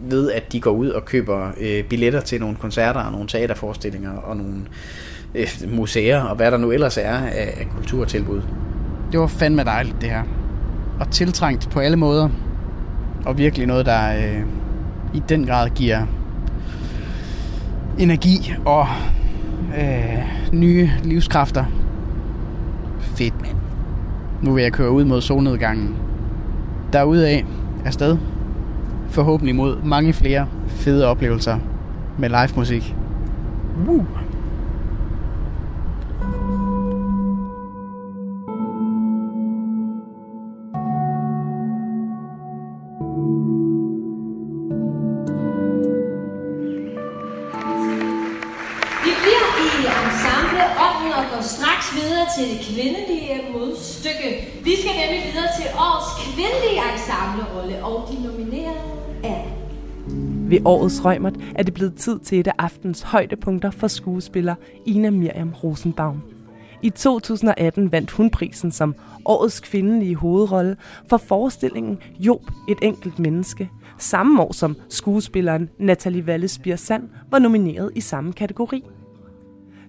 ved, 0.00 0.32
at 0.32 0.52
de 0.52 0.60
går 0.60 0.70
ud 0.70 0.88
og 0.88 1.04
køber 1.04 1.50
øh, 1.60 1.84
billetter 1.84 2.20
til 2.20 2.40
nogle 2.40 2.56
koncerter 2.56 3.00
og 3.00 3.12
nogle 3.12 3.28
teaterforestillinger 3.28 4.16
og 4.16 4.36
nogle 4.36 4.54
øh, 5.34 5.48
museer 5.68 6.22
og 6.22 6.36
hvad 6.36 6.50
der 6.50 6.56
nu 6.56 6.72
ellers 6.72 6.96
er 6.96 7.16
af, 7.16 7.54
af 7.60 7.68
kulturtilbud. 7.76 8.42
Det 9.12 9.20
var 9.20 9.26
fandme 9.26 9.64
dejligt 9.64 9.96
det 10.00 10.10
her. 10.10 10.37
Og 11.00 11.10
tiltrængt 11.10 11.70
på 11.70 11.80
alle 11.80 11.96
måder. 11.96 12.28
Og 13.26 13.38
virkelig 13.38 13.66
noget, 13.66 13.86
der 13.86 14.16
øh, 14.16 14.42
i 15.14 15.22
den 15.28 15.46
grad 15.46 15.70
giver 15.70 16.06
energi 17.98 18.52
og 18.64 18.86
øh, 19.78 20.52
nye 20.52 20.90
livskræfter. 21.04 21.64
Fedt, 23.00 23.40
mand. 23.42 23.56
Nu 24.42 24.52
vil 24.52 24.62
jeg 24.62 24.72
køre 24.72 24.90
ud 24.90 25.04
mod 25.04 25.20
solnedgangen. 25.20 25.96
Derudaf 26.92 27.44
afsted. 27.84 28.16
Forhåbentlig 29.08 29.56
mod 29.56 29.82
mange 29.84 30.12
flere 30.12 30.46
fede 30.66 31.06
oplevelser 31.06 31.58
med 32.18 32.28
live 32.28 32.56
musik. 32.56 32.94
Woo! 33.86 34.04
Ved 60.58 60.66
årets 60.66 61.04
Rømert 61.04 61.36
er 61.54 61.62
det 61.62 61.74
blevet 61.74 61.94
tid 61.94 62.18
til 62.18 62.40
et 62.40 62.46
af 62.46 62.52
aftens 62.58 63.02
højdepunkter 63.02 63.70
for 63.70 63.88
skuespiller 63.88 64.54
Ina 64.86 65.10
Miriam 65.10 65.52
Rosenbaum. 65.64 66.22
I 66.82 66.90
2018 66.90 67.92
vandt 67.92 68.10
hun 68.10 68.30
prisen 68.30 68.72
som 68.72 68.94
årets 69.24 69.60
kvindelige 69.60 70.14
hovedrolle 70.14 70.76
for 71.08 71.16
forestillingen 71.16 71.98
Job, 72.18 72.42
et 72.68 72.78
enkelt 72.82 73.18
menneske, 73.18 73.70
samme 73.98 74.42
år 74.42 74.52
som 74.52 74.76
skuespilleren 74.88 75.68
Natalie 75.78 76.26
Vallespir 76.26 76.76
Sand 76.76 77.08
var 77.30 77.38
nomineret 77.38 77.90
i 77.94 78.00
samme 78.00 78.32
kategori. 78.32 78.84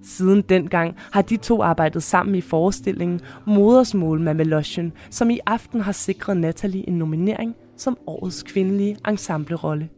Siden 0.04 0.42
dengang 0.42 0.96
har 1.12 1.22
de 1.22 1.38
to 1.38 1.62
arbejdet 1.62 2.04
sammen 2.04 2.36
i 2.36 2.42
forestillingen 2.42 3.22
Modersmål 3.46 4.22
Mamelotion, 4.22 4.92
som 5.10 5.30
i 5.30 5.40
aften 5.46 5.82
har 5.82 5.92
sikret 5.92 6.38
Natalie 6.38 6.88
en 6.90 6.98
nominering 6.98 7.56
som 7.78 7.98
årets 8.08 8.44
kvindelige 8.44 8.98
ensemblerolle. 9.08 9.90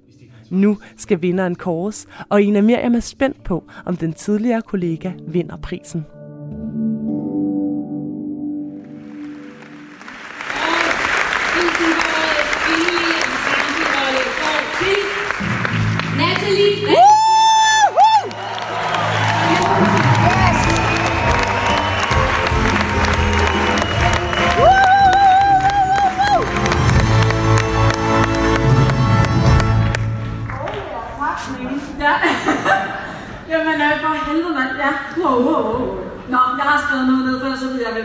Nu 0.52 0.78
skal 0.98 1.22
vinderen 1.22 1.56
kåres, 1.56 2.08
og 2.30 2.42
Ina 2.42 2.62
Miriam 2.62 2.96
er 2.96 3.00
spændt 3.00 3.44
på, 3.44 3.64
om 3.86 3.98
den 3.98 4.14
tidligere 4.14 4.62
kollega 4.62 5.12
vinder 5.28 5.58
prisen. 5.58 6.06
Til 14.80 14.98
Natalie 16.18 17.21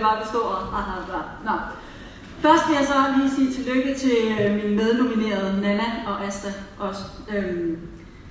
bare 0.07 0.19
bestå. 0.23 0.39
og- 0.39 0.63
Ah, 0.79 0.85
nej, 0.91 1.01
nej. 1.15 1.25
Nå. 1.47 1.55
Først 2.45 2.63
vil 2.69 2.77
jeg 2.81 2.87
så 2.87 2.95
lige 3.17 3.31
sige 3.37 3.51
tillykke 3.57 3.95
til 4.03 4.17
øh, 4.41 4.51
mine 4.65 4.77
mednominerede 4.77 5.61
Nana 5.61 5.87
og 6.07 6.25
Asta 6.27 6.49
også. 6.79 7.03
Øhm, 7.37 7.77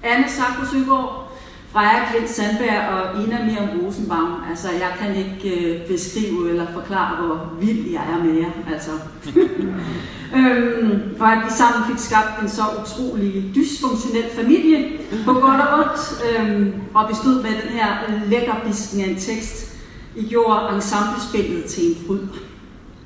Anne 0.04 0.26
Sakko 0.30 0.66
Søgaard, 0.72 1.32
Freja 1.74 2.00
Klint 2.12 2.30
Sandberg 2.30 2.80
og 2.94 3.24
Ina 3.24 3.38
Miriam 3.46 3.70
Rosenbaum. 3.80 4.34
Altså, 4.50 4.68
jeg 4.72 4.92
kan 5.00 5.16
ikke 5.16 5.50
øh, 5.82 5.88
beskrive 5.88 6.50
eller 6.50 6.66
forklare, 6.74 7.16
hvor 7.26 7.54
vild 7.62 7.92
jeg 7.92 8.02
er 8.14 8.24
med 8.24 8.34
jer. 8.34 8.52
Altså. 8.74 8.92
øhm, 10.38 11.18
for 11.18 11.26
at 11.26 11.38
vi 11.46 11.50
sammen 11.52 11.82
fik 11.90 12.00
skabt 12.00 12.42
en 12.42 12.50
så 12.50 12.62
utrolig 12.82 13.52
dysfunktionel 13.56 14.26
familie, 14.36 14.92
på 15.26 15.34
godt 15.34 15.62
og 15.62 15.80
ondt, 15.80 16.24
øhm, 16.30 16.74
og 16.94 17.10
vi 17.10 17.16
stod 17.16 17.36
med 17.44 17.52
den 17.52 17.70
her 17.70 17.88
lækkerbisken 18.30 19.02
af 19.02 19.08
en 19.10 19.20
tekst. 19.20 19.65
I 20.16 20.28
gjorde 20.28 20.76
ensemblespillet 20.76 21.66
til 21.66 21.84
en 21.84 22.08
fryd. 22.08 22.20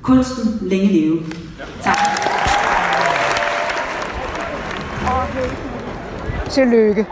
Kunsten 0.02 0.68
længe 0.68 0.86
leve. 0.86 1.22
Tak. 1.82 1.96
Tillykke. 6.50 7.06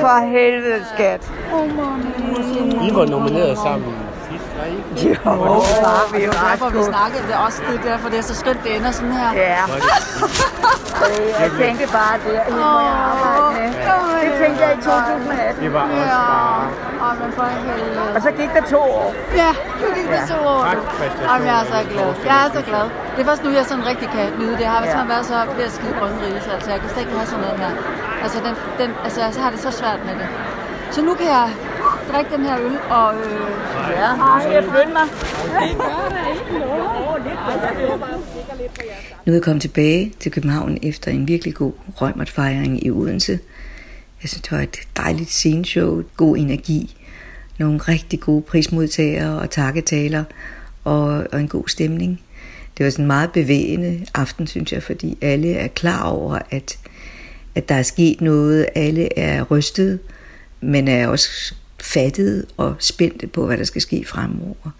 For 0.00 0.26
helvede, 0.26 0.84
skat. 0.94 1.32
I 2.90 2.94
var 2.94 3.06
nomineret 3.06 3.58
sammen 3.58 3.94
ikke? 4.64 5.18
Jo, 5.24 5.42
var 5.86 6.04
vi 6.12 6.24
jo 6.24 6.30
Det 6.30 6.38
er 6.38 6.48
derfor, 6.50 6.68
vi 6.78 6.82
snakkede 6.94 7.24
det 7.30 7.36
også. 7.46 7.58
Det 7.70 7.74
er 7.80 7.84
derfor, 7.90 8.08
det 8.08 8.18
er 8.18 8.22
så 8.32 8.34
skønt, 8.42 8.60
det 8.64 8.76
ender 8.76 8.90
sådan 8.90 9.12
her. 9.12 9.30
Ja. 9.32 9.62
Jeg 11.42 11.50
tænkte 11.62 11.84
bare, 11.98 12.14
det 12.24 12.32
er 12.38 12.42
helt, 12.44 12.56
hvor 12.56 12.80
jeg 12.90 12.96
arbejde 13.10 13.46
med. 13.56 13.68
Det 14.24 14.32
tænkte 14.42 14.60
jeg 14.64 14.72
i 14.78 14.80
2018. 14.82 15.64
Det 15.64 15.72
var 15.74 15.82
også 15.82 16.08
bare... 16.28 16.66
Åh, 17.04 17.14
men 17.22 17.30
for 17.36 17.44
helvede. 17.44 18.14
Og 18.16 18.20
så 18.26 18.30
gik 18.40 18.50
der 18.56 18.62
to 18.74 18.80
år. 19.00 19.08
Ja, 19.42 19.50
så 19.82 19.86
gik 19.96 20.06
der 20.14 20.22
to 20.32 20.38
år. 20.54 20.60
Tak. 20.68 20.78
Jamen, 21.28 21.46
jeg 21.50 21.56
er 21.62 21.66
så 21.74 21.78
glad. 21.92 22.08
Jeg 22.30 22.36
er 22.46 22.50
så 22.58 22.62
glad. 22.70 22.86
Det 23.14 23.20
er 23.24 23.28
først 23.30 23.42
nu, 23.44 23.50
jeg 23.58 23.64
sådan 23.70 23.86
rigtig 23.92 24.08
kan 24.16 24.26
nyde 24.40 24.52
det. 24.58 24.64
Jeg 24.68 24.70
har 24.70 24.82
Ja. 24.84 25.04
været 25.14 25.26
så 25.32 25.36
ved 25.58 25.64
at 25.70 25.72
skide 25.78 25.94
grønne 25.98 26.18
rise. 26.26 26.48
Altså, 26.56 26.68
jeg 26.74 26.80
kan 26.80 26.88
slet 26.92 27.02
ikke 27.04 27.14
have 27.20 27.26
sådan 27.32 27.44
noget 27.44 27.58
her. 27.64 27.72
Altså, 28.24 28.38
den, 28.46 28.54
den, 28.80 28.90
altså, 29.04 29.18
jeg 29.20 29.30
har 29.44 29.50
det 29.54 29.60
så 29.66 29.70
svært 29.80 30.00
med 30.08 30.14
det. 30.20 30.28
Så 30.94 31.00
nu 31.08 31.12
kan 31.20 31.26
jeg 31.38 31.46
drikke 32.12 32.30
den 32.36 32.44
her 32.44 32.58
øl, 32.58 32.76
og 32.90 33.14
øh, 33.14 33.32
ja, 33.90 34.06
ej, 34.06 34.52
jeg 34.52 34.64
flytter 34.64 34.92
mig. 34.92 35.06
Nu 39.26 39.32
er 39.32 39.36
jeg 39.36 39.42
kommet 39.42 39.62
tilbage 39.62 40.12
til 40.20 40.32
København 40.32 40.78
efter 40.82 41.10
en 41.10 41.28
virkelig 41.28 41.54
god 41.54 41.72
røgmåtfejring 41.96 42.86
i 42.86 42.90
Odense. 42.90 43.38
Jeg 44.22 44.28
synes, 44.28 44.42
det 44.42 44.52
var 44.52 44.60
et 44.60 44.76
dejligt 44.96 45.30
sceneshow, 45.30 46.02
god 46.16 46.36
energi, 46.36 46.96
nogle 47.58 47.78
rigtig 47.78 48.20
gode 48.20 48.42
prismodtagere 48.42 49.40
og 49.40 49.50
takketaler 49.50 50.24
og, 50.84 51.26
og 51.32 51.40
en 51.40 51.48
god 51.48 51.68
stemning. 51.68 52.20
Det 52.78 52.84
var 52.84 52.90
sådan 52.90 53.02
en 53.02 53.06
meget 53.06 53.32
bevægende 53.32 54.06
aften, 54.14 54.46
synes 54.46 54.72
jeg, 54.72 54.82
fordi 54.82 55.18
alle 55.20 55.54
er 55.54 55.68
klar 55.68 56.02
over, 56.02 56.38
at, 56.50 56.78
at 57.54 57.68
der 57.68 57.74
er 57.74 57.82
sket 57.82 58.20
noget. 58.20 58.66
Alle 58.74 59.18
er 59.18 59.42
rystet, 59.42 59.98
men 60.60 60.88
er 60.88 61.08
også 61.08 61.54
fattede 61.80 62.46
og 62.56 62.76
spændte 62.78 63.26
på, 63.26 63.46
hvad 63.46 63.58
der 63.58 63.64
skal 63.64 63.82
ske 63.82 64.04
fremover. 64.04 64.70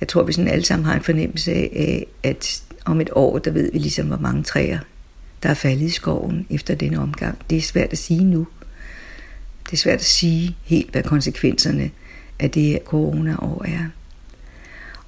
Jeg 0.00 0.08
tror, 0.08 0.22
vi 0.22 0.32
sådan 0.32 0.50
alle 0.50 0.64
sammen 0.64 0.86
har 0.86 0.94
en 0.94 1.02
fornemmelse 1.02 1.52
af, 1.52 2.06
at 2.22 2.62
om 2.84 3.00
et 3.00 3.10
år, 3.12 3.38
der 3.38 3.50
ved 3.50 3.72
vi 3.72 3.78
ligesom, 3.78 4.06
hvor 4.06 4.16
mange 4.16 4.42
træer, 4.42 4.78
der 5.42 5.48
er 5.48 5.54
faldet 5.54 5.86
i 5.86 5.90
skoven 5.90 6.46
efter 6.50 6.74
denne 6.74 6.98
omgang. 6.98 7.38
Det 7.50 7.58
er 7.58 7.62
svært 7.62 7.92
at 7.92 7.98
sige 7.98 8.24
nu. 8.24 8.46
Det 9.66 9.72
er 9.72 9.76
svært 9.76 9.98
at 9.98 10.04
sige 10.04 10.56
helt, 10.64 10.90
hvad 10.90 11.02
konsekvenserne 11.02 11.90
af 12.38 12.50
det 12.50 12.62
her 12.62 12.78
corona-år 12.84 13.64
er. 13.64 13.88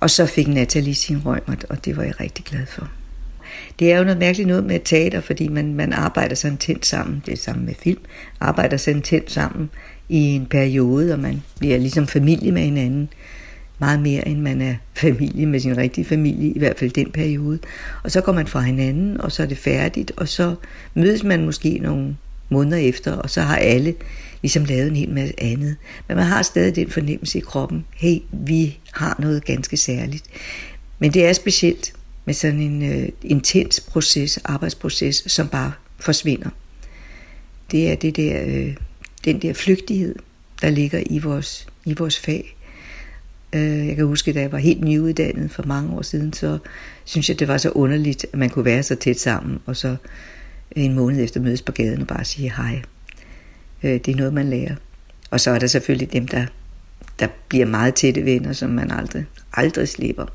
Og 0.00 0.10
så 0.10 0.26
fik 0.26 0.48
Natalie 0.48 0.94
sin 0.94 1.26
røgmert, 1.26 1.64
og 1.64 1.84
det 1.84 1.96
var 1.96 2.02
jeg 2.02 2.20
rigtig 2.20 2.44
glad 2.44 2.66
for. 2.66 2.88
Det 3.78 3.92
er 3.92 3.98
jo 3.98 4.04
noget 4.04 4.18
mærkeligt 4.18 4.48
noget 4.48 4.64
med 4.64 4.80
teater, 4.84 5.20
fordi 5.20 5.48
man, 5.48 5.74
man 5.74 5.92
arbejder 5.92 6.34
så 6.34 6.48
intens 6.48 6.86
sammen, 6.86 7.22
det 7.26 7.32
er 7.32 7.36
sammen 7.36 7.66
med 7.66 7.74
film, 7.74 8.00
arbejder 8.40 8.76
så 8.76 8.90
intens 8.90 9.32
sammen 9.32 9.70
i 10.08 10.18
en 10.18 10.46
periode, 10.46 11.12
og 11.12 11.18
man 11.18 11.42
bliver 11.58 11.78
ligesom 11.78 12.06
familie 12.06 12.52
med 12.52 12.62
hinanden 12.62 13.08
meget 13.78 14.00
mere, 14.00 14.28
end 14.28 14.40
man 14.40 14.60
er 14.60 14.74
familie 14.94 15.46
med 15.46 15.60
sin 15.60 15.76
rigtige 15.76 16.04
familie, 16.04 16.52
i 16.52 16.58
hvert 16.58 16.78
fald 16.78 16.90
den 16.90 17.10
periode. 17.10 17.58
Og 18.02 18.10
så 18.10 18.20
går 18.20 18.32
man 18.32 18.46
fra 18.46 18.60
hinanden, 18.60 19.20
og 19.20 19.32
så 19.32 19.42
er 19.42 19.46
det 19.46 19.58
færdigt, 19.58 20.12
og 20.16 20.28
så 20.28 20.54
mødes 20.94 21.22
man 21.22 21.44
måske 21.44 21.78
nogle 21.78 22.16
måneder 22.48 22.76
efter, 22.76 23.12
og 23.12 23.30
så 23.30 23.40
har 23.40 23.56
alle 23.56 23.94
ligesom 24.42 24.64
lavet 24.64 24.88
en 24.88 24.96
hel 24.96 25.10
masse 25.10 25.34
andet. 25.38 25.76
Men 26.08 26.16
man 26.16 26.26
har 26.26 26.42
stadig 26.42 26.76
den 26.76 26.90
fornemmelse 26.90 27.38
i 27.38 27.40
kroppen, 27.40 27.84
hey, 27.94 28.18
vi 28.32 28.78
har 28.92 29.16
noget 29.18 29.44
ganske 29.44 29.76
særligt. 29.76 30.24
Men 30.98 31.14
det 31.14 31.26
er 31.26 31.32
specielt 31.32 31.92
med 32.24 32.34
sådan 32.34 32.60
en 32.60 32.82
øh, 32.82 33.08
intens 33.22 33.80
proces, 33.80 34.38
arbejdsproces, 34.44 35.24
som 35.26 35.48
bare 35.48 35.72
forsvinder. 35.98 36.48
Det 37.70 37.90
er 37.90 37.94
det 37.94 38.16
der, 38.16 38.42
øh, 38.46 38.74
den 39.26 39.42
der 39.42 39.52
flygtighed, 39.52 40.14
der 40.62 40.70
ligger 40.70 41.02
i 41.06 41.18
vores, 41.18 41.66
i 41.84 41.94
vores 41.94 42.18
fag. 42.18 42.56
Øh, 43.52 43.86
jeg 43.86 43.96
kan 43.96 44.06
huske, 44.06 44.32
da 44.32 44.40
jeg 44.40 44.52
var 44.52 44.58
helt 44.58 44.84
nyuddannet 44.84 45.50
for 45.50 45.62
mange 45.62 45.96
år 45.96 46.02
siden, 46.02 46.32
så 46.32 46.58
synes 47.04 47.28
jeg, 47.28 47.38
det 47.38 47.48
var 47.48 47.58
så 47.58 47.70
underligt, 47.70 48.26
at 48.32 48.38
man 48.38 48.50
kunne 48.50 48.64
være 48.64 48.82
så 48.82 48.94
tæt 48.94 49.20
sammen, 49.20 49.58
og 49.66 49.76
så 49.76 49.96
en 50.70 50.94
måned 50.94 51.24
efter 51.24 51.40
mødes 51.40 51.62
på 51.62 51.72
gaden 51.72 52.00
og 52.00 52.06
bare 52.06 52.24
sige 52.24 52.52
hej. 52.56 52.82
Øh, 53.82 53.90
det 53.90 54.08
er 54.08 54.16
noget, 54.16 54.34
man 54.34 54.50
lærer. 54.50 54.74
Og 55.30 55.40
så 55.40 55.50
er 55.50 55.58
der 55.58 55.66
selvfølgelig 55.66 56.12
dem, 56.12 56.28
der, 56.28 56.46
der 57.18 57.28
bliver 57.48 57.66
meget 57.66 57.94
tætte 57.94 58.24
venner, 58.24 58.52
som 58.52 58.70
man 58.70 58.90
aldrig, 58.90 59.24
aldrig 59.52 59.88
slipper. 59.88 60.26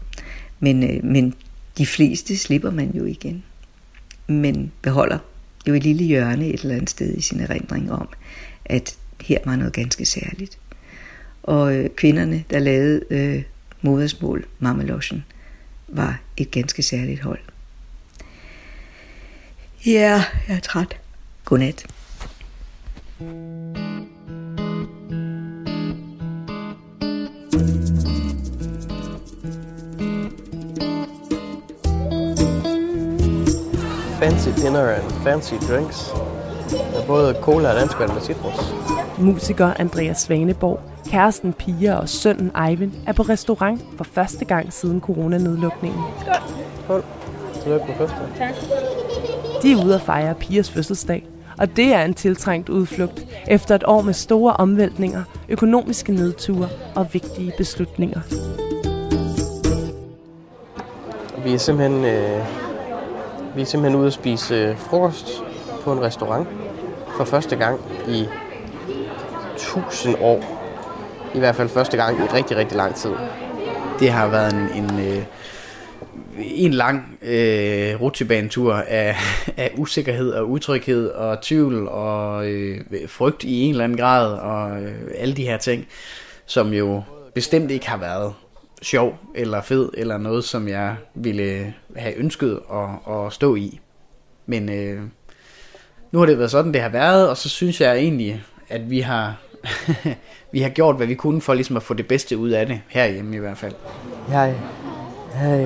Men, 0.59 0.83
øh, 0.83 1.03
men 1.03 1.33
de 1.77 1.85
fleste 1.85 2.37
slipper 2.37 2.71
man 2.71 2.91
jo 2.95 3.05
igen. 3.05 3.43
Men 4.27 4.71
beholder 4.81 5.17
jo 5.67 5.73
et 5.73 5.83
lille 5.83 6.03
hjørne 6.03 6.47
et 6.47 6.61
eller 6.61 6.75
andet 6.75 6.89
sted 6.89 7.17
i 7.17 7.21
sin 7.21 7.39
erindring 7.39 7.91
om, 7.91 8.09
at 8.71 8.97
her 9.21 9.39
var 9.45 9.55
noget 9.55 9.73
ganske 9.73 10.05
særligt. 10.05 10.57
Og 11.43 11.75
øh, 11.75 11.89
kvinderne, 11.89 12.43
der 12.49 12.59
lavede 12.59 13.01
øh, 13.09 13.43
modersmål, 13.81 14.45
Mameloshen, 14.59 15.25
var 15.87 16.21
et 16.37 16.51
ganske 16.51 16.83
særligt 16.83 17.21
hold. 17.21 17.39
Ja, 19.85 20.23
jeg 20.47 20.55
er 20.55 20.59
træt. 20.59 20.97
Godnat. 21.45 21.85
Fancy 34.19 34.61
dinner 34.61 34.89
and 34.89 35.23
fancy 35.23 35.53
drinks. 35.53 36.30
Både 37.11 37.35
cola 37.41 37.69
og 37.69 37.75
danskvand 37.75 38.13
med 38.13 38.21
citrus. 38.21 38.73
Musiker 39.17 39.73
Andreas 39.79 40.17
Svaneborg, 40.17 40.79
kæresten 41.09 41.53
Pia 41.53 41.95
og 41.95 42.09
sønnen 42.09 42.51
Eivind 42.67 42.91
er 43.07 43.13
på 43.13 43.23
restaurant 43.23 43.81
for 43.97 44.03
første 44.03 44.45
gang 44.45 44.73
siden 44.73 45.01
coronanedlukningen. 45.01 46.01
Skål. 46.21 46.33
Skål. 46.83 47.03
Tillykke 47.63 47.85
på 47.85 47.93
fødselsdag. 47.97 48.27
Tak. 48.37 48.53
De 49.63 49.71
er 49.71 49.85
ude 49.85 49.95
at 49.95 50.01
fejre 50.01 50.35
Pias 50.35 50.71
fødselsdag, 50.71 51.27
og 51.57 51.75
det 51.75 51.93
er 51.93 52.03
en 52.03 52.13
tiltrængt 52.13 52.69
udflugt 52.69 53.25
efter 53.47 53.75
et 53.75 53.83
år 53.87 54.01
med 54.01 54.13
store 54.13 54.53
omvæltninger, 54.53 55.23
økonomiske 55.49 56.11
nedture 56.11 56.69
og 56.95 57.07
vigtige 57.13 57.53
beslutninger. 57.57 58.21
Vi 61.43 61.53
er 61.53 61.57
simpelthen, 61.57 62.05
øh, 62.05 62.45
vi 63.55 63.61
er 63.61 63.65
simpelthen 63.65 63.99
ude 63.99 64.07
at 64.07 64.13
spise 64.13 64.55
øh, 64.55 64.77
frokost 64.77 65.43
på 65.83 65.93
en 65.93 66.01
restaurant 66.01 66.47
for 67.25 67.25
første 67.25 67.55
gang 67.55 67.79
i 68.07 68.25
1000 69.55 70.15
år. 70.19 70.61
I 71.35 71.39
hvert 71.39 71.55
fald 71.55 71.69
første 71.69 71.97
gang 71.97 72.19
i 72.19 72.21
rigtig, 72.21 72.57
rigtig 72.57 72.77
lang 72.77 72.95
tid. 72.95 73.11
Det 73.99 74.11
har 74.11 74.27
været 74.27 74.53
en, 74.53 74.83
en, 74.83 74.99
øh, 74.99 75.23
en 76.37 76.73
lang 76.73 77.17
øh, 77.21 78.01
rutsjebanetur 78.01 78.73
af, 78.73 79.15
af 79.57 79.71
usikkerhed 79.77 80.31
og 80.31 80.49
utryghed 80.49 81.09
og 81.09 81.41
tvivl 81.41 81.87
og 81.87 82.47
øh, 82.47 82.81
frygt 83.07 83.43
i 83.43 83.61
en 83.61 83.71
eller 83.71 83.83
anden 83.83 83.97
grad 83.97 84.33
og 84.33 84.81
øh, 84.81 84.95
alle 85.15 85.35
de 85.35 85.43
her 85.43 85.57
ting, 85.57 85.87
som 86.45 86.73
jo 86.73 87.01
bestemt 87.33 87.71
ikke 87.71 87.89
har 87.89 87.97
været 87.97 88.33
sjov 88.81 89.17
eller 89.35 89.61
fed 89.61 89.89
eller 89.93 90.17
noget, 90.17 90.43
som 90.43 90.67
jeg 90.67 90.95
ville 91.15 91.73
have 91.95 92.15
ønsket 92.15 92.59
at, 92.73 93.15
at 93.15 93.33
stå 93.33 93.55
i. 93.55 93.79
Men 94.45 94.69
øh, 94.69 95.01
nu 96.11 96.19
har 96.19 96.25
det 96.25 96.37
været 96.37 96.51
sådan, 96.51 96.73
det 96.73 96.81
har 96.81 96.89
været, 96.89 97.29
og 97.29 97.37
så 97.37 97.49
synes 97.49 97.81
jeg 97.81 97.97
egentlig, 97.97 98.43
at 98.69 98.89
vi 98.89 98.99
har, 98.99 99.35
vi 100.51 100.61
har 100.61 100.69
gjort, 100.69 100.95
hvad 100.95 101.07
vi 101.07 101.15
kunne 101.15 101.41
for 101.41 101.53
ligesom 101.53 101.77
at 101.77 101.83
få 101.83 101.93
det 101.93 102.07
bedste 102.07 102.37
ud 102.37 102.49
af 102.49 102.65
det, 102.67 102.81
herhjemme 102.87 103.35
i 103.35 103.39
hvert 103.39 103.57
fald. 103.57 103.73
Hej. 104.27 104.53
Hej. 105.33 105.65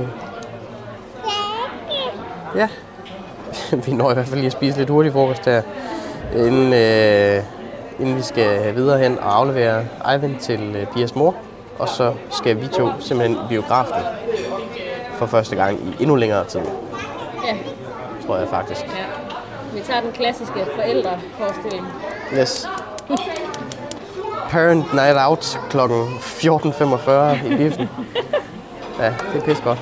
Ja. 2.55 2.69
vi 3.85 3.91
når 3.93 4.11
i 4.11 4.13
hvert 4.13 4.25
fald 4.27 4.35
lige 4.39 4.45
at 4.45 4.51
spise 4.51 4.77
lidt 4.77 4.89
hurtig 4.89 5.11
frokost 5.11 5.45
her, 5.45 5.61
inden, 6.35 6.73
øh, 6.73 7.43
inden 7.99 8.15
vi 8.17 8.21
skal 8.21 8.75
videre 8.75 8.99
hen 8.99 9.19
og 9.19 9.35
aflevere 9.37 9.85
Eivind 10.11 10.39
til 10.39 10.75
øh, 10.75 10.87
Pias 10.95 11.15
mor. 11.15 11.35
Og 11.79 11.89
så 11.89 12.13
skal 12.29 12.61
vi 12.61 12.67
to 12.67 12.89
simpelthen 12.99 13.37
i 13.37 13.47
biografen 13.49 14.03
for 15.13 15.25
første 15.25 15.55
gang 15.55 15.79
i 15.79 15.95
endnu 16.03 16.15
længere 16.15 16.45
tid, 16.45 16.59
Ja. 17.47 17.55
tror 18.27 18.37
jeg 18.37 18.47
faktisk. 18.49 18.81
ja. 18.81 19.34
Vi 19.75 19.81
tager 19.81 20.01
den 20.01 20.11
klassiske 20.11 20.65
forældreforestilling. 20.75 21.87
Yes. 22.33 22.67
Parent 24.49 24.93
Night 24.93 25.17
Out 25.27 25.59
kl. 25.69 25.77
14.45 25.77 27.53
i 27.53 27.57
biffen. 27.57 27.89
Ja, 28.99 29.13
det 29.33 29.41
er 29.41 29.45
pis 29.45 29.61
godt. 29.63 29.79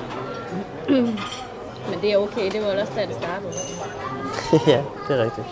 Men 0.88 2.00
det 2.02 2.12
er 2.12 2.16
okay, 2.16 2.50
det 2.52 2.62
var 2.62 2.80
også 2.80 2.92
der, 2.96 3.06
det 3.06 3.16
startede. 3.16 3.52
ja, 4.72 4.82
det 5.08 5.18
er 5.20 5.24
rigtigt. 5.24 5.46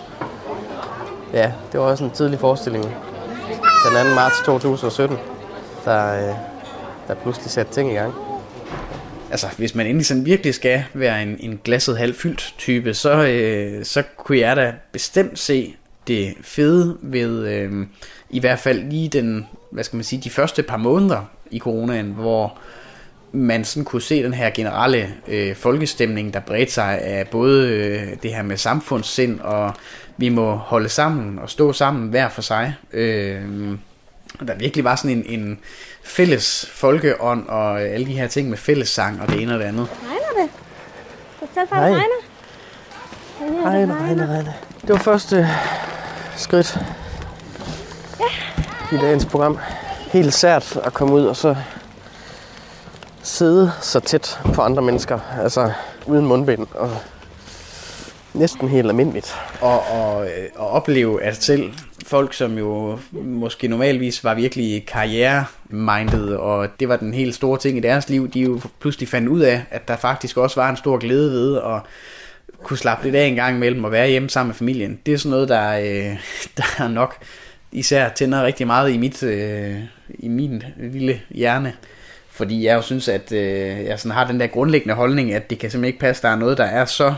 Ja, 1.33 1.53
det 1.73 1.81
var 1.81 1.87
også 1.87 2.05
en 2.05 2.11
tidlig 2.11 2.39
forestilling. 2.41 2.85
Den 2.85 4.09
2. 4.09 4.15
marts 4.15 4.43
2017, 4.45 5.19
der, 5.85 6.29
øh, 6.29 6.35
der 7.09 7.15
pludselig 7.15 7.51
satte 7.51 7.73
ting 7.73 7.93
i 7.93 7.95
gang. 7.95 8.15
Altså, 9.33 9.47
hvis 9.57 9.75
man 9.75 9.87
endelig 9.87 10.07
sådan 10.07 10.27
virkelig 10.27 10.55
skal 10.55 10.85
være 10.95 11.23
en, 11.23 11.37
en 11.41 11.61
glasset 11.65 11.99
halvfyldt 11.99 12.55
type, 12.59 12.95
så, 12.95 13.27
øh, 13.27 13.85
så 13.85 14.03
kunne 14.17 14.39
jeg 14.39 14.57
da 14.57 14.75
bestemt 14.93 15.39
se 15.39 15.75
det 16.07 16.35
fede 16.43 16.99
ved 17.03 17.49
øh, 17.49 17.87
i 18.31 18.41
hvert 18.41 18.59
fald 18.59 18.91
lige 18.91 19.09
den, 19.09 19.47
hvad 19.71 19.85
skal 19.85 19.97
man 19.97 20.05
sige, 20.05 20.23
de 20.23 20.31
første 20.31 20.63
par 20.63 20.77
måneder 20.77 21.31
i 21.51 21.59
coronaen, 21.59 22.07
hvor 22.07 22.59
man 23.33 23.65
sådan 23.65 23.85
kunne 23.85 24.03
se 24.03 24.23
den 24.23 24.35
her 24.35 24.51
generelle 24.51 25.15
øh, 25.29 25.57
folkestemning, 25.57 26.35
der 26.35 26.41
bredte 26.41 26.73
sig 26.73 27.01
af 27.01 27.29
både 27.29 27.69
øh, 27.69 28.17
det 28.23 28.35
her 28.35 28.43
med 28.43 28.57
samfundssind, 28.57 29.41
og 29.41 29.75
vi 30.17 30.29
må 30.29 30.55
holde 30.55 30.89
sammen 30.89 31.39
og 31.39 31.51
stå 31.51 31.73
sammen 31.73 32.09
hver 32.09 32.29
for 32.29 32.43
sig. 32.43 32.75
Øh, 32.93 33.43
der 34.47 34.55
virkelig 34.55 34.85
var 34.85 34.97
sådan 34.97 35.17
en, 35.17 35.41
en 35.41 35.59
fælles 36.05 36.67
folkeånd 36.75 37.49
og 37.49 37.83
alle 37.83 38.07
de 38.07 38.13
her 38.13 38.27
ting 38.27 38.49
med 38.49 38.59
fællessang 38.59 39.23
og 39.23 39.29
det 39.29 39.43
ene 39.43 39.53
og 39.55 39.59
det 39.61 39.65
andet. 39.67 39.89
Regner 40.03 40.43
det? 40.43 40.51
Fortæl 41.39 41.69
for, 41.69 41.77
Hej. 41.77 41.89
det 41.89 41.97
regner. 41.97 43.67
Regne, 43.71 43.95
regne, 43.95 44.27
regne. 44.27 44.55
Det 44.81 44.89
var 44.89 44.97
første 44.99 45.49
skridt 46.37 46.79
Ja. 48.21 48.97
i 48.97 49.01
dagens 49.01 49.25
program. 49.27 49.59
helt 50.07 50.35
sært 50.35 50.77
at 50.85 50.93
komme 50.95 51.15
ud 51.15 51.25
og 51.25 51.37
så 51.37 51.57
sidde 53.23 53.73
så 53.81 54.01
tæt 54.01 54.39
på 54.55 54.63
andre 54.63 54.83
mennesker, 54.83 55.19
altså 55.43 55.73
uden 56.07 56.27
mundbind 56.27 56.67
og 56.75 56.91
næsten 58.35 58.69
helt 58.69 58.89
almindeligt. 58.89 59.35
Og, 59.61 59.83
og, 59.91 60.25
øh, 60.27 60.31
og 60.57 60.69
opleve, 60.71 61.23
at 61.23 61.43
selv 61.45 61.73
folk, 62.13 62.35
som 62.35 62.59
jo 62.59 62.99
måske 63.13 63.69
normalvis 63.69 64.25
var 64.25 64.35
virkelig 64.35 64.87
karriere-minded, 64.87 66.35
og 66.35 66.69
det 66.81 66.89
var 66.89 66.97
den 66.97 67.15
helt 67.15 67.35
store 67.35 67.59
ting 67.59 67.79
i 67.79 67.81
deres 67.81 68.09
liv, 68.09 68.31
de 68.31 68.41
jo 68.41 68.61
pludselig 68.81 69.09
fandt 69.09 69.29
ud 69.29 69.41
af, 69.41 69.63
at 69.71 69.89
der 69.89 69.97
faktisk 69.97 70.37
også 70.37 70.61
var 70.61 70.71
en 70.71 70.77
stor 70.77 70.99
glæde 70.99 71.31
ved 71.31 71.57
at 71.57 71.81
kunne 72.63 72.79
slappe 72.79 73.05
lidt 73.05 73.15
af 73.15 73.27
en 73.27 73.35
gang 73.35 73.57
imellem 73.57 73.85
og 73.85 73.93
være 73.93 74.09
hjemme 74.09 74.31
sammen 74.31 74.49
med 74.49 74.55
familien. 74.55 74.99
Det 75.07 75.15
er 75.15 75.19
sådan 75.19 75.31
noget, 75.31 75.49
der, 75.49 75.79
øh, 75.79 76.17
der 76.79 76.89
nok 76.89 77.17
især 77.73 78.09
tænder 78.09 78.45
rigtig 78.45 78.67
meget 78.67 78.93
i, 78.93 78.99
mit, 78.99 79.23
øh, 79.23 79.77
i 80.09 80.29
min 80.29 80.63
lille 80.79 81.21
hjerne. 81.31 81.73
Fordi 82.31 82.67
jeg 82.67 82.75
jo 82.75 82.83
synes, 82.83 83.09
at 83.09 83.33
øh, 83.33 83.85
jeg 83.85 83.99
sådan 83.99 84.15
har 84.15 84.27
den 84.27 84.41
der 84.41 84.47
grundlæggende 84.47 84.95
holdning, 84.95 85.33
at 85.33 85.51
det 85.51 85.59
kan 85.59 85.71
simpelthen 85.71 85.89
ikke 85.89 86.01
passe, 86.01 86.21
at 86.21 86.23
der 86.23 86.29
er 86.29 86.41
noget, 86.41 86.59
der 86.59 86.65
er 86.65 86.85
så, 86.85 87.15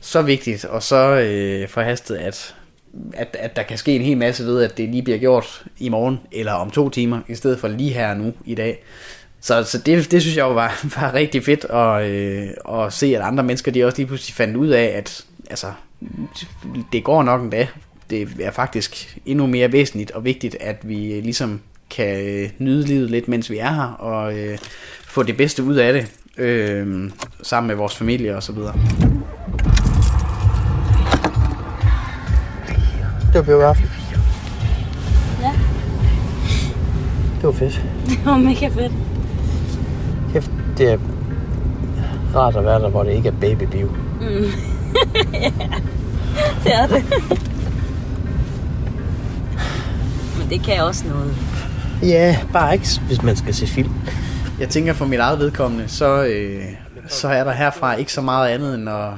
så 0.00 0.22
vigtigt 0.22 0.64
og 0.64 0.82
så 0.82 0.96
øh, 0.96 1.68
forhastet, 1.68 2.16
at, 2.16 2.54
at, 3.14 3.36
at 3.40 3.56
der 3.56 3.62
kan 3.62 3.78
ske 3.78 3.96
en 3.96 4.02
hel 4.02 4.16
masse 4.16 4.44
ved, 4.44 4.62
at 4.62 4.78
det 4.78 4.88
lige 4.88 5.02
bliver 5.02 5.18
gjort 5.18 5.64
i 5.78 5.88
morgen 5.88 6.20
eller 6.32 6.52
om 6.52 6.70
to 6.70 6.88
timer, 6.88 7.20
i 7.28 7.34
stedet 7.34 7.60
for 7.60 7.68
lige 7.68 7.92
her 7.92 8.14
nu 8.14 8.32
i 8.44 8.54
dag. 8.54 8.82
Så, 9.40 9.64
så 9.64 9.78
det, 9.78 10.10
det 10.10 10.22
synes 10.22 10.36
jeg 10.36 10.42
jo 10.42 10.52
var, 10.52 10.80
var 11.00 11.14
rigtig 11.14 11.44
fedt 11.44 11.64
at, 11.64 12.10
øh, 12.10 12.48
at 12.68 12.92
se, 12.92 13.16
at 13.16 13.22
andre 13.22 13.44
mennesker 13.44 13.72
de 13.72 13.84
også 13.84 13.98
lige 13.98 14.06
pludselig 14.06 14.34
fandt 14.34 14.56
ud 14.56 14.68
af, 14.68 14.84
at 14.84 15.24
altså, 15.50 15.72
det 16.92 17.04
går 17.04 17.22
nok 17.22 17.42
en 17.42 17.50
dag. 17.50 17.68
Det 18.10 18.28
er 18.40 18.50
faktisk 18.50 19.18
endnu 19.26 19.46
mere 19.46 19.72
væsentligt 19.72 20.10
og 20.10 20.24
vigtigt, 20.24 20.56
at 20.60 20.88
vi 20.88 21.20
ligesom 21.20 21.60
kan 21.90 22.26
øh, 22.26 22.50
nyde 22.58 22.86
livet 22.86 23.10
lidt, 23.10 23.28
mens 23.28 23.50
vi 23.50 23.58
er 23.58 23.72
her, 23.72 23.92
og 23.98 24.38
øh, 24.38 24.58
få 25.04 25.22
det 25.22 25.36
bedste 25.36 25.62
ud 25.62 25.74
af 25.74 25.92
det, 25.92 26.06
øh, 26.38 27.10
sammen 27.42 27.68
med 27.68 27.76
vores 27.76 27.96
familie 27.96 28.36
og 28.36 28.42
så 28.42 28.52
videre. 28.52 28.74
Det 33.36 33.46
var 33.46 33.52
biografen. 33.52 33.90
Ja. 35.42 35.52
Det 37.36 37.42
var 37.42 37.52
fedt. 37.52 37.84
Det 38.06 38.26
var 38.26 38.36
mega 38.36 38.68
fedt. 38.68 38.92
Kæft, 40.32 40.50
det 40.78 40.92
er 40.92 40.98
rart 42.34 42.56
at 42.56 42.64
være 42.64 42.80
der, 42.80 42.88
hvor 42.88 43.02
det 43.02 43.12
ikke 43.12 43.28
er 43.28 43.32
babybio. 43.40 43.88
Mm. 44.20 44.26
ja, 45.32 45.52
det 46.64 46.74
er 46.74 46.86
det. 46.86 47.04
Men 50.38 50.50
det 50.50 50.62
kan 50.64 50.82
også 50.82 51.04
noget. 51.08 51.36
Ja, 52.02 52.38
bare 52.52 52.74
ikke, 52.74 52.86
hvis 53.06 53.22
man 53.22 53.36
skal 53.36 53.54
se 53.54 53.66
film. 53.66 53.92
Jeg 54.60 54.68
tænker 54.68 54.92
for 54.92 55.06
mit 55.06 55.20
eget 55.20 55.38
vedkommende, 55.38 55.88
så, 55.88 56.24
øh, 56.24 56.64
så 57.08 57.28
er 57.28 57.44
der 57.44 57.52
herfra 57.52 57.94
ikke 57.94 58.12
så 58.12 58.20
meget 58.20 58.48
andet 58.48 58.74
end 58.74 58.88
at 58.88 59.10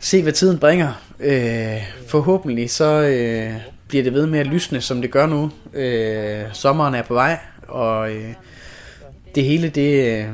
se, 0.00 0.22
hvad 0.22 0.32
tiden 0.32 0.58
bringer. 0.58 0.92
Øh, 1.22 1.82
forhåbentlig 2.08 2.70
så 2.70 3.00
øh, 3.02 3.52
bliver 3.88 4.04
det 4.04 4.12
ved 4.12 4.26
med 4.26 4.38
at 4.38 4.46
lysne, 4.46 4.80
som 4.80 5.00
det 5.00 5.10
gør 5.10 5.26
nu. 5.26 5.50
Øh, 5.74 6.42
sommeren 6.52 6.94
er 6.94 7.02
på 7.02 7.14
vej, 7.14 7.38
og 7.68 8.12
øh, 8.12 8.32
det 9.34 9.44
hele 9.44 9.68
det, 9.68 10.18
øh, 10.18 10.24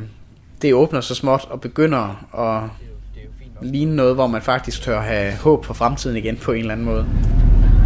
det 0.62 0.74
åbner 0.74 1.00
så 1.00 1.14
småt 1.14 1.46
og 1.50 1.60
begynder 1.60 2.26
at 2.38 2.70
ligne 3.62 3.96
noget, 3.96 4.14
hvor 4.14 4.26
man 4.26 4.42
faktisk 4.42 4.82
tør 4.82 5.00
have 5.00 5.32
håb 5.32 5.64
for 5.64 5.74
fremtiden 5.74 6.16
igen 6.16 6.36
på 6.36 6.52
en 6.52 6.58
eller 6.58 6.72
anden 6.72 6.86
måde. 6.86 7.06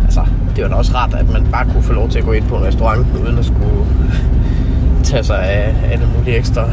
Altså, 0.05 0.27
det 0.57 0.65
var 0.65 0.71
da 0.71 0.77
også 0.77 0.95
rart, 0.95 1.15
at 1.15 1.33
man 1.33 1.47
bare 1.53 1.65
kunne 1.73 1.83
få 1.83 1.93
lov 1.93 2.11
til 2.11 2.19
at 2.19 2.25
gå 2.25 2.33
ind 2.33 2.49
på 2.49 2.57
en 2.57 2.63
restaurant, 2.63 3.07
uden 3.25 3.39
at 3.39 3.45
skulle 3.45 3.87
tage 5.05 5.25
sig 5.25 5.39
af 5.39 5.93
alle 5.93 6.09
mulige 6.17 6.37
ekstra 6.37 6.71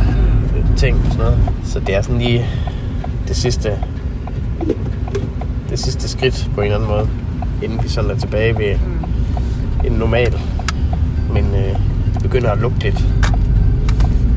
ting 0.78 0.98
og 0.98 1.12
sådan 1.12 1.18
noget. 1.18 1.40
Så 1.64 1.80
det 1.80 1.96
er 1.96 2.02
sådan 2.02 2.22
lige 2.22 2.46
det 3.28 3.36
sidste, 3.36 3.80
det 5.70 5.80
sidste 5.80 6.10
skridt 6.10 6.50
på 6.56 6.62
en 6.62 6.66
eller 6.66 6.76
anden 6.76 6.90
måde, 6.90 7.10
inden 7.64 7.84
vi 7.84 7.90
sådan 7.90 8.10
er 8.10 8.16
tilbage 8.20 8.58
ved 8.58 8.80
en 9.86 9.92
normal, 9.92 10.40
men 11.34 11.56
øh, 11.56 11.76
begynder 12.22 12.52
at 12.52 12.58
lugte 12.58 12.80
lidt 12.80 13.04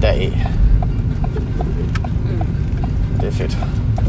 deraf. 0.02 0.46
Det 3.20 3.28
er 3.28 3.32
fedt. 3.32 3.58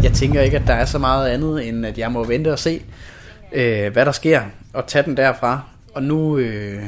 Jeg 0.03 0.13
tænker 0.13 0.41
ikke, 0.41 0.57
at 0.57 0.67
der 0.67 0.73
er 0.73 0.85
så 0.85 0.97
meget 0.97 1.29
andet, 1.29 1.67
end 1.67 1.85
at 1.85 1.97
jeg 1.97 2.11
må 2.11 2.23
vente 2.23 2.51
og 2.51 2.59
se, 2.59 2.81
øh, 3.53 3.93
hvad 3.93 4.05
der 4.05 4.11
sker, 4.11 4.41
og 4.73 4.87
tage 4.87 5.03
den 5.03 5.17
derfra. 5.17 5.61
Og 5.93 6.03
nu 6.03 6.37
øh, 6.37 6.83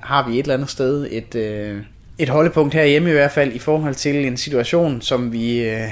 har 0.00 0.28
vi 0.28 0.38
et 0.38 0.42
eller 0.42 0.54
andet 0.54 0.70
sted 0.70 1.06
et, 1.10 1.34
øh, 1.34 1.82
et 2.18 2.28
holdepunkt 2.28 2.74
herhjemme 2.74 3.10
i 3.10 3.12
hvert 3.12 3.30
fald, 3.30 3.52
i 3.52 3.58
forhold 3.58 3.94
til 3.94 4.26
en 4.26 4.36
situation, 4.36 5.00
som 5.00 5.32
vi, 5.32 5.68
øh, 5.68 5.88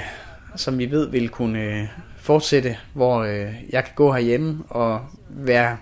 som 0.55 0.77
vi 0.77 0.91
ved 0.91 1.09
vil 1.09 1.29
kunne 1.29 1.59
øh, 1.59 1.83
fortsætte, 2.21 2.77
hvor 2.93 3.19
øh, 3.19 3.53
jeg 3.69 3.83
kan 3.83 3.93
gå 3.95 4.11
herhjemme 4.11 4.63
og 4.69 5.01
være 5.29 5.77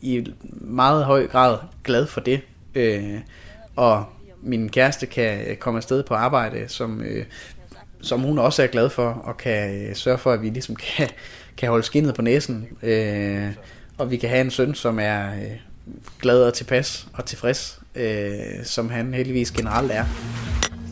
i 0.00 0.26
meget 0.60 1.04
høj 1.04 1.26
grad 1.26 1.58
glad 1.84 2.06
for 2.06 2.20
det. 2.20 2.40
Øh, 2.74 3.18
og 3.76 4.04
min 4.42 4.68
kæreste 4.68 5.06
kan 5.06 5.56
komme 5.60 5.76
afsted 5.76 6.02
på 6.02 6.14
arbejde, 6.14 6.68
som, 6.68 7.00
øh, 7.00 7.24
som 8.00 8.20
hun 8.20 8.38
også 8.38 8.62
er 8.62 8.66
glad 8.66 8.90
for, 8.90 9.08
og 9.08 9.36
kan 9.36 9.86
øh, 9.88 9.94
sørge 9.94 10.18
for, 10.18 10.32
at 10.32 10.42
vi 10.42 10.50
ligesom 10.50 10.76
kan, 10.96 11.08
kan 11.56 11.68
holde 11.68 11.84
skinnet 11.84 12.14
på 12.14 12.22
næsen. 12.22 12.68
Øh, 12.82 13.50
og 13.98 14.10
vi 14.10 14.16
kan 14.16 14.28
have 14.28 14.40
en 14.40 14.50
søn, 14.50 14.74
som 14.74 14.98
er 14.98 15.34
øh, 15.34 15.50
glad 16.20 16.42
og 16.42 16.54
tilpas 16.54 17.06
og 17.14 17.24
tilfreds, 17.24 17.80
øh, 17.94 18.64
som 18.64 18.90
han 18.90 19.14
heldigvis 19.14 19.50
generelt 19.50 19.92
er. 19.92 20.04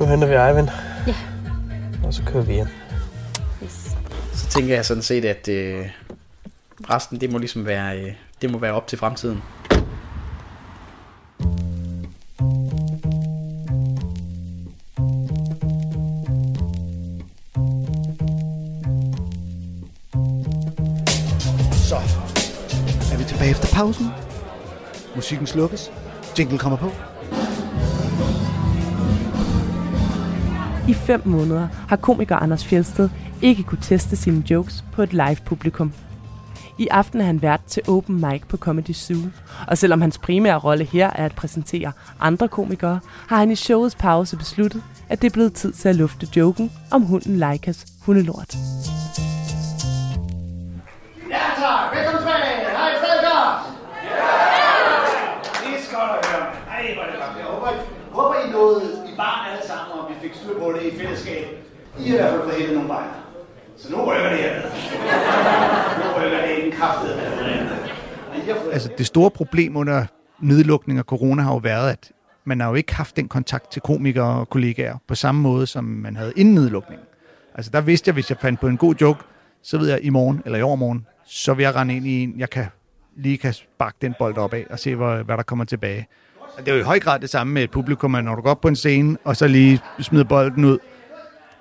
Nu 0.00 0.06
henter 0.06 0.28
vi 0.28 0.34
Eivind. 0.34 0.68
Ja. 1.06 1.14
Og 2.04 2.14
så 2.14 2.22
kører 2.26 2.44
vi 2.44 2.52
hjem. 2.52 2.81
Så 4.34 4.46
tænker 4.48 4.74
jeg 4.74 4.84
sådan 4.84 5.02
set, 5.02 5.24
at 5.24 5.48
øh, 5.48 5.86
resten 6.90 7.20
det 7.20 7.32
må 7.32 7.38
ligesom 7.38 7.66
være, 7.66 8.00
øh, 8.00 8.12
det 8.42 8.50
må 8.50 8.58
være 8.58 8.72
op 8.72 8.86
til 8.86 8.98
fremtiden. 8.98 9.42
Så 21.72 21.96
er 23.12 23.18
vi 23.18 23.24
tilbage 23.24 23.50
efter 23.50 23.68
pausen. 23.74 24.06
Musikken 25.14 25.46
slukkes. 25.46 25.92
Jingle 26.38 26.58
kommer 26.58 26.78
på. 26.78 27.11
I 30.88 30.94
fem 30.94 31.22
måneder 31.24 31.68
har 31.88 31.96
komiker 31.96 32.36
Anders 32.36 32.64
Fjeldsted 32.64 33.08
ikke 33.42 33.62
kunne 33.62 33.82
teste 33.82 34.16
sine 34.16 34.44
jokes 34.50 34.84
på 34.92 35.02
et 35.02 35.12
live 35.12 35.36
publikum. 35.44 35.92
I 36.78 36.88
aften 36.90 37.20
er 37.20 37.24
han 37.24 37.42
vært 37.42 37.60
til 37.68 37.82
Open 37.88 38.20
Mic 38.20 38.42
på 38.48 38.56
Comedy 38.56 38.92
Zoo, 38.92 39.30
og 39.68 39.78
selvom 39.78 40.00
hans 40.00 40.18
primære 40.18 40.58
rolle 40.58 40.84
her 40.84 41.06
er 41.06 41.24
at 41.24 41.34
præsentere 41.34 41.92
andre 42.20 42.48
komikere, 42.48 43.00
har 43.28 43.36
han 43.36 43.50
i 43.50 43.56
showets 43.56 43.94
pause 43.94 44.36
besluttet, 44.36 44.82
at 45.08 45.22
det 45.22 45.28
er 45.28 45.32
blevet 45.32 45.52
tid 45.52 45.72
til 45.72 45.88
at 45.88 45.96
lufte 45.96 46.26
joken 46.36 46.72
om 46.90 47.02
hunden 47.02 47.36
Leikas 47.36 47.86
hundelort. 48.06 48.54
Ja 51.30 51.44
tak, 51.62 51.96
velkommen 51.96 52.22
tilbage. 52.22 52.54
Hej, 52.78 52.90
stadig 53.02 53.22
godt. 53.30 53.58
Det 55.62 55.72
er 55.74 55.98
godt 55.98 56.10
at 56.18 56.30
høre. 56.30 56.46
Ej, 56.70 56.94
hvor 56.94 57.02
er 57.02 57.10
det 57.10 57.18
godt. 57.22 57.36
Jeg 57.38 57.46
håber, 57.46 57.68
I, 57.70 57.78
håber, 58.12 58.34
I 58.34 58.50
nåede 58.52 58.82
i 59.12 59.16
barn 59.16 59.40
alle 59.50 59.66
sammen, 59.66 60.01
fik 60.32 60.42
styr 60.42 60.58
på 60.58 60.72
det 60.72 60.92
i 60.92 60.98
fællesskab. 60.98 61.44
I 61.98 62.08
har 62.08 62.16
i 62.16 62.20
hvert 62.20 62.30
fald 62.30 62.42
fået 62.42 62.54
hættet 62.54 62.74
nogle 62.74 62.88
bajer. 62.88 63.12
Så 63.76 63.92
nu 63.92 64.04
rykker 64.04 64.30
det 64.30 64.38
her. 64.38 64.62
Nu 65.98 66.24
rykker 66.24 66.40
det 66.46 66.64
ind 66.64 66.72
kraftet 66.72 67.20
Altså 68.72 68.90
det 68.98 69.06
store 69.06 69.30
problem 69.30 69.76
under 69.76 70.06
nedlukning 70.40 70.98
af 70.98 71.04
corona 71.04 71.42
har 71.42 71.52
jo 71.52 71.58
været, 71.58 71.90
at 71.90 72.12
man 72.44 72.60
har 72.60 72.68
jo 72.68 72.74
ikke 72.74 72.94
haft 72.94 73.16
den 73.16 73.28
kontakt 73.28 73.72
til 73.72 73.82
komikere 73.82 74.40
og 74.40 74.48
kollegaer 74.48 74.96
på 75.08 75.14
samme 75.14 75.40
måde, 75.40 75.66
som 75.66 75.84
man 75.84 76.16
havde 76.16 76.32
inden 76.36 76.54
nedlukningen. 76.54 77.06
Altså 77.54 77.70
der 77.70 77.80
vidste 77.80 78.08
jeg, 78.08 78.14
hvis 78.14 78.30
jeg 78.30 78.38
fandt 78.38 78.60
på 78.60 78.68
en 78.68 78.76
god 78.76 78.94
joke, 78.94 79.20
så 79.62 79.78
ved 79.78 79.88
jeg 79.88 79.98
i 80.02 80.10
morgen 80.10 80.42
eller 80.44 80.58
i 80.58 80.62
overmorgen, 80.62 81.06
så 81.26 81.54
vil 81.54 81.62
jeg 81.62 81.74
rende 81.74 81.96
ind 81.96 82.06
i 82.06 82.22
en, 82.22 82.34
jeg 82.38 82.50
kan 82.50 82.66
lige 83.16 83.38
kan 83.38 83.52
sparke 83.52 83.96
den 84.02 84.14
bold 84.18 84.36
op 84.36 84.54
af 84.54 84.66
og 84.70 84.78
se, 84.78 84.94
hvad, 84.94 85.24
hvad 85.24 85.36
der 85.36 85.42
kommer 85.42 85.64
tilbage. 85.64 86.06
Det 86.58 86.68
er 86.68 86.74
jo 86.74 86.80
i 86.80 86.82
høj 86.82 86.98
grad 86.98 87.20
det 87.20 87.30
samme 87.30 87.52
med 87.52 87.62
et 87.62 87.70
publikum, 87.70 88.14
at 88.14 88.24
når 88.24 88.34
du 88.34 88.42
går 88.42 88.50
op 88.50 88.60
på 88.60 88.68
en 88.68 88.76
scene, 88.76 89.16
og 89.24 89.36
så 89.36 89.48
lige 89.48 89.80
smider 90.00 90.24
bolden 90.24 90.64
ud. 90.64 90.78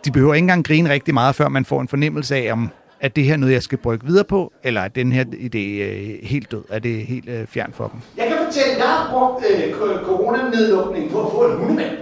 De 0.05 0.11
behøver 0.11 0.33
ikke 0.33 0.43
engang 0.43 0.65
grine 0.65 0.89
rigtig 0.89 1.13
meget, 1.13 1.35
før 1.35 1.49
man 1.49 1.65
får 1.65 1.81
en 1.81 1.87
fornemmelse 1.87 2.35
af, 2.35 2.51
om 2.51 2.69
at 3.01 3.15
det 3.15 3.23
her 3.23 3.37
noget, 3.37 3.53
jeg 3.53 3.63
skal 3.63 3.77
brygge 3.77 4.05
videre 4.05 4.23
på, 4.23 4.53
eller 4.63 4.81
er 4.81 4.87
den 4.87 5.11
her 5.11 5.23
idé 5.23 5.57
øh, 5.57 6.19
helt 6.23 6.51
død? 6.51 6.63
Er 6.69 6.79
det 6.79 7.05
helt 7.05 7.29
øh, 7.29 7.47
fjern 7.47 7.73
for 7.73 7.87
dem? 7.87 7.99
Jeg 8.17 8.27
kan 8.27 8.37
fortælle, 8.45 8.71
at 8.71 8.77
jeg 8.77 8.87
har 8.87 9.09
brugt 9.11 9.45
øh, 9.51 9.73
coronanedlukning 10.05 11.11
på 11.11 11.19
at 11.25 11.31
få 11.31 11.51
en 11.51 11.57
hundemand. 11.57 11.97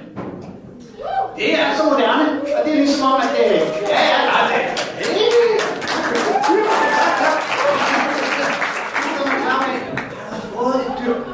Det 1.37 1.53
er 1.53 1.75
så 1.77 1.83
moderne, 1.83 2.41
og 2.41 2.65
det 2.65 2.73
er 2.73 2.77
ligesom 2.77 3.05
om, 3.05 3.21
at... 3.21 3.45
Øh, 3.45 3.59
ja, 3.89 4.01
ja, 4.11 4.19
ja, 4.25 4.59
ja. 4.59 4.79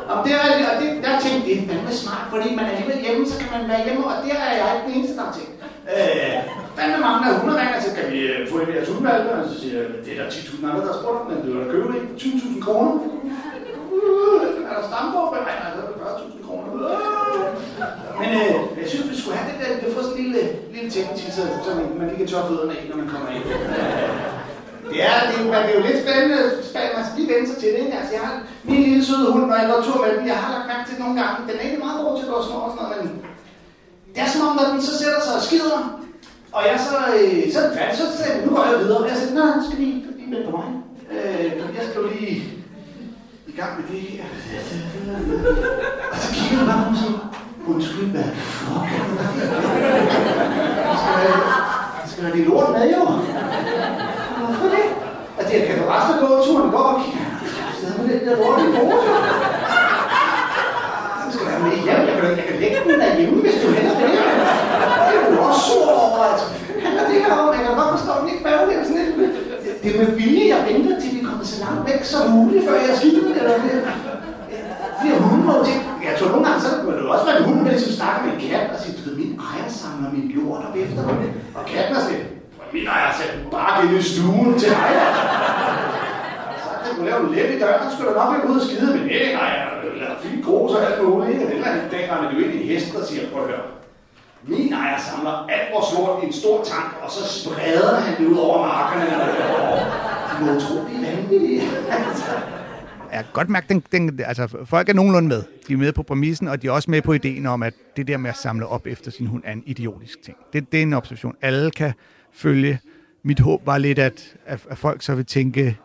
Og 0.10 0.26
det 0.26 0.34
er, 0.34 0.40
og 0.72 0.82
det, 0.82 0.95
der 1.26 1.32
tænkte 1.32 1.48
det 1.50 1.56
er 1.62 1.68
fandme 1.70 1.94
smart, 2.04 2.26
fordi 2.34 2.48
man 2.58 2.66
er 2.66 2.74
alligevel 2.74 3.00
hjemme, 3.06 3.24
så 3.32 3.36
kan 3.42 3.50
man 3.56 3.64
være 3.72 3.82
hjemme, 3.86 4.02
og 4.10 4.16
der 4.24 4.38
er 4.50 4.54
jeg 4.60 4.68
ikke 4.76 4.86
den 4.88 4.94
eneste, 4.98 5.16
der 5.18 5.26
har 5.28 5.36
tænkt. 5.40 5.54
Øh, 5.96 6.36
fandme 6.78 6.98
mange 7.08 7.22
af 7.28 7.34
ringer, 7.62 7.80
så 7.88 7.92
kan 7.98 8.06
vi 8.14 8.20
øh, 8.32 8.40
få 8.50 8.56
en 8.60 8.70
af 8.72 8.76
jeres 8.78 8.92
hundvalpe, 8.94 9.30
og 9.38 9.44
så 9.50 9.54
siger 9.62 9.76
jeg, 9.80 9.88
det 10.06 10.12
er 10.14 10.18
der 10.22 10.30
10.000 10.30 10.68
andre, 10.70 10.82
der 10.86 10.92
har 10.94 11.00
spurgt, 11.02 11.24
men 11.30 11.38
du 11.44 11.48
vil 11.52 11.62
da 11.62 11.68
købe 11.74 11.88
det 11.94 12.02
for 12.08 12.16
20.000 12.22 12.66
kroner. 12.66 12.92
Uh, 13.96 14.42
er 14.70 14.74
der 14.78 14.84
stamborg? 14.90 15.28
Nej, 15.48 15.56
nej, 15.62 15.70
så 15.76 15.80
er 15.84 15.88
det 15.92 15.98
40.000 16.36 16.48
kroner. 16.48 16.70
Uh. 16.74 17.16
Men 18.22 18.30
øh, 18.42 18.56
jeg 18.82 18.88
synes, 18.92 19.06
vi 19.12 19.18
skulle 19.20 19.38
have 19.38 19.48
det 19.52 19.58
der, 19.62 19.70
vi 19.84 19.94
får 19.94 20.02
sådan 20.02 20.18
en 20.18 20.24
lille, 20.24 20.42
lille 20.76 20.90
ting 20.96 21.08
til, 21.20 21.30
så, 21.38 21.44
så 21.66 21.70
man 22.00 22.08
lige 22.10 22.18
kan 22.22 22.28
tørre 22.28 22.48
fødderne 22.50 22.74
af, 22.78 22.84
når 22.90 22.98
man 23.02 23.08
kommer 23.14 23.30
ind. 23.36 23.44
Det 24.92 25.00
er, 25.12 25.18
det, 25.30 25.36
er, 25.56 25.62
det 25.66 25.72
er 25.72 25.78
jo 25.80 25.84
lidt 25.88 26.00
spændende, 26.04 26.38
øh, 26.44 26.50
spændende, 26.70 26.96
man 26.98 27.06
skal 27.06 27.18
lige 27.20 27.32
vende 27.34 27.48
sig 27.50 27.58
til 27.62 27.70
det, 27.74 27.80
ikke? 27.86 27.98
Altså, 28.00 28.12
jeg 28.18 28.24
har 28.28 28.34
min 28.70 28.82
lille 28.88 29.04
søde 29.08 29.28
hund, 29.34 29.46
når 29.52 29.58
jeg 29.62 29.68
går 29.72 29.80
tur 29.88 29.98
med 30.04 30.12
den, 30.18 30.26
jeg 30.32 30.38
har 30.44 30.50
lagt 30.56 30.68
mærke 30.72 30.86
til 30.90 30.98
nogle 31.04 31.16
gange, 31.22 31.36
den 31.48 31.56
er 31.60 31.66
ikke 31.68 31.84
meget 31.86 32.00
god 32.04 32.14
til 32.18 32.26
at 32.26 32.32
gå 32.32 32.38
og 32.42 32.46
snor 32.48 32.62
og 32.68 32.72
sådan 32.74 32.84
noget, 32.84 32.98
men 33.04 33.10
det 34.14 34.20
er 34.24 34.30
som 34.34 34.42
om, 34.48 34.54
når 34.60 34.66
den 34.72 34.82
så 34.88 34.94
sætter 35.02 35.22
sig 35.26 35.34
og 35.40 35.44
skider, 35.48 35.80
og 36.56 36.62
jeg 36.70 36.78
så, 36.88 36.98
øh, 37.16 37.44
så 37.52 37.58
er 37.60 37.66
den 37.68 37.78
færdig, 37.78 37.96
så 38.02 38.06
sagde 38.18 38.32
jeg, 38.34 38.42
nu 38.46 38.50
går 38.56 38.66
jeg 38.72 38.80
videre, 38.84 39.00
og 39.04 39.10
jeg 39.12 39.18
sagde, 39.18 39.36
nej, 39.40 39.52
skal 39.66 39.78
lige, 39.84 39.98
lige 40.18 40.30
vente 40.32 40.46
på 40.50 40.54
mig. 40.58 40.68
Øh, 41.14 41.46
jeg 41.78 41.84
skal 41.88 42.02
jo 42.02 42.08
lige 42.16 42.34
i 43.52 43.54
gang 43.60 43.72
med 43.78 43.86
det 43.92 44.02
her. 44.10 44.24
Og 46.14 46.18
så 46.24 46.28
kigger 46.36 46.58
jeg 46.62 46.68
bare 46.72 46.84
på 46.90 46.94
sådan, 47.02 47.20
undskyld, 47.72 48.10
hvad 48.16 48.30
fuck 48.60 48.88
Jeg? 48.96 49.06
Skal 51.02 51.18
jeg, 51.28 51.40
skal 52.12 52.24
have 52.24 52.36
lige 52.36 52.48
lort 52.50 52.72
med, 52.72 52.84
jo? 52.96 53.02
At 55.46 55.52
det? 55.52 55.58
Altså, 55.58 55.58
jeg 55.58 55.64
kan 55.68 55.76
forresten 55.84 56.16
gå 56.22 56.28
turen 56.46 56.70
går 56.76 56.88
og 56.94 56.98
kigge. 57.02 57.20
Jeg 57.84 57.92
med 58.00 58.08
den 58.14 58.22
der 58.28 58.36
lorte 58.42 58.64
pose. 58.76 59.10
Så 61.22 61.28
skal 61.34 61.46
være 61.50 61.62
med 61.66 61.72
hjem. 61.86 62.02
Jeg 62.10 62.16
kan, 62.18 62.30
jeg 62.40 62.46
kan 62.50 62.58
lægge 62.64 62.78
den 62.90 63.00
derhjemme, 63.04 63.38
hvis 63.46 63.58
du 63.62 63.68
hellere 63.76 63.96
det. 64.02 64.10
Det 65.08 65.16
er 65.18 65.28
jo 65.36 65.40
også 65.50 65.62
sur 65.68 65.88
over. 66.04 66.20
Altså, 66.32 66.46
handler 66.86 67.04
det 67.10 67.18
her 67.24 67.34
om? 67.42 67.48
Jeg 67.56 67.62
kan 67.66 67.76
godt 67.82 67.92
forstå, 67.96 68.12
at 68.16 68.20
den 68.22 68.30
ikke 68.34 68.44
færdig. 68.48 68.74
Det 68.80 68.86
sådan 68.88 69.02
lidt. 69.20 69.36
Det 69.82 69.88
er 69.94 69.98
med 70.04 70.12
vilje, 70.20 70.46
jeg 70.54 70.60
venter 70.70 70.96
til 71.02 71.10
vi 71.18 71.22
kommer 71.28 71.46
så 71.54 71.58
langt 71.64 71.82
væk 71.90 72.02
som 72.14 72.24
muligt, 72.38 72.64
før 72.68 72.76
jeg 72.88 72.94
skider 73.00 73.24
det. 73.28 73.36
Eller 73.42 73.58
det. 73.66 73.76
De 75.00 75.06
her 75.10 75.18
hunde 75.26 75.46
må. 75.50 75.56
Jeg 76.10 76.14
tror 76.18 76.30
nogle 76.34 76.46
gange, 76.48 76.62
så 76.66 76.70
må 76.86 76.92
det 76.92 77.02
også 77.16 77.26
være 77.30 77.38
en 77.40 77.46
hund, 77.50 77.60
der 77.66 77.72
ligesom 77.76 77.94
snakker 78.00 78.20
med 78.26 78.32
en 78.34 78.42
kat 78.48 78.66
og 78.74 78.78
siger, 78.82 78.94
du 78.98 79.02
ved, 79.06 79.16
min 79.22 79.34
ejer 79.50 79.70
samler 79.80 80.10
min 80.16 80.26
lort 80.36 80.62
op 80.68 80.76
efter 80.84 81.02
mig. 81.08 81.16
Og 81.58 81.64
katten 81.72 81.96
er 81.96 82.02
sådan, 82.06 82.26
min 82.76 82.88
ejer 82.96 83.12
sætter 83.18 83.38
bare 83.56 83.76
ind 83.84 83.94
i 84.00 84.04
stuen 84.14 84.60
til 84.62 84.70
ejer. 84.84 85.10
Så 87.06 87.12
kunne 87.12 87.36
lave 87.36 87.46
en 87.46 87.50
læb 87.50 87.58
i 87.58 87.60
døren, 87.60 87.90
så 87.90 87.90
skulle 87.96 88.10
der 88.10 88.18
nok 88.22 88.30
være 88.34 88.50
ud 88.50 88.60
og 88.60 88.66
skide, 88.68 88.88
men 88.98 89.06
Nej, 89.40 89.54
jeg 90.00 90.08
har 90.12 90.18
fint 90.26 90.46
grus 90.46 90.72
og 90.76 90.80
alt 90.86 91.04
muligt. 91.04 91.32
Ikke? 91.32 91.46
Og 91.46 91.52
den 91.52 91.62
der 91.64 91.90
dag 91.92 92.04
render 92.12 92.32
du 92.32 92.38
ind 92.38 92.54
i 92.54 92.68
hesten 92.68 92.92
hest 92.92 92.96
og 92.96 93.06
siger, 93.08 93.32
prøv 93.32 93.44
at 93.44 93.50
høre. 93.50 93.66
Min 94.48 94.74
ejer 94.74 95.00
samler 95.00 95.36
alt 95.56 95.68
vores 95.74 95.90
lort 95.94 96.24
i 96.24 96.26
en 96.26 96.34
stor 96.34 96.64
tank, 96.64 96.90
og 97.04 97.12
så 97.12 97.22
spreder 97.40 97.96
han 97.96 98.14
det 98.20 98.26
ud 98.32 98.38
over 98.38 98.58
markerne. 98.68 99.06
De 100.32 100.46
må 100.46 100.60
tro, 100.60 100.76
det 100.88 100.96
er 101.08 101.16
vanvittigt. 101.16 101.64
Altså. 101.90 102.32
jeg 103.12 103.24
kan 103.24 103.34
godt 103.34 103.50
mærke, 103.50 103.66
den, 103.70 103.84
den, 103.92 104.20
altså, 104.26 104.58
folk 104.66 104.90
er 104.90 104.94
nogenlunde 104.94 105.28
med. 105.28 105.44
De 105.68 105.74
er 105.74 105.78
med 105.78 105.92
på 105.94 106.04
præmissen, 106.04 106.48
og 106.48 106.62
de 106.62 106.68
er 106.68 106.72
også 106.72 106.92
med 106.92 107.02
på 107.02 107.14
ideen 107.14 107.46
om, 107.46 107.64
at 107.64 107.74
det 107.98 108.08
der 108.08 108.18
med 108.18 108.30
at 108.30 108.38
samle 108.38 108.68
op 108.68 108.88
efter 108.88 109.12
sin 109.12 109.28
hund 109.28 109.44
er 109.46 109.52
en 109.52 109.64
idiotisk 109.66 110.22
ting. 110.24 110.38
Det, 110.54 110.72
det 110.72 110.78
er 110.78 110.82
en 110.82 110.94
observation. 110.94 111.36
Alle 111.42 111.72
kan 111.72 111.94
følge. 112.34 112.80
Mit 113.24 113.40
håb 113.40 113.66
var 113.66 113.78
lidt, 113.78 114.00
at, 114.00 114.36
at, 114.46 114.66
at 114.70 114.78
folk 114.78 115.02
så 115.02 115.16
vil 115.16 115.26
tænke, 115.26 115.78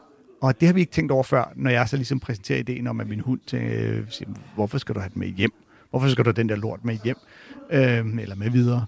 og 0.42 0.60
det 0.60 0.68
har 0.68 0.72
vi 0.72 0.80
ikke 0.80 0.92
tænkt 0.92 1.12
over 1.12 1.22
før, 1.22 1.52
når 1.56 1.70
jeg 1.70 1.88
så 1.88 1.96
ligesom 1.96 2.20
præsenterer 2.20 2.58
ideen 2.58 2.86
om, 2.86 3.00
at 3.00 3.08
min 3.08 3.20
hund 3.20 3.40
tænker, 3.46 4.02
siger, 4.08 4.30
hvorfor 4.54 4.78
skal 4.78 4.94
du 4.94 5.00
have 5.00 5.10
den 5.14 5.20
med 5.20 5.28
hjem? 5.28 5.52
Hvorfor 5.90 6.08
skal 6.08 6.24
du 6.24 6.28
have 6.28 6.36
den 6.36 6.48
der 6.48 6.56
lort 6.56 6.84
med 6.84 6.98
hjem? 7.04 7.16
Øhm, 7.70 8.18
eller 8.18 8.36
med 8.36 8.50
videre. 8.50 8.86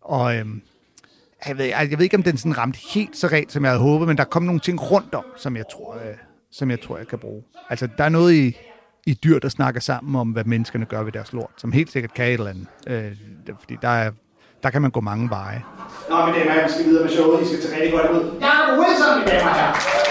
Og 0.00 0.36
øhm, 0.36 0.62
jeg, 1.46 1.58
ved, 1.58 1.64
jeg, 1.64 1.90
ved 1.90 2.00
ikke, 2.00 2.16
om 2.16 2.22
den 2.22 2.36
sådan 2.36 2.58
ramte 2.58 2.78
helt 2.94 3.16
så 3.16 3.26
rent, 3.26 3.52
som 3.52 3.64
jeg 3.64 3.70
havde 3.70 3.82
håbet, 3.82 4.08
men 4.08 4.16
der 4.16 4.24
kom 4.24 4.42
nogle 4.42 4.60
ting 4.60 4.90
rundt 4.90 5.14
om, 5.14 5.24
som 5.36 5.56
jeg 5.56 5.64
tror, 5.72 5.94
øh, 5.94 6.16
som 6.50 6.70
jeg, 6.70 6.80
tror 6.80 6.98
jeg 6.98 7.08
kan 7.08 7.18
bruge. 7.18 7.42
Altså, 7.70 7.88
der 7.98 8.04
er 8.04 8.08
noget 8.08 8.34
i, 8.34 8.56
i 9.06 9.14
dyr, 9.14 9.38
der 9.38 9.48
snakker 9.48 9.80
sammen 9.80 10.16
om, 10.16 10.28
hvad 10.28 10.44
menneskerne 10.44 10.84
gør 10.84 11.02
ved 11.02 11.12
deres 11.12 11.32
lort, 11.32 11.50
som 11.56 11.72
helt 11.72 11.92
sikkert 11.92 12.14
kan 12.14 12.26
et 12.26 12.32
eller 12.32 12.50
andet. 12.50 12.66
Øh, 12.86 13.16
fordi 13.58 13.76
der, 13.82 13.88
er, 13.88 14.10
der 14.62 14.70
kan 14.70 14.82
man 14.82 14.90
gå 14.90 15.00
mange 15.00 15.30
veje. 15.30 15.62
Nå, 16.10 16.26
mine 16.26 16.38
damer, 16.38 16.66
vi 16.66 16.72
skal 16.72 16.84
videre 16.84 17.04
med 17.04 17.12
showet. 17.12 17.42
I 17.42 17.46
skal 17.46 17.60
tage 17.62 17.74
rigtig 17.74 17.92
godt 17.92 18.10
imod. 18.10 18.40
Jacob 18.40 18.78
Wilson, 18.78 19.18
mine 19.18 19.30
damer 19.30 19.50
og 19.50 20.07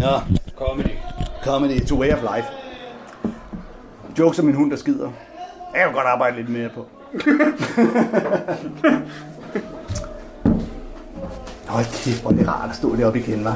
Ja. 0.00 0.20
Comedy. 0.56 0.90
Comedy, 1.44 1.72
it's 1.72 1.92
a 1.92 1.94
way 1.94 2.12
of 2.12 2.22
life. 2.22 2.48
Jokes 4.18 4.38
om 4.38 4.44
min 4.44 4.54
hund, 4.54 4.70
der 4.70 4.76
skider. 4.76 5.10
Jeg 5.74 5.84
kan 5.84 5.92
godt 5.92 6.06
arbejde 6.06 6.36
lidt 6.36 6.48
mere 6.48 6.68
på. 6.68 6.86
Hold 11.68 11.84
kæft, 12.04 12.22
hvor 12.22 12.30
er 12.30 12.34
det 12.34 12.48
rart 12.48 12.70
at 12.70 12.76
stå 12.76 12.96
deroppe 12.96 13.18
igen, 13.18 13.46
hva'? 13.46 13.50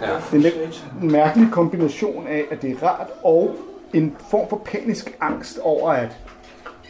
Ja. 0.00 0.06
Det 0.06 0.32
er 0.32 0.34
en 0.34 0.40
lidt 0.40 0.84
mærkelig 1.02 1.48
kombination 1.52 2.26
af, 2.26 2.44
at 2.50 2.62
det 2.62 2.70
er 2.70 2.86
rart 2.86 3.08
og 3.22 3.56
en 3.92 4.16
form 4.30 4.48
for 4.48 4.62
panisk 4.64 5.16
angst 5.20 5.58
over, 5.62 5.90
at 5.92 6.16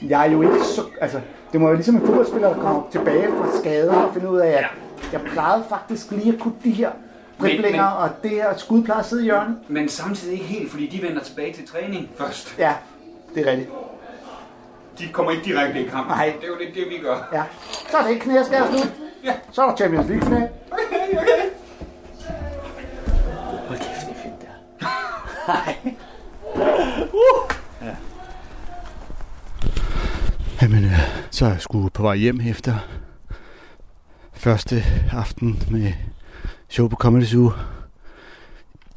jeg 0.03 0.27
er 0.27 0.33
jo 0.33 0.43
ikke 0.43 0.65
så... 0.65 0.83
Altså, 1.01 1.21
det 1.53 1.61
må 1.61 1.69
jo 1.69 1.75
ligesom 1.75 1.95
en 1.95 2.07
fodboldspiller, 2.07 2.49
der 2.49 2.63
kommer 2.63 2.83
tilbage 2.93 3.29
fra 3.29 3.59
skade 3.61 3.91
og 3.91 4.15
finde 4.15 4.31
ud 4.31 4.39
af, 4.39 4.51
at 4.51 4.65
jeg 5.13 5.21
plejede 5.21 5.65
faktisk 5.69 6.11
lige 6.11 6.33
at 6.33 6.41
kunne 6.41 6.55
de 6.65 6.71
her 6.71 6.91
driblinger, 7.41 7.85
og 7.85 8.11
det 8.23 8.31
her 8.31 8.57
skud 8.57 8.85
plejer 8.85 9.01
at 9.01 9.07
sidde 9.07 9.23
i 9.23 9.25
hjørnet. 9.25 9.57
Men 9.69 9.89
samtidig 9.89 10.33
ikke 10.33 10.45
helt, 10.45 10.71
fordi 10.71 10.87
de 10.87 11.03
vender 11.03 11.23
tilbage 11.23 11.53
til 11.53 11.69
træning 11.69 12.11
først. 12.19 12.55
Ja, 12.59 12.75
det 13.35 13.47
er 13.47 13.51
rigtigt. 13.51 13.71
De 14.99 15.09
kommer 15.13 15.33
ikke 15.33 15.45
direkte 15.45 15.81
i 15.85 15.89
kamp. 15.89 16.09
Nej. 16.09 16.33
Det 16.41 16.45
er 16.45 16.49
jo 16.49 16.59
lidt 16.65 16.75
det, 16.75 16.85
vi 16.91 16.99
gør. 17.03 17.29
Ja. 17.33 17.43
Så 17.91 17.97
er 17.97 18.03
det 18.03 18.11
ikke 18.11 18.23
knæskær 18.23 18.67
slut. 18.71 18.93
Ja. 19.25 19.35
Så 19.53 19.63
er 19.63 19.69
der 19.69 19.77
Champions 19.77 20.09
League 20.09 20.27
knæ. 20.29 20.37
Okay, 20.37 21.19
okay. 21.19 21.43
Hold 23.69 23.79
kæft, 23.79 24.07
det 24.09 24.17
er 24.17 24.23
fedt 24.23 24.41
der. 24.41 24.87
Nej. 25.49 25.77
Uh. 27.13 27.51
Ja. 27.83 27.97
Jamen, 30.63 30.85
øh, 30.85 31.01
så 31.31 31.45
er 31.45 31.51
jeg 31.51 31.61
sgu 31.61 31.89
på 31.89 32.03
vej 32.03 32.17
hjem 32.17 32.41
efter 32.41 32.75
første 34.43 34.85
aften 35.13 35.63
med 35.71 35.93
show 36.69 36.89
på 36.89 36.97
Comedy 36.97 37.25
Zoo. 37.25 37.53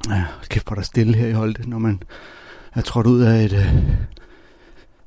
Ja, 0.10 0.26
kæft, 0.50 0.68
hvor 0.68 0.76
der 0.76 0.82
stille 0.82 1.16
her 1.18 1.28
i 1.28 1.32
Holte, 1.32 1.70
når 1.70 1.80
man 1.80 2.04
er 2.74 2.82
trådt 2.82 3.08
ud 3.08 3.22
af 3.22 3.44
et 3.44 3.54
øh, 3.54 3.76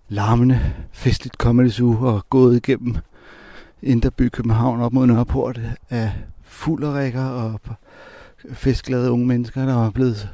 larmende, 0.09 0.61
festligt 0.93 1.34
Comedy 1.34 1.70
Zoo 1.70 2.07
og 2.07 2.26
gået 2.30 2.57
igennem 2.57 2.97
Inderby 3.82 4.28
København 4.28 4.80
op 4.80 4.93
mod 4.93 5.07
Nørreport 5.07 5.61
af 5.91 6.12
fulderikker 6.43 7.24
og 7.24 7.61
festglade 8.53 9.11
unge 9.11 9.26
mennesker, 9.26 9.66
der 9.66 9.74
var 9.74 9.91
blevet 9.91 10.28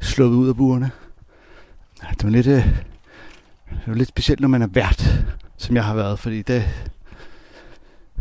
sluppet 0.00 0.38
ud 0.38 0.48
af 0.48 0.56
burerne. 0.56 0.90
Ja, 2.02 2.08
Det 2.10 2.24
var 2.24 2.30
lidt, 2.30 2.46
øh, 2.46 2.66
det 3.70 3.86
var 3.86 3.94
lidt 3.94 4.08
specielt, 4.08 4.40
når 4.40 4.48
man 4.48 4.62
er 4.62 4.66
vært, 4.66 5.24
som 5.56 5.76
jeg 5.76 5.84
har 5.84 5.94
været, 5.94 6.18
fordi 6.18 6.42
det 6.42 6.64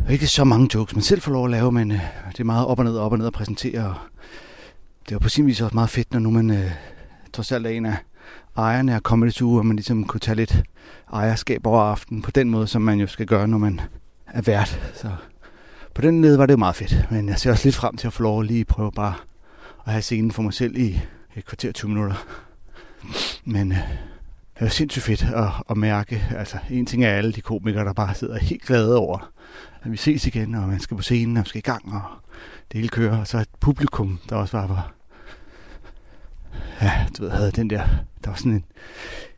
ikke 0.09 0.27
så 0.27 0.43
mange 0.43 0.69
jokes, 0.73 0.95
man 0.95 1.01
selv 1.01 1.21
får 1.21 1.31
lov 1.31 1.45
at 1.45 1.51
lave, 1.51 1.71
men 1.71 1.91
øh, 1.91 1.99
det 2.31 2.39
er 2.39 2.43
meget 2.43 2.67
op 2.67 2.79
og 2.79 2.85
ned, 2.85 2.97
op 2.97 3.11
og 3.11 3.17
ned 3.17 3.27
at 3.27 3.33
præsentere. 3.33 3.85
Og 3.85 3.95
det 5.09 5.15
var 5.15 5.19
på 5.19 5.29
sin 5.29 5.45
vis 5.45 5.61
også 5.61 5.75
meget 5.75 5.89
fedt, 5.89 6.13
når 6.13 6.19
nu 6.19 6.31
man 6.31 6.49
øh, 6.49 6.71
trods 7.33 7.51
alt 7.51 7.65
er 7.65 7.69
en 7.69 7.85
af 7.85 7.97
ejerne 8.57 8.95
af 8.95 9.01
Comedy 9.01 9.31
Zoo, 9.31 9.55
og 9.55 9.65
man 9.65 9.75
ligesom 9.75 10.03
kunne 10.03 10.19
tage 10.19 10.35
lidt 10.35 10.63
ejerskab 11.13 11.67
over 11.67 11.81
aftenen 11.81 12.21
på 12.21 12.31
den 12.31 12.49
måde, 12.49 12.67
som 12.67 12.81
man 12.81 12.99
jo 12.99 13.07
skal 13.07 13.25
gøre, 13.25 13.47
når 13.47 13.57
man 13.57 13.81
er 14.27 14.41
vært. 14.41 14.79
Så 14.93 15.11
på 15.95 16.01
den 16.01 16.21
led 16.21 16.35
var 16.35 16.45
det 16.45 16.53
jo 16.53 16.57
meget 16.57 16.75
fedt, 16.75 17.07
men 17.11 17.29
jeg 17.29 17.39
ser 17.39 17.51
også 17.51 17.65
lidt 17.65 17.75
frem 17.75 17.97
til 17.97 18.07
at 18.07 18.13
få 18.13 18.23
lov 18.23 18.39
at 18.39 18.45
lige 18.47 18.65
prøve 18.65 18.91
bare 18.91 19.13
at 19.85 19.91
have 19.91 20.01
scenen 20.01 20.31
for 20.31 20.41
mig 20.41 20.53
selv 20.53 20.77
i 20.77 21.01
et 21.35 21.45
kvarter 21.45 21.71
20 21.71 21.89
minutter. 21.89 22.25
Men 23.45 23.71
øh, 23.71 23.77
det 24.59 24.65
er 24.65 24.69
sindssygt 24.69 25.05
fedt 25.05 25.23
at, 25.23 25.49
at 25.69 25.77
mærke, 25.77 26.23
altså 26.37 26.57
en 26.69 26.85
ting 26.85 27.05
er 27.05 27.09
alle 27.09 27.31
de 27.31 27.41
komikere, 27.41 27.85
der 27.85 27.93
bare 27.93 28.15
sidder 28.15 28.39
helt 28.39 28.61
glade 28.61 28.97
over, 28.97 29.31
at 29.85 29.91
vi 29.91 29.97
ses 29.97 30.27
igen, 30.27 30.55
og 30.55 30.69
man 30.69 30.79
skal 30.79 30.97
på 30.97 31.03
scenen, 31.03 31.37
og 31.37 31.39
man 31.39 31.45
skal 31.45 31.59
i 31.59 31.61
gang, 31.61 31.93
og 31.93 32.01
det 32.71 32.77
hele 32.77 32.89
kører. 32.89 33.17
Og 33.17 33.27
så 33.27 33.37
et 33.37 33.47
publikum, 33.59 34.19
der 34.29 34.35
også 34.35 34.57
var, 34.57 34.67
var 34.67 34.93
ja, 36.81 37.07
du 37.17 37.23
ved, 37.23 37.31
havde 37.31 37.51
den 37.51 37.69
der, 37.69 37.87
der 38.23 38.29
var 38.29 38.35
sådan 38.35 38.51
en, 38.51 38.63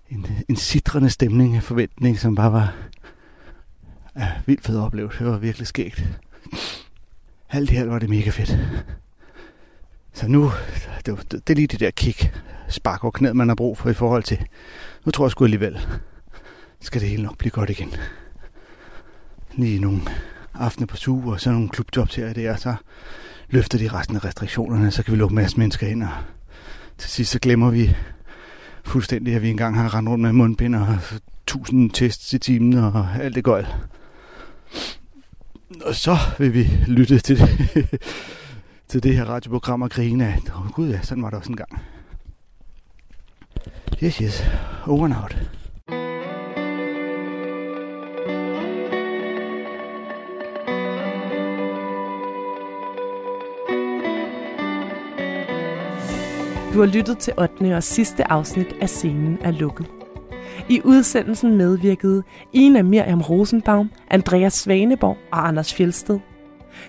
en, 0.09 0.25
en 0.49 0.55
sidrende 0.55 1.09
stemning 1.09 1.55
af 1.55 1.63
forventning, 1.63 2.19
som 2.19 2.35
bare 2.35 2.51
var 2.51 2.75
ja, 4.15 4.31
vildt 4.45 4.63
fed 4.63 4.79
oplevelse. 4.79 5.19
Det 5.19 5.27
var 5.27 5.37
virkelig 5.37 5.67
skægt. 5.67 6.03
Alt 7.49 7.69
det 7.69 7.77
her 7.77 7.85
var 7.85 7.99
det 7.99 8.09
mega 8.09 8.29
fedt. 8.29 8.57
Så 10.13 10.27
nu, 10.27 10.51
det, 11.05 11.31
det, 11.31 11.47
det 11.47 11.49
er 11.49 11.55
lige 11.55 11.67
det 11.67 11.79
der 11.79 11.91
kick, 11.91 12.33
spark 12.69 13.03
og 13.03 13.13
knæd, 13.13 13.33
man 13.33 13.47
har 13.47 13.55
brug 13.55 13.77
for 13.77 13.89
i 13.89 13.93
forhold 13.93 14.23
til, 14.23 14.45
nu 15.05 15.11
tror 15.11 15.25
jeg 15.25 15.31
sgu 15.31 15.43
alligevel, 15.43 15.79
skal 16.79 17.01
det 17.01 17.09
hele 17.09 17.23
nok 17.23 17.37
blive 17.37 17.51
godt 17.51 17.69
igen. 17.69 17.93
Lige 19.55 19.79
nogle 19.79 20.01
aftener 20.59 20.87
på 20.87 20.97
suge, 20.97 21.33
og 21.33 21.39
sådan 21.39 21.53
nogle 21.53 21.69
klubjobs 21.69 22.15
her 22.15 22.29
og 22.29 22.35
der, 22.35 22.55
så 22.55 22.75
løfter 23.49 23.77
de 23.77 23.87
resten 23.87 24.15
af 24.15 24.25
restriktionerne, 24.25 24.91
så 24.91 25.03
kan 25.03 25.11
vi 25.11 25.17
lukke 25.17 25.33
en 25.33 25.35
masse 25.35 25.57
mennesker 25.57 25.87
ind, 25.87 26.03
og 26.03 26.09
til 26.97 27.09
sidst 27.09 27.31
så 27.31 27.39
glemmer 27.39 27.69
vi 27.69 27.95
fuldstændig, 28.83 29.35
at 29.35 29.41
vi 29.41 29.49
engang 29.49 29.75
har 29.75 29.95
rendt 29.95 30.09
rundt 30.09 30.21
med 30.21 30.31
mundbind 30.31 30.75
og 30.75 30.97
tusind 31.47 31.91
tests 31.91 32.33
i 32.33 32.39
timen 32.39 32.73
og 32.73 33.07
alt 33.19 33.35
det 33.35 33.43
gøjl. 33.43 33.67
Og 35.85 35.95
så 35.95 36.17
vil 36.39 36.53
vi 36.53 36.63
lytte 36.87 37.19
til 37.19 37.39
det, 37.39 37.89
til 38.89 39.03
det 39.03 39.15
her 39.15 39.25
radioprogram 39.25 39.81
og 39.81 39.89
grine 39.89 40.27
af, 40.27 40.39
oh, 40.55 40.71
gud 40.71 40.89
ja, 40.89 41.01
sådan 41.01 41.23
var 41.23 41.29
det 41.29 41.39
også 41.39 41.51
en 41.51 41.57
gang. 41.57 41.81
Yes, 44.03 44.15
yes. 44.15 44.43
Over 44.85 45.05
and 45.05 45.13
out. 45.13 45.56
Du 56.73 56.79
har 56.79 56.85
lyttet 56.85 57.17
til 57.17 57.33
8. 57.37 57.75
og 57.75 57.83
sidste 57.83 58.31
afsnit 58.31 58.75
af 58.81 58.89
Scenen 58.89 59.37
er 59.41 59.51
lukket. 59.51 59.87
I 60.69 60.81
udsendelsen 60.83 61.57
medvirkede 61.57 62.23
Ina 62.53 62.81
Miriam 62.81 63.21
Rosenbaum, 63.21 63.91
Andreas 64.09 64.53
Svaneborg 64.53 65.17
og 65.31 65.47
Anders 65.47 65.73
Fjelsted. 65.73 66.19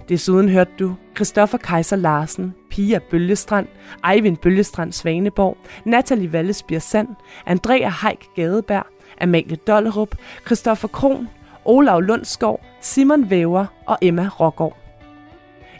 Desuden 0.09 0.49
hørte 0.49 0.70
du 0.79 0.95
Christoffer 1.16 1.59
Kaiser 1.59 1.97
Larsen, 1.97 2.55
Pia 2.70 2.99
Bølgestrand, 3.11 3.66
Eivind 4.12 4.37
Bølgestrand 4.37 4.93
Svaneborg, 4.93 5.57
Natalie 5.85 6.33
Vallesbier 6.33 6.79
Sand, 6.79 7.09
Andrea 7.47 7.93
Heik 8.03 8.26
Gadeberg, 8.37 8.87
Amalie 9.20 9.57
Dollerup, 9.57 10.14
Christoffer 10.47 10.89
Kron, 10.89 11.29
Olav 11.64 12.01
Lundskov, 12.01 12.61
Simon 12.81 13.31
Væver 13.31 13.66
og 13.87 13.99
Emma 14.03 14.31
Rågaard. 14.41 14.76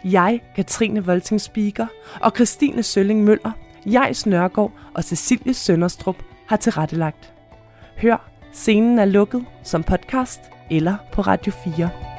Jeg, 0.03 0.41
Katrine 0.55 1.05
Volting 1.05 1.41
Speaker 1.41 1.87
og 2.21 2.31
Christine 2.35 2.83
Sølling 2.83 3.23
Møller, 3.23 3.51
Jais 3.85 4.25
Nørgaard 4.25 4.71
og 4.93 5.03
Cecilie 5.03 5.53
Sønderstrup 5.53 6.23
har 6.47 6.57
tilrettelagt. 6.57 7.33
Hør 8.01 8.29
Scenen 8.53 8.99
er 8.99 9.05
lukket 9.05 9.45
som 9.63 9.83
podcast 9.83 10.41
eller 10.71 10.95
på 11.13 11.21
Radio 11.21 11.51
4. 11.51 12.18